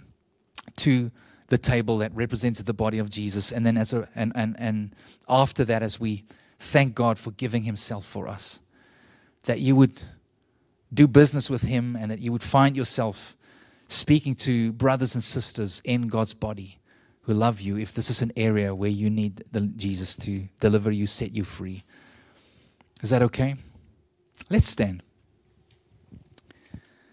to 0.78 1.12
the 1.48 1.58
table 1.58 2.00
that 2.00 2.14
represents 2.16 2.62
the 2.62 2.74
body 2.74 3.00
of 3.00 3.10
Jesus. 3.10 3.52
And 3.52 3.66
then 3.66 3.78
as 3.78 3.94
a, 3.94 4.08
and, 4.16 4.32
and, 4.36 4.56
and 4.58 4.96
after 5.30 5.64
that, 5.66 5.84
as 5.84 6.00
we 6.00 6.24
thank 6.60 6.96
God 6.96 7.20
for 7.20 7.32
giving 7.32 7.64
himself 7.64 8.06
for 8.06 8.28
us, 8.28 8.62
that 9.44 9.60
you 9.60 9.76
would 9.76 10.02
do 10.94 11.08
business 11.08 11.50
with 11.50 11.64
him 11.64 11.96
and 11.96 12.10
that 12.12 12.20
you 12.20 12.32
would 12.32 12.44
find 12.44 12.76
yourself 12.76 13.36
speaking 13.88 14.36
to 14.36 14.72
brothers 14.74 15.16
and 15.16 15.24
sisters 15.24 15.82
in 15.84 16.08
God's 16.08 16.34
body 16.34 16.80
who 17.24 17.34
love 17.34 17.62
you 17.62 17.78
if 17.78 17.94
this 17.94 18.10
is 18.10 18.22
an 18.22 18.32
area 18.36 18.76
where 18.76 18.90
you 18.90 19.10
need 19.10 19.44
the, 19.52 19.62
Jesus 19.62 20.16
to 20.18 20.48
deliver 20.60 20.92
you, 20.92 21.08
set 21.08 21.36
you 21.36 21.44
free. 21.44 21.84
Is 23.02 23.10
that 23.10 23.22
okay? 23.22 23.56
Let's 24.50 24.68
stand. 24.68 25.04